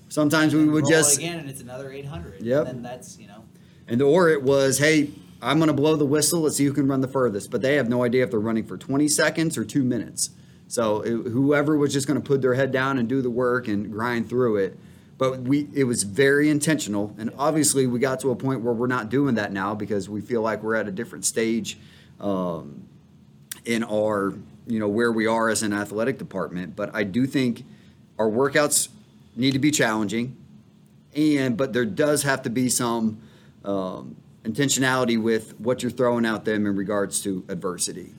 Sometimes 0.09 0.53
we 0.53 0.65
would 0.65 0.85
just 0.87 1.17
again, 1.17 1.39
and 1.39 1.49
it's 1.49 1.61
another 1.61 1.91
800. 1.91 2.41
Yep. 2.41 2.67
And 2.67 2.85
that's 2.85 3.17
you 3.17 3.27
know. 3.27 3.43
And 3.87 4.01
or 4.01 4.29
it 4.29 4.41
was, 4.41 4.79
hey, 4.79 5.11
I'm 5.41 5.57
going 5.57 5.67
to 5.67 5.73
blow 5.73 5.95
the 5.95 6.05
whistle. 6.05 6.41
Let's 6.41 6.55
see 6.57 6.65
who 6.65 6.73
can 6.73 6.87
run 6.87 7.01
the 7.01 7.07
furthest. 7.07 7.51
But 7.51 7.61
they 7.61 7.75
have 7.75 7.89
no 7.89 8.03
idea 8.03 8.23
if 8.23 8.31
they're 8.31 8.39
running 8.39 8.65
for 8.65 8.77
20 8.77 9.07
seconds 9.07 9.57
or 9.57 9.63
two 9.63 9.83
minutes. 9.83 10.31
So 10.67 11.01
it, 11.01 11.11
whoever 11.29 11.77
was 11.77 11.93
just 11.93 12.07
going 12.07 12.19
to 12.19 12.25
put 12.25 12.41
their 12.41 12.55
head 12.55 12.71
down 12.71 12.97
and 12.97 13.07
do 13.07 13.21
the 13.21 13.29
work 13.29 13.67
and 13.67 13.91
grind 13.91 14.27
through 14.27 14.57
it. 14.57 14.79
But 15.17 15.41
we, 15.43 15.69
it 15.73 15.85
was 15.85 16.03
very 16.03 16.49
intentional. 16.49 17.15
And 17.17 17.31
obviously, 17.37 17.87
we 17.87 17.99
got 17.99 18.19
to 18.21 18.31
a 18.31 18.35
point 18.35 18.61
where 18.61 18.73
we're 18.73 18.87
not 18.87 19.09
doing 19.09 19.35
that 19.35 19.51
now 19.51 19.75
because 19.75 20.09
we 20.09 20.19
feel 20.19 20.41
like 20.41 20.63
we're 20.63 20.75
at 20.75 20.87
a 20.87 20.91
different 20.91 21.25
stage 21.25 21.77
um, 22.19 22.87
in 23.63 23.83
our, 23.83 24.33
you 24.67 24.79
know, 24.79 24.89
where 24.89 25.11
we 25.11 25.27
are 25.27 25.49
as 25.49 25.63
an 25.63 25.73
athletic 25.73 26.17
department. 26.17 26.75
But 26.75 26.93
I 26.93 27.03
do 27.03 27.27
think 27.27 27.63
our 28.17 28.29
workouts 28.29 28.89
need 29.35 29.51
to 29.51 29.59
be 29.59 29.71
challenging 29.71 30.37
and 31.15 31.57
but 31.57 31.73
there 31.73 31.85
does 31.85 32.23
have 32.23 32.41
to 32.43 32.49
be 32.49 32.69
some 32.69 33.19
um, 33.63 34.15
intentionality 34.43 35.21
with 35.21 35.59
what 35.59 35.81
you're 35.81 35.91
throwing 35.91 36.25
out 36.25 36.45
them 36.45 36.65
in 36.67 36.75
regards 36.75 37.21
to 37.23 37.43
adversity. 37.49 38.13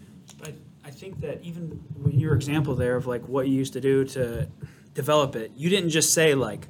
I, 0.45 0.55
I 0.85 0.91
think 0.91 1.21
that 1.21 1.43
even 1.43 1.83
with 2.03 2.15
your 2.15 2.35
example 2.35 2.75
there 2.75 2.97
of 2.97 3.07
like 3.07 3.27
what 3.29 3.47
you 3.49 3.55
used 3.55 3.75
to 3.75 3.81
do 3.81 4.05
to 4.07 4.49
develop 4.95 5.37
it, 5.37 5.53
you 5.55 5.69
didn't 5.69 5.91
just 5.91 6.13
say 6.13 6.35
like, 6.35 6.69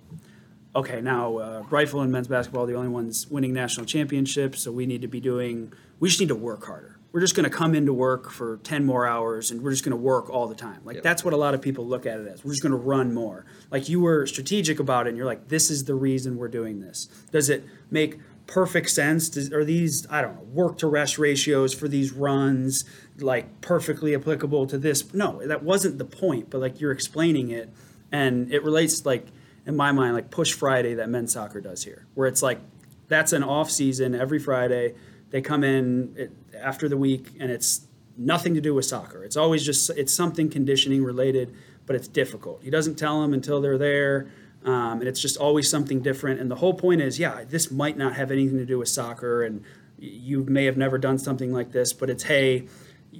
okay, 0.74 1.00
now 1.00 1.38
uh, 1.38 1.62
rifle 1.70 2.00
and 2.00 2.12
men's 2.12 2.28
basketball 2.28 2.64
are 2.64 2.66
the 2.66 2.74
only 2.74 2.88
ones 2.88 3.28
winning 3.30 3.54
national 3.54 3.86
championships, 3.86 4.62
so 4.62 4.72
we 4.72 4.84
need 4.84 5.00
to 5.00 5.08
be 5.08 5.20
doing, 5.20 5.72
we 6.00 6.08
just 6.08 6.20
need 6.20 6.28
to 6.28 6.34
work 6.34 6.66
harder. 6.66 6.95
We're 7.16 7.22
just 7.22 7.34
going 7.34 7.50
to 7.50 7.56
come 7.56 7.74
into 7.74 7.94
work 7.94 8.30
for 8.30 8.58
10 8.58 8.84
more 8.84 9.06
hours 9.06 9.50
and 9.50 9.62
we're 9.62 9.70
just 9.70 9.82
going 9.82 9.92
to 9.92 9.96
work 9.96 10.28
all 10.28 10.48
the 10.48 10.54
time. 10.54 10.82
Like 10.84 10.96
Yep. 10.96 11.02
that's 11.02 11.24
what 11.24 11.32
a 11.32 11.38
lot 11.38 11.54
of 11.54 11.62
people 11.62 11.86
look 11.86 12.04
at 12.04 12.20
it 12.20 12.28
as. 12.28 12.44
We're 12.44 12.50
just 12.50 12.62
going 12.62 12.72
to 12.72 12.76
run 12.76 13.14
more. 13.14 13.46
Like 13.70 13.88
you 13.88 14.00
were 14.00 14.26
strategic 14.26 14.80
about 14.80 15.06
it 15.06 15.08
and 15.08 15.16
you're 15.16 15.24
like, 15.24 15.48
this 15.48 15.70
is 15.70 15.84
the 15.84 15.94
reason 15.94 16.36
we're 16.36 16.48
doing 16.48 16.80
this. 16.82 17.06
Does 17.32 17.48
it 17.48 17.64
make 17.90 18.18
perfect 18.46 18.90
sense? 18.90 19.30
Does, 19.30 19.50
are 19.50 19.64
these, 19.64 20.06
I 20.10 20.20
don't 20.20 20.34
know, 20.34 20.42
work 20.42 20.76
to 20.80 20.88
rest 20.88 21.16
ratios 21.16 21.72
for 21.72 21.88
these 21.88 22.12
runs 22.12 22.84
like 23.18 23.62
perfectly 23.62 24.14
applicable 24.14 24.66
to 24.66 24.76
this? 24.76 25.14
No, 25.14 25.40
that 25.46 25.62
wasn't 25.62 25.96
the 25.96 26.04
point, 26.04 26.50
but 26.50 26.60
like 26.60 26.82
you're 26.82 26.92
explaining 26.92 27.48
it 27.50 27.72
and 28.12 28.52
it 28.52 28.62
relates 28.62 29.06
like 29.06 29.28
in 29.64 29.74
my 29.74 29.90
mind 29.90 30.12
like 30.12 30.30
push 30.30 30.52
Friday 30.52 30.92
that 30.92 31.08
men's 31.08 31.32
soccer 31.32 31.62
does 31.62 31.82
here, 31.82 32.04
where 32.12 32.28
it's 32.28 32.42
like 32.42 32.60
that's 33.08 33.32
an 33.32 33.42
off 33.42 33.70
season 33.70 34.14
every 34.14 34.38
Friday. 34.38 34.96
They 35.30 35.40
come 35.42 35.64
in 35.64 36.14
it, 36.16 36.45
after 36.62 36.88
the 36.88 36.96
week 36.96 37.32
and 37.38 37.50
it's 37.50 37.86
nothing 38.16 38.54
to 38.54 38.60
do 38.60 38.74
with 38.74 38.84
soccer. 38.84 39.24
It's 39.24 39.36
always 39.36 39.64
just 39.64 39.90
it's 39.90 40.12
something 40.12 40.48
conditioning 40.48 41.04
related, 41.04 41.54
but 41.86 41.96
it's 41.96 42.08
difficult. 42.08 42.62
He 42.62 42.70
doesn't 42.70 42.96
tell 42.96 43.20
them 43.20 43.32
until 43.32 43.60
they're 43.60 43.78
there. 43.78 44.28
Um, 44.64 44.98
and 44.98 45.04
it's 45.04 45.20
just 45.20 45.36
always 45.36 45.70
something 45.70 46.00
different. 46.00 46.40
And 46.40 46.50
the 46.50 46.56
whole 46.56 46.74
point 46.74 47.00
is, 47.00 47.20
yeah, 47.20 47.44
this 47.44 47.70
might 47.70 47.96
not 47.96 48.14
have 48.16 48.32
anything 48.32 48.58
to 48.58 48.66
do 48.66 48.78
with 48.78 48.88
soccer, 48.88 49.44
and 49.44 49.62
you 49.96 50.42
may 50.44 50.64
have 50.64 50.76
never 50.76 50.98
done 50.98 51.18
something 51.18 51.52
like 51.52 51.70
this, 51.70 51.92
but 51.92 52.10
it's 52.10 52.24
hey, 52.24 52.66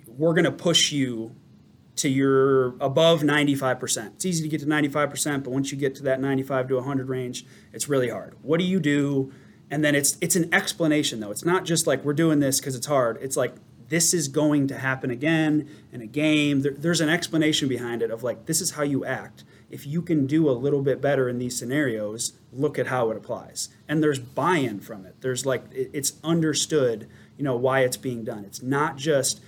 we're 0.09 0.35
going 0.35 0.45
to 0.45 0.53
push 0.53 0.91
you 0.91 1.35
to 1.97 2.09
your 2.09 2.75
above 2.81 3.23
95%. 3.23 4.15
It's 4.15 4.27
easy 4.27 4.43
to 4.43 4.49
get 4.49 4.61
to 4.61 4.67
95%, 4.67 5.45
but 5.45 5.51
once 5.51 5.73
you 5.73 5.79
get 5.79 5.95
to 5.97 6.03
that 6.03 6.21
95 6.21 6.69
to 6.69 6.75
100 6.75 7.09
range, 7.09 7.47
it's 7.73 7.89
really 7.89 8.11
hard. 8.11 8.35
What 8.43 8.59
do 8.59 8.67
you 8.67 8.81
do? 8.81 9.33
And 9.71 9.85
then 9.85 9.95
it's 9.95 10.17
it's 10.21 10.37
an 10.37 10.53
explanation 10.55 11.21
though. 11.21 11.31
It's 11.31 11.45
not 11.45 11.65
just 11.65 11.87
like 11.87 12.05
we're 12.05 12.13
doing 12.13 12.41
this 12.41 12.61
because 12.61 12.77
it's 12.77 12.87
hard. 12.87 13.19
It's 13.21 13.37
like 13.37 13.55
this 13.89 14.13
is 14.13 14.29
going 14.29 14.67
to 14.69 14.79
happen 14.79 15.11
again 15.11 15.69
in 15.93 16.01
a 16.01 16.07
game. 16.07 16.63
There, 16.63 16.73
there's 16.73 17.01
an 17.01 17.09
explanation 17.09 17.69
behind 17.69 18.03
it 18.03 18.11
of 18.11 18.23
like 18.23 18.47
this 18.47 18.61
is 18.61 18.73
how 18.73 18.83
you 18.83 19.05
act. 19.05 19.45
If 19.71 19.87
you 19.87 20.03
can 20.03 20.27
do 20.27 20.49
a 20.49 20.53
little 20.53 20.83
bit 20.83 21.01
better 21.01 21.29
in 21.29 21.39
these 21.39 21.59
scenarios, 21.59 22.35
look 22.53 22.79
at 22.79 22.87
how 22.87 23.11
it 23.11 23.17
applies. 23.17 23.69
And 23.89 24.03
there's 24.03 24.21
buy-in 24.21 24.81
from 24.81 25.05
it. 25.05 25.17
There's 25.21 25.45
like 25.45 25.65
it, 25.73 25.91
it's 25.93 26.15
understood, 26.23 27.09
you 27.37 27.45
know, 27.45 27.57
why 27.57 27.81
it's 27.81 27.97
being 27.97 28.25
done. 28.25 28.45
It's 28.45 28.63
not 28.63 28.97
just 28.97 29.41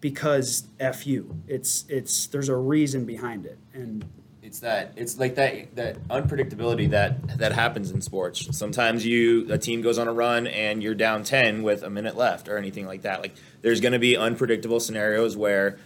because 0.00 0.64
f 0.78 1.06
you. 1.06 1.42
It's 1.48 1.86
it's 1.88 2.26
there's 2.26 2.50
a 2.50 2.56
reason 2.56 3.06
behind 3.06 3.46
it, 3.46 3.58
and 3.72 4.04
it's 4.54 4.60
that 4.60 4.92
it's 4.94 5.18
like 5.18 5.34
that 5.34 5.74
that 5.74 6.00
unpredictability 6.06 6.90
that 6.90 7.38
that 7.38 7.50
happens 7.50 7.90
in 7.90 8.00
sports. 8.00 8.56
Sometimes 8.56 9.04
you 9.04 9.52
a 9.52 9.58
team 9.58 9.82
goes 9.82 9.98
on 9.98 10.06
a 10.06 10.12
run 10.12 10.46
and 10.46 10.80
you're 10.80 10.94
down 10.94 11.24
10 11.24 11.64
with 11.64 11.82
a 11.82 11.90
minute 11.90 12.16
left 12.16 12.48
or 12.48 12.56
anything 12.56 12.86
like 12.86 13.02
that. 13.02 13.20
Like 13.20 13.34
there's 13.62 13.80
going 13.80 13.94
to 13.94 13.98
be 13.98 14.16
unpredictable 14.16 14.78
scenarios 14.78 15.36
where 15.36 15.76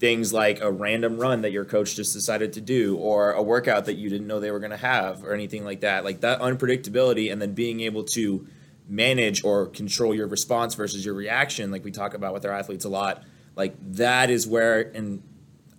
things 0.00 0.32
like 0.32 0.60
a 0.60 0.68
random 0.68 1.18
run 1.18 1.42
that 1.42 1.52
your 1.52 1.64
coach 1.64 1.94
just 1.94 2.12
decided 2.12 2.54
to 2.54 2.60
do 2.60 2.96
or 2.96 3.30
a 3.34 3.42
workout 3.42 3.84
that 3.84 3.94
you 3.94 4.10
didn't 4.10 4.26
know 4.26 4.40
they 4.40 4.50
were 4.50 4.58
going 4.58 4.72
to 4.72 4.76
have 4.76 5.22
or 5.22 5.32
anything 5.32 5.64
like 5.64 5.82
that. 5.82 6.02
Like 6.02 6.20
that 6.22 6.40
unpredictability 6.40 7.30
and 7.30 7.40
then 7.40 7.52
being 7.54 7.78
able 7.82 8.02
to 8.02 8.44
manage 8.88 9.44
or 9.44 9.66
control 9.66 10.12
your 10.12 10.26
response 10.26 10.74
versus 10.74 11.04
your 11.04 11.14
reaction 11.14 11.70
like 11.70 11.84
we 11.84 11.92
talk 11.92 12.14
about 12.14 12.34
with 12.34 12.44
our 12.44 12.52
athletes 12.52 12.84
a 12.84 12.88
lot. 12.88 13.22
Like 13.54 13.76
that 13.92 14.28
is 14.28 14.44
where 14.44 14.90
and 14.92 15.22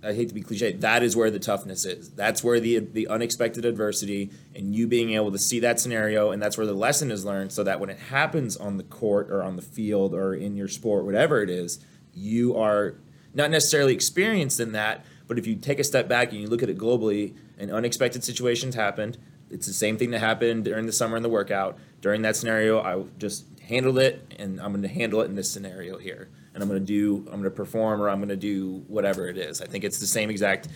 I 0.01 0.13
hate 0.13 0.29
to 0.29 0.33
be 0.33 0.41
cliche, 0.41 0.71
that 0.71 1.03
is 1.03 1.15
where 1.15 1.29
the 1.29 1.39
toughness 1.39 1.83
is. 1.83 2.09
That's 2.11 2.43
where 2.43 2.59
the 2.59 2.79
the 2.79 3.07
unexpected 3.07 3.65
adversity 3.65 4.31
and 4.55 4.73
you 4.73 4.87
being 4.87 5.11
able 5.11 5.31
to 5.31 5.37
see 5.37 5.59
that 5.59 5.79
scenario 5.79 6.31
and 6.31 6.41
that's 6.41 6.57
where 6.57 6.67
the 6.67 6.73
lesson 6.73 7.11
is 7.11 7.25
learned 7.25 7.51
so 7.51 7.63
that 7.63 7.79
when 7.79 7.89
it 7.89 7.99
happens 7.99 8.55
on 8.55 8.77
the 8.77 8.83
court 8.83 9.29
or 9.29 9.43
on 9.43 9.57
the 9.57 9.61
field 9.61 10.13
or 10.13 10.33
in 10.33 10.55
your 10.55 10.69
sport, 10.69 11.05
whatever 11.05 11.41
it 11.41 11.49
is, 11.49 11.79
you 12.13 12.55
are 12.55 12.95
not 13.33 13.51
necessarily 13.51 13.93
experienced 13.93 14.59
in 14.59 14.71
that, 14.71 15.05
but 15.27 15.37
if 15.37 15.45
you 15.45 15.55
take 15.55 15.79
a 15.79 15.83
step 15.83 16.07
back 16.07 16.31
and 16.31 16.41
you 16.41 16.47
look 16.47 16.63
at 16.63 16.69
it 16.69 16.77
globally 16.77 17.35
and 17.57 17.69
unexpected 17.69 18.23
situations 18.23 18.75
happened, 18.75 19.17
it's 19.49 19.67
the 19.67 19.73
same 19.73 19.97
thing 19.97 20.11
that 20.11 20.19
happened 20.19 20.63
during 20.63 20.85
the 20.85 20.91
summer 20.93 21.17
in 21.17 21.23
the 21.23 21.29
workout. 21.29 21.77
During 22.01 22.21
that 22.21 22.37
scenario, 22.37 22.81
I 22.81 23.03
just 23.17 23.45
handled 23.61 23.99
it 23.99 24.33
and 24.39 24.61
I'm 24.61 24.71
going 24.71 24.81
to 24.83 24.87
handle 24.87 25.19
it 25.21 25.25
in 25.25 25.35
this 25.35 25.51
scenario 25.51 25.97
here 25.97 26.29
and 26.53 26.63
I'm 26.63 26.69
going 26.69 26.79
to 26.79 26.85
do, 26.85 27.17
I'm 27.27 27.39
going 27.39 27.43
to 27.43 27.51
perform, 27.51 28.01
or 28.01 28.09
I'm 28.09 28.19
going 28.19 28.29
to 28.29 28.37
do 28.37 28.83
whatever 28.87 29.27
it 29.27 29.37
is. 29.37 29.61
I 29.61 29.65
think 29.65 29.83
it's 29.83 29.99
the 29.99 30.07
same 30.07 30.29
exact 30.29 30.67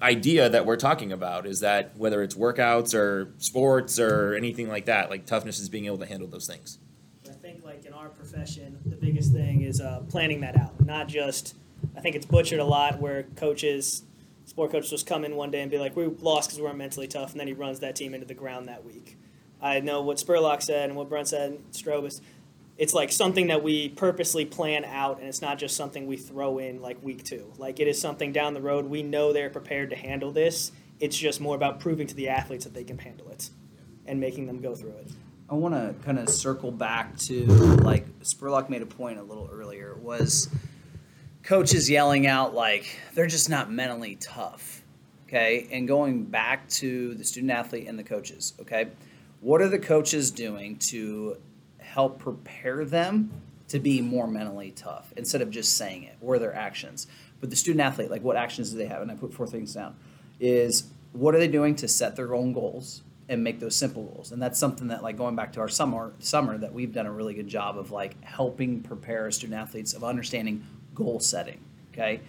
idea 0.00 0.48
that 0.48 0.66
we're 0.66 0.76
talking 0.76 1.12
about 1.12 1.46
is 1.46 1.60
that 1.60 1.96
whether 1.96 2.22
it's 2.22 2.34
workouts 2.34 2.94
or 2.94 3.32
sports 3.38 3.98
or 3.98 4.34
anything 4.34 4.68
like 4.68 4.86
that, 4.86 5.10
like 5.10 5.26
toughness 5.26 5.58
is 5.58 5.68
being 5.68 5.86
able 5.86 5.98
to 5.98 6.06
handle 6.06 6.28
those 6.28 6.46
things. 6.46 6.78
I 7.28 7.32
think, 7.32 7.64
like 7.64 7.84
in 7.84 7.92
our 7.92 8.08
profession, 8.08 8.78
the 8.84 8.96
biggest 8.96 9.32
thing 9.32 9.62
is 9.62 9.80
uh, 9.80 10.02
planning 10.08 10.40
that 10.40 10.56
out. 10.58 10.84
Not 10.84 11.08
just, 11.08 11.54
I 11.96 12.00
think 12.00 12.16
it's 12.16 12.26
butchered 12.26 12.60
a 12.60 12.64
lot 12.64 13.00
where 13.00 13.24
coaches, 13.36 14.04
sport 14.44 14.72
coaches, 14.72 14.90
just 14.90 15.06
come 15.06 15.24
in 15.24 15.36
one 15.36 15.50
day 15.50 15.62
and 15.62 15.70
be 15.70 15.78
like, 15.78 15.96
"We 15.96 16.06
lost 16.06 16.48
because 16.48 16.58
we 16.58 16.64
weren't 16.64 16.78
mentally 16.78 17.06
tough," 17.06 17.32
and 17.32 17.40
then 17.40 17.46
he 17.46 17.52
runs 17.52 17.80
that 17.80 17.96
team 17.96 18.14
into 18.14 18.26
the 18.26 18.34
ground 18.34 18.68
that 18.68 18.84
week. 18.84 19.16
I 19.60 19.80
know 19.80 20.02
what 20.02 20.18
Spurlock 20.18 20.62
said 20.62 20.88
and 20.88 20.96
what 20.96 21.08
Brent 21.08 21.28
said, 21.28 21.52
and 21.52 21.72
Strobus 21.72 22.20
it's 22.78 22.92
like 22.92 23.10
something 23.10 23.46
that 23.46 23.62
we 23.62 23.88
purposely 23.88 24.44
plan 24.44 24.84
out 24.84 25.18
and 25.18 25.26
it's 25.26 25.40
not 25.40 25.58
just 25.58 25.76
something 25.76 26.06
we 26.06 26.16
throw 26.16 26.58
in 26.58 26.80
like 26.80 27.02
week 27.02 27.24
two 27.24 27.52
like 27.58 27.80
it 27.80 27.88
is 27.88 28.00
something 28.00 28.32
down 28.32 28.54
the 28.54 28.60
road 28.60 28.86
we 28.86 29.02
know 29.02 29.32
they're 29.32 29.50
prepared 29.50 29.90
to 29.90 29.96
handle 29.96 30.30
this 30.30 30.72
it's 31.00 31.16
just 31.16 31.40
more 31.40 31.56
about 31.56 31.80
proving 31.80 32.06
to 32.06 32.14
the 32.14 32.28
athletes 32.28 32.64
that 32.64 32.74
they 32.74 32.84
can 32.84 32.98
handle 32.98 33.28
it 33.30 33.50
and 34.06 34.20
making 34.20 34.46
them 34.46 34.60
go 34.60 34.74
through 34.74 34.92
it 34.92 35.10
I 35.48 35.54
want 35.54 35.74
to 35.74 35.94
kind 36.04 36.18
of 36.18 36.28
circle 36.28 36.72
back 36.72 37.16
to 37.18 37.46
like 37.46 38.06
Spurlock 38.20 38.68
made 38.68 38.82
a 38.82 38.86
point 38.86 39.20
a 39.20 39.22
little 39.22 39.48
earlier 39.52 39.94
was 39.94 40.48
coaches 41.44 41.88
yelling 41.88 42.26
out 42.26 42.52
like 42.52 42.98
they're 43.14 43.28
just 43.28 43.48
not 43.48 43.70
mentally 43.70 44.16
tough. 44.16 44.82
Okay, 45.28 45.66
and 45.72 45.88
going 45.88 46.24
back 46.24 46.68
to 46.68 47.14
the 47.14 47.24
student 47.24 47.52
athlete 47.52 47.86
and 47.88 47.98
the 47.98 48.04
coaches. 48.04 48.54
Okay, 48.60 48.88
what 49.40 49.60
are 49.60 49.68
the 49.68 49.78
coaches 49.78 50.32
doing 50.32 50.78
to 50.78 51.36
help 51.96 52.18
prepare 52.18 52.84
them 52.84 53.30
to 53.68 53.78
be 53.78 54.02
more 54.02 54.28
mentally 54.28 54.70
tough 54.70 55.14
instead 55.16 55.40
of 55.40 55.50
just 55.50 55.78
saying 55.78 56.02
it 56.02 56.14
or 56.20 56.38
their 56.38 56.54
actions. 56.54 57.06
But 57.40 57.48
the 57.48 57.56
student 57.56 57.80
athlete, 57.80 58.10
like 58.10 58.22
what 58.22 58.36
actions 58.36 58.70
do 58.70 58.76
they 58.76 58.84
have? 58.84 59.00
And 59.00 59.10
I 59.10 59.14
put 59.14 59.32
four 59.32 59.46
things 59.46 59.72
down. 59.72 59.96
Is 60.38 60.90
what 61.12 61.34
are 61.34 61.38
they 61.38 61.48
doing 61.48 61.74
to 61.76 61.88
set 61.88 62.14
their 62.14 62.34
own 62.34 62.52
goals 62.52 63.00
and 63.30 63.42
make 63.42 63.60
those 63.60 63.74
simple 63.74 64.04
goals? 64.04 64.30
And 64.30 64.42
that's 64.42 64.58
something 64.58 64.88
that 64.88 65.02
like 65.02 65.16
going 65.16 65.36
back 65.36 65.54
to 65.54 65.60
our 65.60 65.70
summer 65.70 66.12
summer 66.18 66.58
that 66.58 66.74
we've 66.74 66.92
done 66.92 67.06
a 67.06 67.10
really 67.10 67.32
good 67.32 67.48
job 67.48 67.78
of 67.78 67.90
like 67.90 68.22
helping 68.22 68.82
prepare 68.82 69.30
student 69.30 69.58
athletes 69.58 69.94
of 69.94 70.04
understanding 70.04 70.66
goal 70.94 71.18
setting. 71.18 71.60
Okay. 71.94 72.20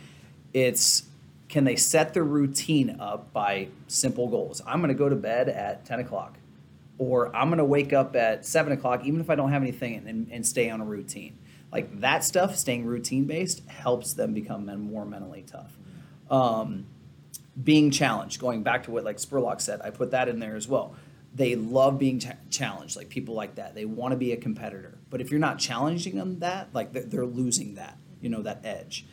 It's 0.53 1.03
can 1.49 1.65
they 1.65 1.75
set 1.75 2.13
their 2.13 2.23
routine 2.23 2.95
up 3.01 3.33
by 3.33 3.67
simple 3.87 4.29
goals? 4.29 4.61
I'm 4.65 4.79
going 4.79 4.93
to 4.93 4.97
go 4.97 5.09
to 5.09 5.15
bed 5.17 5.49
at 5.49 5.83
10 5.83 5.99
o'clock 5.99 6.37
or 6.97 7.35
I'm 7.35 7.49
going 7.49 7.59
to 7.59 7.65
wake 7.65 7.93
up 7.93 8.15
at 8.15 8.45
seven 8.45 8.73
o'clock, 8.73 9.05
even 9.05 9.19
if 9.19 9.29
I 9.29 9.35
don't 9.35 9.51
have 9.51 9.61
anything, 9.61 10.07
and, 10.07 10.27
and 10.31 10.45
stay 10.45 10.69
on 10.69 10.81
a 10.81 10.85
routine. 10.85 11.37
Like 11.71 11.99
that 11.99 12.23
stuff, 12.23 12.55
staying 12.55 12.85
routine 12.85 13.25
based, 13.25 13.67
helps 13.67 14.13
them 14.13 14.33
become 14.33 14.65
more 14.81 15.05
mentally 15.05 15.43
tough. 15.45 15.77
Um, 16.29 16.85
being 17.61 17.91
challenged, 17.91 18.39
going 18.39 18.63
back 18.63 18.83
to 18.83 18.91
what 18.91 19.03
like 19.03 19.17
Spurlock 19.17 19.61
said, 19.61 19.81
I 19.81 19.89
put 19.89 20.11
that 20.11 20.29
in 20.29 20.39
there 20.39 20.55
as 20.55 20.67
well. 20.67 20.95
They 21.35 21.55
love 21.55 21.99
being 21.99 22.19
ch- 22.19 22.27
challenged, 22.49 22.95
like 22.95 23.09
people 23.09 23.35
like 23.35 23.55
that. 23.55 23.75
They 23.75 23.85
want 23.85 24.11
to 24.11 24.17
be 24.17 24.31
a 24.31 24.37
competitor. 24.37 24.97
But 25.09 25.21
if 25.21 25.29
you're 25.29 25.39
not 25.39 25.59
challenging 25.59 26.15
them 26.15 26.39
that, 26.39 26.69
like 26.73 26.93
they're 26.93 27.25
losing 27.25 27.75
that, 27.75 27.97
you 28.21 28.29
know, 28.29 28.41
that 28.41 28.65
edge. 28.65 29.05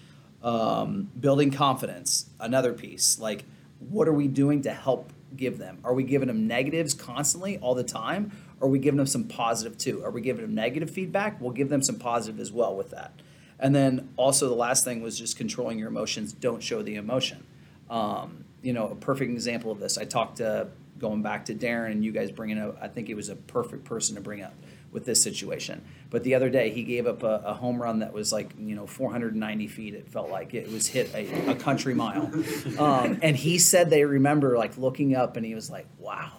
Um, 0.42 1.10
building 1.18 1.50
confidence, 1.50 2.28
another 2.38 2.74
piece. 2.74 3.18
Like, 3.18 3.44
what 3.78 4.08
are 4.08 4.12
we 4.12 4.28
doing 4.28 4.62
to 4.62 4.72
help 4.72 5.10
give 5.36 5.58
them? 5.58 5.78
Are 5.84 5.94
we 5.94 6.02
giving 6.02 6.28
them 6.28 6.46
negatives 6.46 6.94
constantly 6.94 7.58
all 7.58 7.74
the 7.74 7.84
time? 7.84 8.32
Are 8.60 8.68
we 8.68 8.78
giving 8.78 8.98
them 8.98 9.06
some 9.06 9.24
positive 9.24 9.76
too? 9.76 10.04
Are 10.04 10.10
we 10.10 10.20
giving 10.20 10.42
them 10.42 10.54
negative 10.54 10.90
feedback? 10.90 11.40
We'll 11.40 11.52
give 11.52 11.68
them 11.68 11.82
some 11.82 11.98
positive 11.98 12.40
as 12.40 12.52
well 12.52 12.74
with 12.76 12.90
that. 12.90 13.12
And 13.58 13.74
then 13.74 14.08
also 14.16 14.48
the 14.48 14.54
last 14.54 14.84
thing 14.84 15.02
was 15.02 15.18
just 15.18 15.36
controlling 15.36 15.78
your 15.78 15.88
emotions. 15.88 16.32
Don't 16.32 16.62
show 16.62 16.82
the 16.82 16.96
emotion. 16.96 17.44
Um, 17.88 18.44
you 18.62 18.72
know, 18.72 18.88
a 18.88 18.94
perfect 18.94 19.30
example 19.30 19.70
of 19.70 19.78
this. 19.78 19.98
I 19.98 20.04
talked 20.04 20.38
to 20.38 20.68
going 20.98 21.22
back 21.22 21.44
to 21.46 21.54
Darren 21.54 21.92
and 21.92 22.04
you 22.04 22.12
guys 22.12 22.30
bringing 22.30 22.58
up. 22.58 22.78
I 22.80 22.88
think 22.88 23.08
it 23.08 23.14
was 23.14 23.28
a 23.28 23.36
perfect 23.36 23.84
person 23.84 24.14
to 24.16 24.20
bring 24.20 24.42
up 24.42 24.54
with 24.94 25.04
this 25.04 25.22
situation. 25.22 25.84
But 26.08 26.22
the 26.22 26.34
other 26.36 26.48
day, 26.48 26.70
he 26.70 26.84
gave 26.84 27.06
up 27.06 27.24
a, 27.24 27.42
a, 27.44 27.52
home 27.52 27.82
run 27.82 27.98
that 27.98 28.14
was 28.14 28.32
like 28.32 28.52
you 28.56 28.74
know 28.76 28.86
490 28.86 29.66
feet. 29.66 29.92
It 29.92 30.08
felt 30.08 30.30
like 30.30 30.54
it 30.54 30.70
was 30.72 30.86
hit 30.86 31.12
a, 31.14 31.50
a 31.50 31.54
country 31.56 31.92
mile, 31.92 32.30
um, 32.78 33.18
and 33.20 33.36
he 33.36 33.58
said 33.58 33.90
they 33.90 34.04
remember 34.04 34.56
like 34.56 34.78
looking 34.78 35.14
up, 35.14 35.36
and 35.36 35.44
he 35.44 35.54
was 35.54 35.68
like, 35.68 35.86
"Wow." 35.98 36.32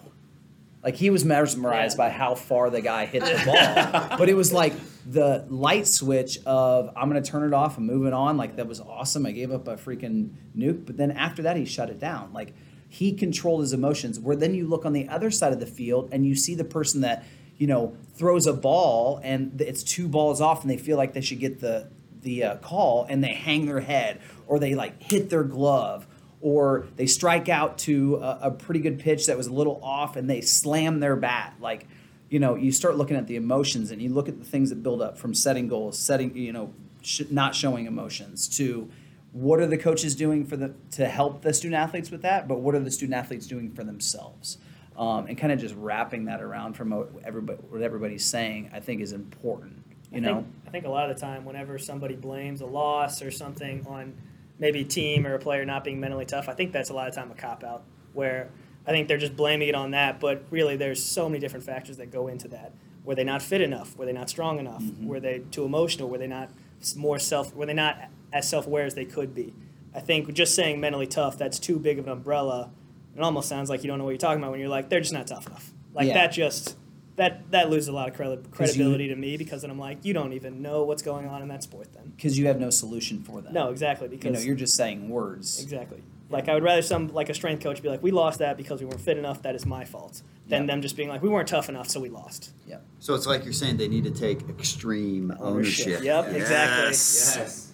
Like 0.81 0.95
he 0.95 1.09
was 1.09 1.25
mesmerized 1.25 1.97
by 1.97 2.09
how 2.09 2.35
far 2.35 2.69
the 2.69 2.79
guy 2.79 3.07
hit 3.07 3.23
the 3.23 3.41
ball, 3.43 4.17
but 4.19 4.29
it 4.29 4.35
was 4.35 4.53
like 4.53 4.73
the 5.07 5.43
light 5.49 5.87
switch 5.87 6.37
of 6.45 6.91
I'm 6.95 7.09
gonna 7.09 7.23
turn 7.23 7.43
it 7.43 7.53
off 7.53 7.77
and 7.77 7.87
moving 7.87 8.13
on. 8.13 8.37
Like 8.37 8.55
that 8.57 8.67
was 8.67 8.79
awesome. 8.79 9.25
I 9.25 9.31
gave 9.31 9.51
up 9.51 9.67
a 9.67 9.77
freaking 9.77 10.29
nuke, 10.55 10.85
but 10.85 10.95
then 10.95 11.11
after 11.11 11.41
that 11.41 11.57
he 11.57 11.65
shut 11.65 11.89
it 11.89 11.99
down. 11.99 12.31
Like 12.33 12.53
he 12.87 13.13
controlled 13.13 13.61
his 13.61 13.73
emotions. 13.73 14.19
Where 14.19 14.35
then 14.35 14.53
you 14.53 14.67
look 14.67 14.85
on 14.85 14.93
the 14.93 15.09
other 15.09 15.31
side 15.31 15.51
of 15.51 15.59
the 15.59 15.65
field 15.65 16.09
and 16.11 16.23
you 16.23 16.35
see 16.35 16.53
the 16.53 16.63
person 16.63 17.01
that 17.01 17.25
you 17.57 17.67
know, 17.67 17.95
throws 18.15 18.47
a 18.47 18.53
ball 18.53 19.19
and 19.23 19.61
it's 19.61 19.83
two 19.83 20.07
balls 20.07 20.41
off 20.41 20.61
and 20.61 20.69
they 20.69 20.77
feel 20.77 20.97
like 20.97 21.13
they 21.13 21.21
should 21.21 21.39
get 21.39 21.59
the 21.59 21.89
the 22.21 22.43
uh, 22.43 22.55
call 22.57 23.05
and 23.07 23.23
they 23.23 23.33
hang 23.33 23.67
their 23.67 23.81
head 23.81 24.19
or 24.47 24.57
they 24.57 24.73
like 24.73 25.01
hit 25.01 25.29
their 25.29 25.43
glove 25.43 26.07
or 26.41 26.87
they 26.95 27.05
strike 27.05 27.49
out 27.49 27.77
to 27.77 28.15
a, 28.15 28.39
a 28.43 28.51
pretty 28.51 28.79
good 28.79 28.99
pitch 28.99 29.27
that 29.27 29.37
was 29.37 29.45
a 29.45 29.53
little 29.53 29.79
off 29.83 30.15
and 30.15 30.27
they 30.27 30.41
slam 30.41 30.99
their 30.99 31.15
bat. 31.15 31.53
Like 31.59 31.87
you 32.29 32.39
know 32.39 32.55
you 32.55 32.71
start 32.71 32.97
looking 32.97 33.15
at 33.15 33.27
the 33.27 33.35
emotions 33.35 33.91
and 33.91 34.01
you 34.01 34.09
look 34.09 34.27
at 34.27 34.39
the 34.39 34.45
things 34.45 34.69
that 34.69 34.81
build 34.81 35.01
up 35.01 35.17
from 35.17 35.33
setting 35.33 35.67
goals 35.67 35.97
setting 35.97 36.35
you 36.35 36.51
know 36.51 36.73
sh- 37.01 37.21
not 37.29 37.55
showing 37.55 37.85
emotions 37.85 38.47
to 38.47 38.89
what 39.31 39.59
are 39.59 39.67
the 39.67 39.77
coaches 39.77 40.15
doing 40.15 40.45
for 40.45 40.57
the 40.57 40.73
to 40.91 41.07
help 41.07 41.41
the 41.41 41.53
student 41.53 41.79
athletes 41.79 42.09
with 42.11 42.21
that 42.21 42.47
but 42.47 42.59
what 42.59 42.73
are 42.75 42.79
the 42.79 42.91
student 42.91 43.15
athletes 43.15 43.47
doing 43.47 43.71
for 43.71 43.83
themselves 43.83 44.57
um, 44.97 45.27
and 45.27 45.37
kind 45.37 45.51
of 45.51 45.59
just 45.59 45.75
wrapping 45.75 46.25
that 46.25 46.41
around 46.41 46.73
from 46.73 46.89
what 46.91 47.09
everybody 47.23 47.59
what 47.69 47.81
everybody's 47.81 48.25
saying, 48.25 48.69
I 48.73 48.79
think 48.79 49.01
is 49.01 49.11
important. 49.11 49.83
You 50.11 50.17
I 50.17 50.19
know, 50.21 50.35
think, 50.35 50.47
I 50.67 50.69
think 50.69 50.85
a 50.85 50.89
lot 50.89 51.09
of 51.09 51.15
the 51.15 51.21
time, 51.21 51.45
whenever 51.45 51.77
somebody 51.77 52.15
blames 52.15 52.61
a 52.61 52.65
loss 52.65 53.21
or 53.21 53.31
something 53.31 53.85
on 53.87 54.13
maybe 54.59 54.81
a 54.81 54.85
team 54.85 55.27
or 55.27 55.33
a 55.33 55.39
player 55.39 55.65
not 55.65 55.83
being 55.83 55.99
mentally 55.99 56.25
tough, 56.25 56.47
I 56.47 56.53
think 56.53 56.71
that's 56.71 56.89
a 56.89 56.93
lot 56.93 57.07
of 57.09 57.15
time 57.15 57.31
a 57.31 57.35
cop 57.35 57.63
out 57.63 57.83
where 58.13 58.49
I 58.87 58.91
think 58.91 59.07
they're 59.07 59.17
just 59.17 59.35
blaming 59.35 59.67
it 59.67 59.75
on 59.75 59.91
that, 59.91 60.19
but 60.19 60.45
really 60.51 60.77
there's 60.77 61.03
so 61.03 61.27
many 61.27 61.39
different 61.39 61.65
factors 61.65 61.97
that 61.97 62.11
go 62.11 62.27
into 62.27 62.47
that. 62.49 62.71
Were 63.03 63.15
they 63.15 63.23
not 63.23 63.41
fit 63.41 63.61
enough? 63.61 63.97
Were 63.97 64.05
they 64.05 64.13
not 64.13 64.29
strong 64.29 64.59
enough? 64.59 64.83
Were 65.01 65.19
they 65.19 65.39
too 65.51 65.65
emotional? 65.65 66.09
Were 66.09 66.17
they 66.17 66.27
not 66.27 66.49
more 66.95 67.19
self? 67.19 67.53
Were 67.55 67.65
they 67.65 67.73
not 67.73 68.09
as 68.31 68.47
self-aware 68.47 68.85
as 68.85 68.95
they 68.95 69.05
could 69.05 69.35
be? 69.35 69.53
I 69.93 69.99
think 69.99 70.31
just 70.33 70.55
saying 70.55 70.79
mentally 70.79 71.07
tough 71.07 71.37
that's 71.37 71.59
too 71.59 71.79
big 71.79 71.99
of 71.99 72.05
an 72.05 72.13
umbrella. 72.13 72.71
It 73.15 73.21
almost 73.21 73.47
sounds 73.49 73.69
like 73.69 73.83
you 73.83 73.87
don't 73.87 73.97
know 73.97 74.03
what 74.03 74.11
you're 74.11 74.17
talking 74.17 74.39
about 74.39 74.51
when 74.51 74.59
you're 74.59 74.69
like 74.69 74.89
they're 74.89 74.99
just 74.99 75.13
not 75.13 75.27
tough 75.27 75.47
enough. 75.47 75.71
Like 75.93 76.07
Yeah. 76.07 76.13
that 76.15 76.31
just 76.33 76.75
that 77.15 77.49
that 77.51 77.69
loses 77.69 77.87
a 77.87 77.93
lot 77.93 78.09
of 78.09 78.15
credi- 78.15 78.41
credibility 78.51 79.07
to 79.07 79.15
me 79.15 79.37
because 79.37 79.61
then 79.61 79.71
I'm 79.71 79.79
like 79.79 80.03
you 80.03 80.13
don't 80.13 80.33
even 80.33 80.61
know 80.61 80.83
what's 80.83 81.01
going 81.01 81.27
on 81.27 81.41
in 81.41 81.47
that 81.47 81.63
sport 81.63 81.93
then. 81.93 82.11
Because 82.15 82.37
you 82.37 82.47
have 82.47 82.59
no 82.59 82.69
solution 82.69 83.23
for 83.23 83.41
that. 83.41 83.53
No, 83.53 83.69
exactly 83.69 84.07
Because 84.09 84.25
You 84.25 84.31
know, 84.31 84.39
you're 84.41 84.55
just 84.55 84.75
saying 84.75 85.07
words. 85.09 85.61
Exactly. 85.61 86.01
Like 86.29 86.49
I 86.49 86.55
would 86.55 86.63
rather 86.63 86.81
some 86.81 87.07
like 87.13 87.29
a 87.29 87.33
strength 87.35 87.61
coach 87.63 87.81
be 87.83 87.87
like, 87.87 88.01
"We 88.01 88.09
lost 88.11 88.39
that 88.39 88.57
because 88.57 88.79
we 88.81 88.87
weren't 88.87 88.99
fit 88.99 89.17
enough. 89.17 89.43
That 89.43 89.53
is 89.53 89.63
my 89.65 89.85
fault," 89.85 90.23
than 90.49 90.63
Yeah. 90.63 90.67
them 90.67 90.81
just 90.81 90.97
being 90.97 91.07
like, 91.07 91.21
"We 91.21 91.29
weren't 91.29 91.47
tough 91.47 91.69
enough, 91.69 91.87
so 91.87 91.99
we 91.99 92.09
lost." 92.09 92.49
Yeah. 92.67 92.77
So 92.99 93.13
it's 93.13 93.27
like 93.27 93.43
you're 93.43 93.53
saying 93.53 93.77
they 93.77 93.87
need 93.87 94.05
to 94.05 94.11
take 94.11 94.39
extreme 94.49 95.31
ownership. 95.39 96.03
Yep, 96.03 96.33
exactly. 96.33 96.85
Yes. 96.87 97.71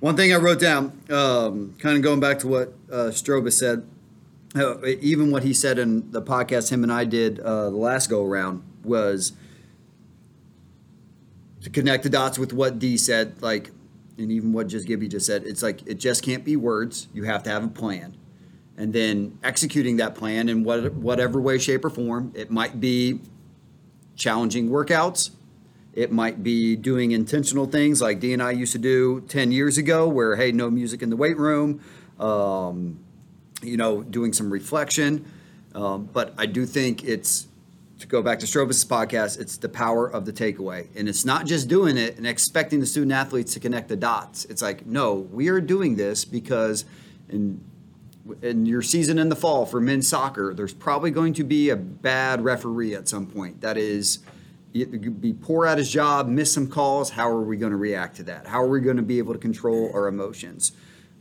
One 0.00 0.16
thing 0.16 0.32
I 0.32 0.36
wrote 0.36 0.58
down, 0.58 0.98
um, 1.10 1.74
kind 1.78 1.96
of 1.98 2.02
going 2.02 2.18
back 2.18 2.38
to 2.40 2.48
what 2.48 2.72
uh, 2.90 3.10
Strobus 3.12 3.52
said, 3.52 3.84
even 4.56 5.30
what 5.30 5.42
he 5.42 5.54
said 5.54 5.78
in 5.78 6.10
the 6.10 6.22
podcast 6.22 6.70
him 6.70 6.82
and 6.82 6.92
I 6.92 7.04
did 7.04 7.38
uh, 7.40 7.70
the 7.70 7.76
last 7.76 8.08
go 8.08 8.24
around 8.24 8.62
was 8.82 9.32
to 11.62 11.70
connect 11.70 12.02
the 12.02 12.08
dots 12.08 12.38
with 12.38 12.52
what 12.52 12.78
D 12.78 12.96
said, 12.96 13.40
like, 13.42 13.70
and 14.18 14.32
even 14.32 14.52
what 14.52 14.66
just 14.66 14.86
Gibby 14.86 15.08
just 15.08 15.26
said. 15.26 15.44
It's 15.44 15.62
like 15.62 15.86
it 15.86 15.94
just 15.94 16.22
can't 16.22 16.44
be 16.44 16.56
words. 16.56 17.08
You 17.12 17.24
have 17.24 17.42
to 17.44 17.50
have 17.50 17.64
a 17.64 17.68
plan, 17.68 18.16
and 18.76 18.92
then 18.92 19.38
executing 19.42 19.96
that 19.98 20.14
plan 20.14 20.48
in 20.48 20.64
what, 20.64 20.94
whatever 20.94 21.40
way, 21.40 21.58
shape, 21.58 21.84
or 21.84 21.90
form. 21.90 22.32
It 22.34 22.50
might 22.50 22.80
be 22.80 23.20
challenging 24.16 24.68
workouts. 24.68 25.30
It 25.92 26.12
might 26.12 26.42
be 26.42 26.76
doing 26.76 27.10
intentional 27.10 27.66
things 27.66 28.00
like 28.00 28.20
D 28.20 28.32
and 28.32 28.42
I 28.42 28.52
used 28.52 28.72
to 28.72 28.78
do 28.78 29.22
10 29.22 29.50
years 29.50 29.76
ago, 29.76 30.08
where, 30.08 30.36
hey, 30.36 30.52
no 30.52 30.70
music 30.70 31.02
in 31.02 31.10
the 31.10 31.16
weight 31.16 31.36
room, 31.36 31.80
um, 32.18 33.00
you 33.62 33.76
know, 33.76 34.02
doing 34.02 34.32
some 34.32 34.52
reflection. 34.52 35.24
Um, 35.74 36.08
but 36.12 36.34
I 36.36 36.46
do 36.46 36.66
think 36.66 37.04
it's, 37.04 37.46
to 38.00 38.06
go 38.06 38.22
back 38.22 38.38
to 38.40 38.46
Strobus' 38.46 38.86
podcast, 38.86 39.38
it's 39.38 39.58
the 39.58 39.68
power 39.68 40.06
of 40.08 40.24
the 40.24 40.32
takeaway. 40.32 40.88
And 40.96 41.08
it's 41.08 41.24
not 41.24 41.46
just 41.46 41.68
doing 41.68 41.96
it 41.98 42.16
and 42.16 42.26
expecting 42.26 42.80
the 42.80 42.86
student 42.86 43.12
athletes 43.12 43.52
to 43.54 43.60
connect 43.60 43.88
the 43.88 43.96
dots. 43.96 44.46
It's 44.46 44.62
like, 44.62 44.86
no, 44.86 45.14
we 45.14 45.48
are 45.48 45.60
doing 45.60 45.96
this 45.96 46.24
because 46.24 46.84
in 47.28 47.60
in 48.42 48.64
your 48.66 48.82
season 48.82 49.18
in 49.18 49.28
the 49.28 49.36
fall 49.36 49.66
for 49.66 49.80
men's 49.80 50.06
soccer, 50.06 50.54
there's 50.54 50.74
probably 50.74 51.10
going 51.10 51.32
to 51.34 51.44
be 51.44 51.70
a 51.70 51.76
bad 51.76 52.44
referee 52.44 52.94
at 52.94 53.08
some 53.08 53.26
point. 53.26 53.60
That 53.60 53.76
is, 53.76 54.20
be 54.72 55.32
poor 55.32 55.66
at 55.66 55.78
his 55.78 55.90
job, 55.90 56.28
miss 56.28 56.52
some 56.52 56.68
calls. 56.68 57.10
How 57.10 57.28
are 57.28 57.42
we 57.42 57.56
going 57.56 57.72
to 57.72 57.78
react 57.78 58.16
to 58.16 58.22
that? 58.24 58.46
How 58.46 58.62
are 58.62 58.68
we 58.68 58.80
going 58.80 58.98
to 58.98 59.02
be 59.02 59.18
able 59.18 59.32
to 59.32 59.38
control 59.38 59.90
our 59.94 60.06
emotions? 60.06 60.72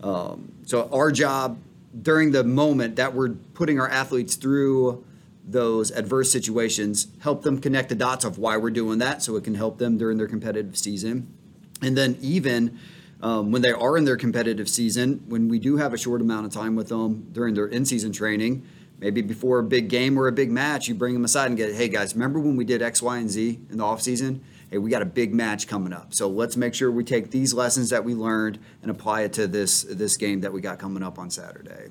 Um, 0.03 0.51
so 0.65 0.89
our 0.91 1.11
job 1.11 1.57
during 2.01 2.31
the 2.31 2.43
moment 2.43 2.95
that 2.97 3.13
we're 3.13 3.29
putting 3.53 3.79
our 3.79 3.89
athletes 3.89 4.35
through 4.35 5.05
those 5.43 5.89
adverse 5.91 6.31
situations, 6.31 7.07
help 7.21 7.41
them 7.41 7.59
connect 7.59 7.89
the 7.89 7.95
dots 7.95 8.23
of 8.23 8.37
why 8.37 8.57
we're 8.57 8.69
doing 8.69 8.99
that, 8.99 9.23
so 9.23 9.35
it 9.35 9.43
can 9.43 9.55
help 9.55 9.79
them 9.79 9.97
during 9.97 10.17
their 10.17 10.27
competitive 10.27 10.77
season, 10.77 11.33
and 11.81 11.97
then 11.97 12.17
even 12.21 12.77
um, 13.21 13.51
when 13.51 13.61
they 13.61 13.71
are 13.71 13.97
in 13.97 14.05
their 14.05 14.17
competitive 14.17 14.69
season, 14.69 15.23
when 15.27 15.49
we 15.49 15.59
do 15.59 15.77
have 15.77 15.93
a 15.93 15.97
short 15.97 16.21
amount 16.21 16.45
of 16.45 16.53
time 16.53 16.75
with 16.75 16.87
them 16.87 17.27
during 17.31 17.53
their 17.53 17.67
in-season 17.67 18.13
training, 18.13 18.65
maybe 18.99 19.21
before 19.21 19.59
a 19.59 19.63
big 19.63 19.89
game 19.89 20.17
or 20.17 20.27
a 20.27 20.31
big 20.31 20.51
match, 20.51 20.87
you 20.87 20.95
bring 20.95 21.13
them 21.13 21.25
aside 21.25 21.47
and 21.47 21.57
get, 21.57 21.73
hey 21.73 21.89
guys, 21.89 22.13
remember 22.13 22.39
when 22.39 22.55
we 22.55 22.63
did 22.63 22.81
X, 22.81 23.01
Y, 23.01 23.17
and 23.17 23.29
Z 23.29 23.59
in 23.69 23.77
the 23.77 23.83
off 23.83 24.01
season? 24.01 24.41
Hey, 24.69 24.77
we 24.77 24.91
got 24.91 25.01
a 25.01 25.05
big 25.05 25.33
match 25.33 25.67
coming 25.67 25.93
up, 25.93 26.13
so 26.13 26.29
let's 26.29 26.55
make 26.55 26.75
sure 26.75 26.91
we 26.91 27.03
take 27.03 27.31
these 27.31 27.55
lessons 27.55 27.89
that 27.89 28.03
we 28.03 28.13
learned 28.13 28.59
and 28.83 28.91
apply 28.91 29.21
it 29.21 29.33
to 29.33 29.47
this 29.47 29.83
this 29.83 30.15
game 30.15 30.41
that 30.41 30.53
we 30.53 30.61
got 30.61 30.77
coming 30.77 31.01
up 31.01 31.17
on 31.17 31.31
Saturday. 31.31 31.87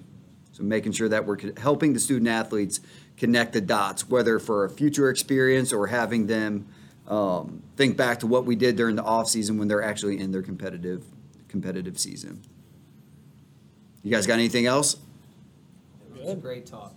So 0.52 0.62
making 0.62 0.92
sure 0.92 1.08
that 1.08 1.26
we're 1.26 1.38
helping 1.58 1.92
the 1.92 2.00
student 2.00 2.28
athletes 2.28 2.80
connect 3.16 3.52
the 3.52 3.60
dots, 3.60 4.08
whether 4.08 4.38
for 4.38 4.64
a 4.64 4.70
future 4.70 5.10
experience 5.10 5.72
or 5.72 5.88
having 5.88 6.28
them 6.28 6.68
um, 7.08 7.62
think 7.76 7.96
back 7.96 8.20
to 8.20 8.26
what 8.26 8.44
we 8.44 8.54
did 8.54 8.76
during 8.76 8.94
the 8.94 9.02
off 9.02 9.28
season 9.28 9.58
when 9.58 9.66
they're 9.66 9.82
actually 9.82 10.20
in 10.20 10.30
their 10.30 10.42
competitive 10.42 11.04
competitive 11.48 11.98
season. 11.98 12.42
You 14.04 14.12
guys 14.12 14.26
got 14.26 14.34
anything 14.34 14.66
else? 14.66 14.96
It 16.14 16.22
was 16.22 16.32
a 16.32 16.36
great 16.36 16.66
talk. 16.66 16.94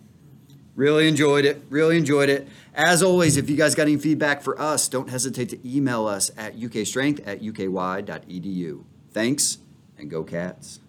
Really 0.75 1.07
enjoyed 1.07 1.45
it. 1.45 1.63
Really 1.69 1.97
enjoyed 1.97 2.29
it. 2.29 2.47
As 2.73 3.03
always, 3.03 3.35
if 3.35 3.49
you 3.49 3.57
guys 3.57 3.75
got 3.75 3.83
any 3.83 3.97
feedback 3.97 4.41
for 4.41 4.59
us, 4.59 4.87
don't 4.87 5.09
hesitate 5.09 5.49
to 5.49 5.59
email 5.67 6.07
us 6.07 6.31
at 6.37 6.57
ukstrength 6.57 7.21
at 7.25 7.41
uky.edu. 7.41 8.83
Thanks, 9.11 9.57
and 9.97 10.09
go 10.09 10.23
Cats. 10.23 10.79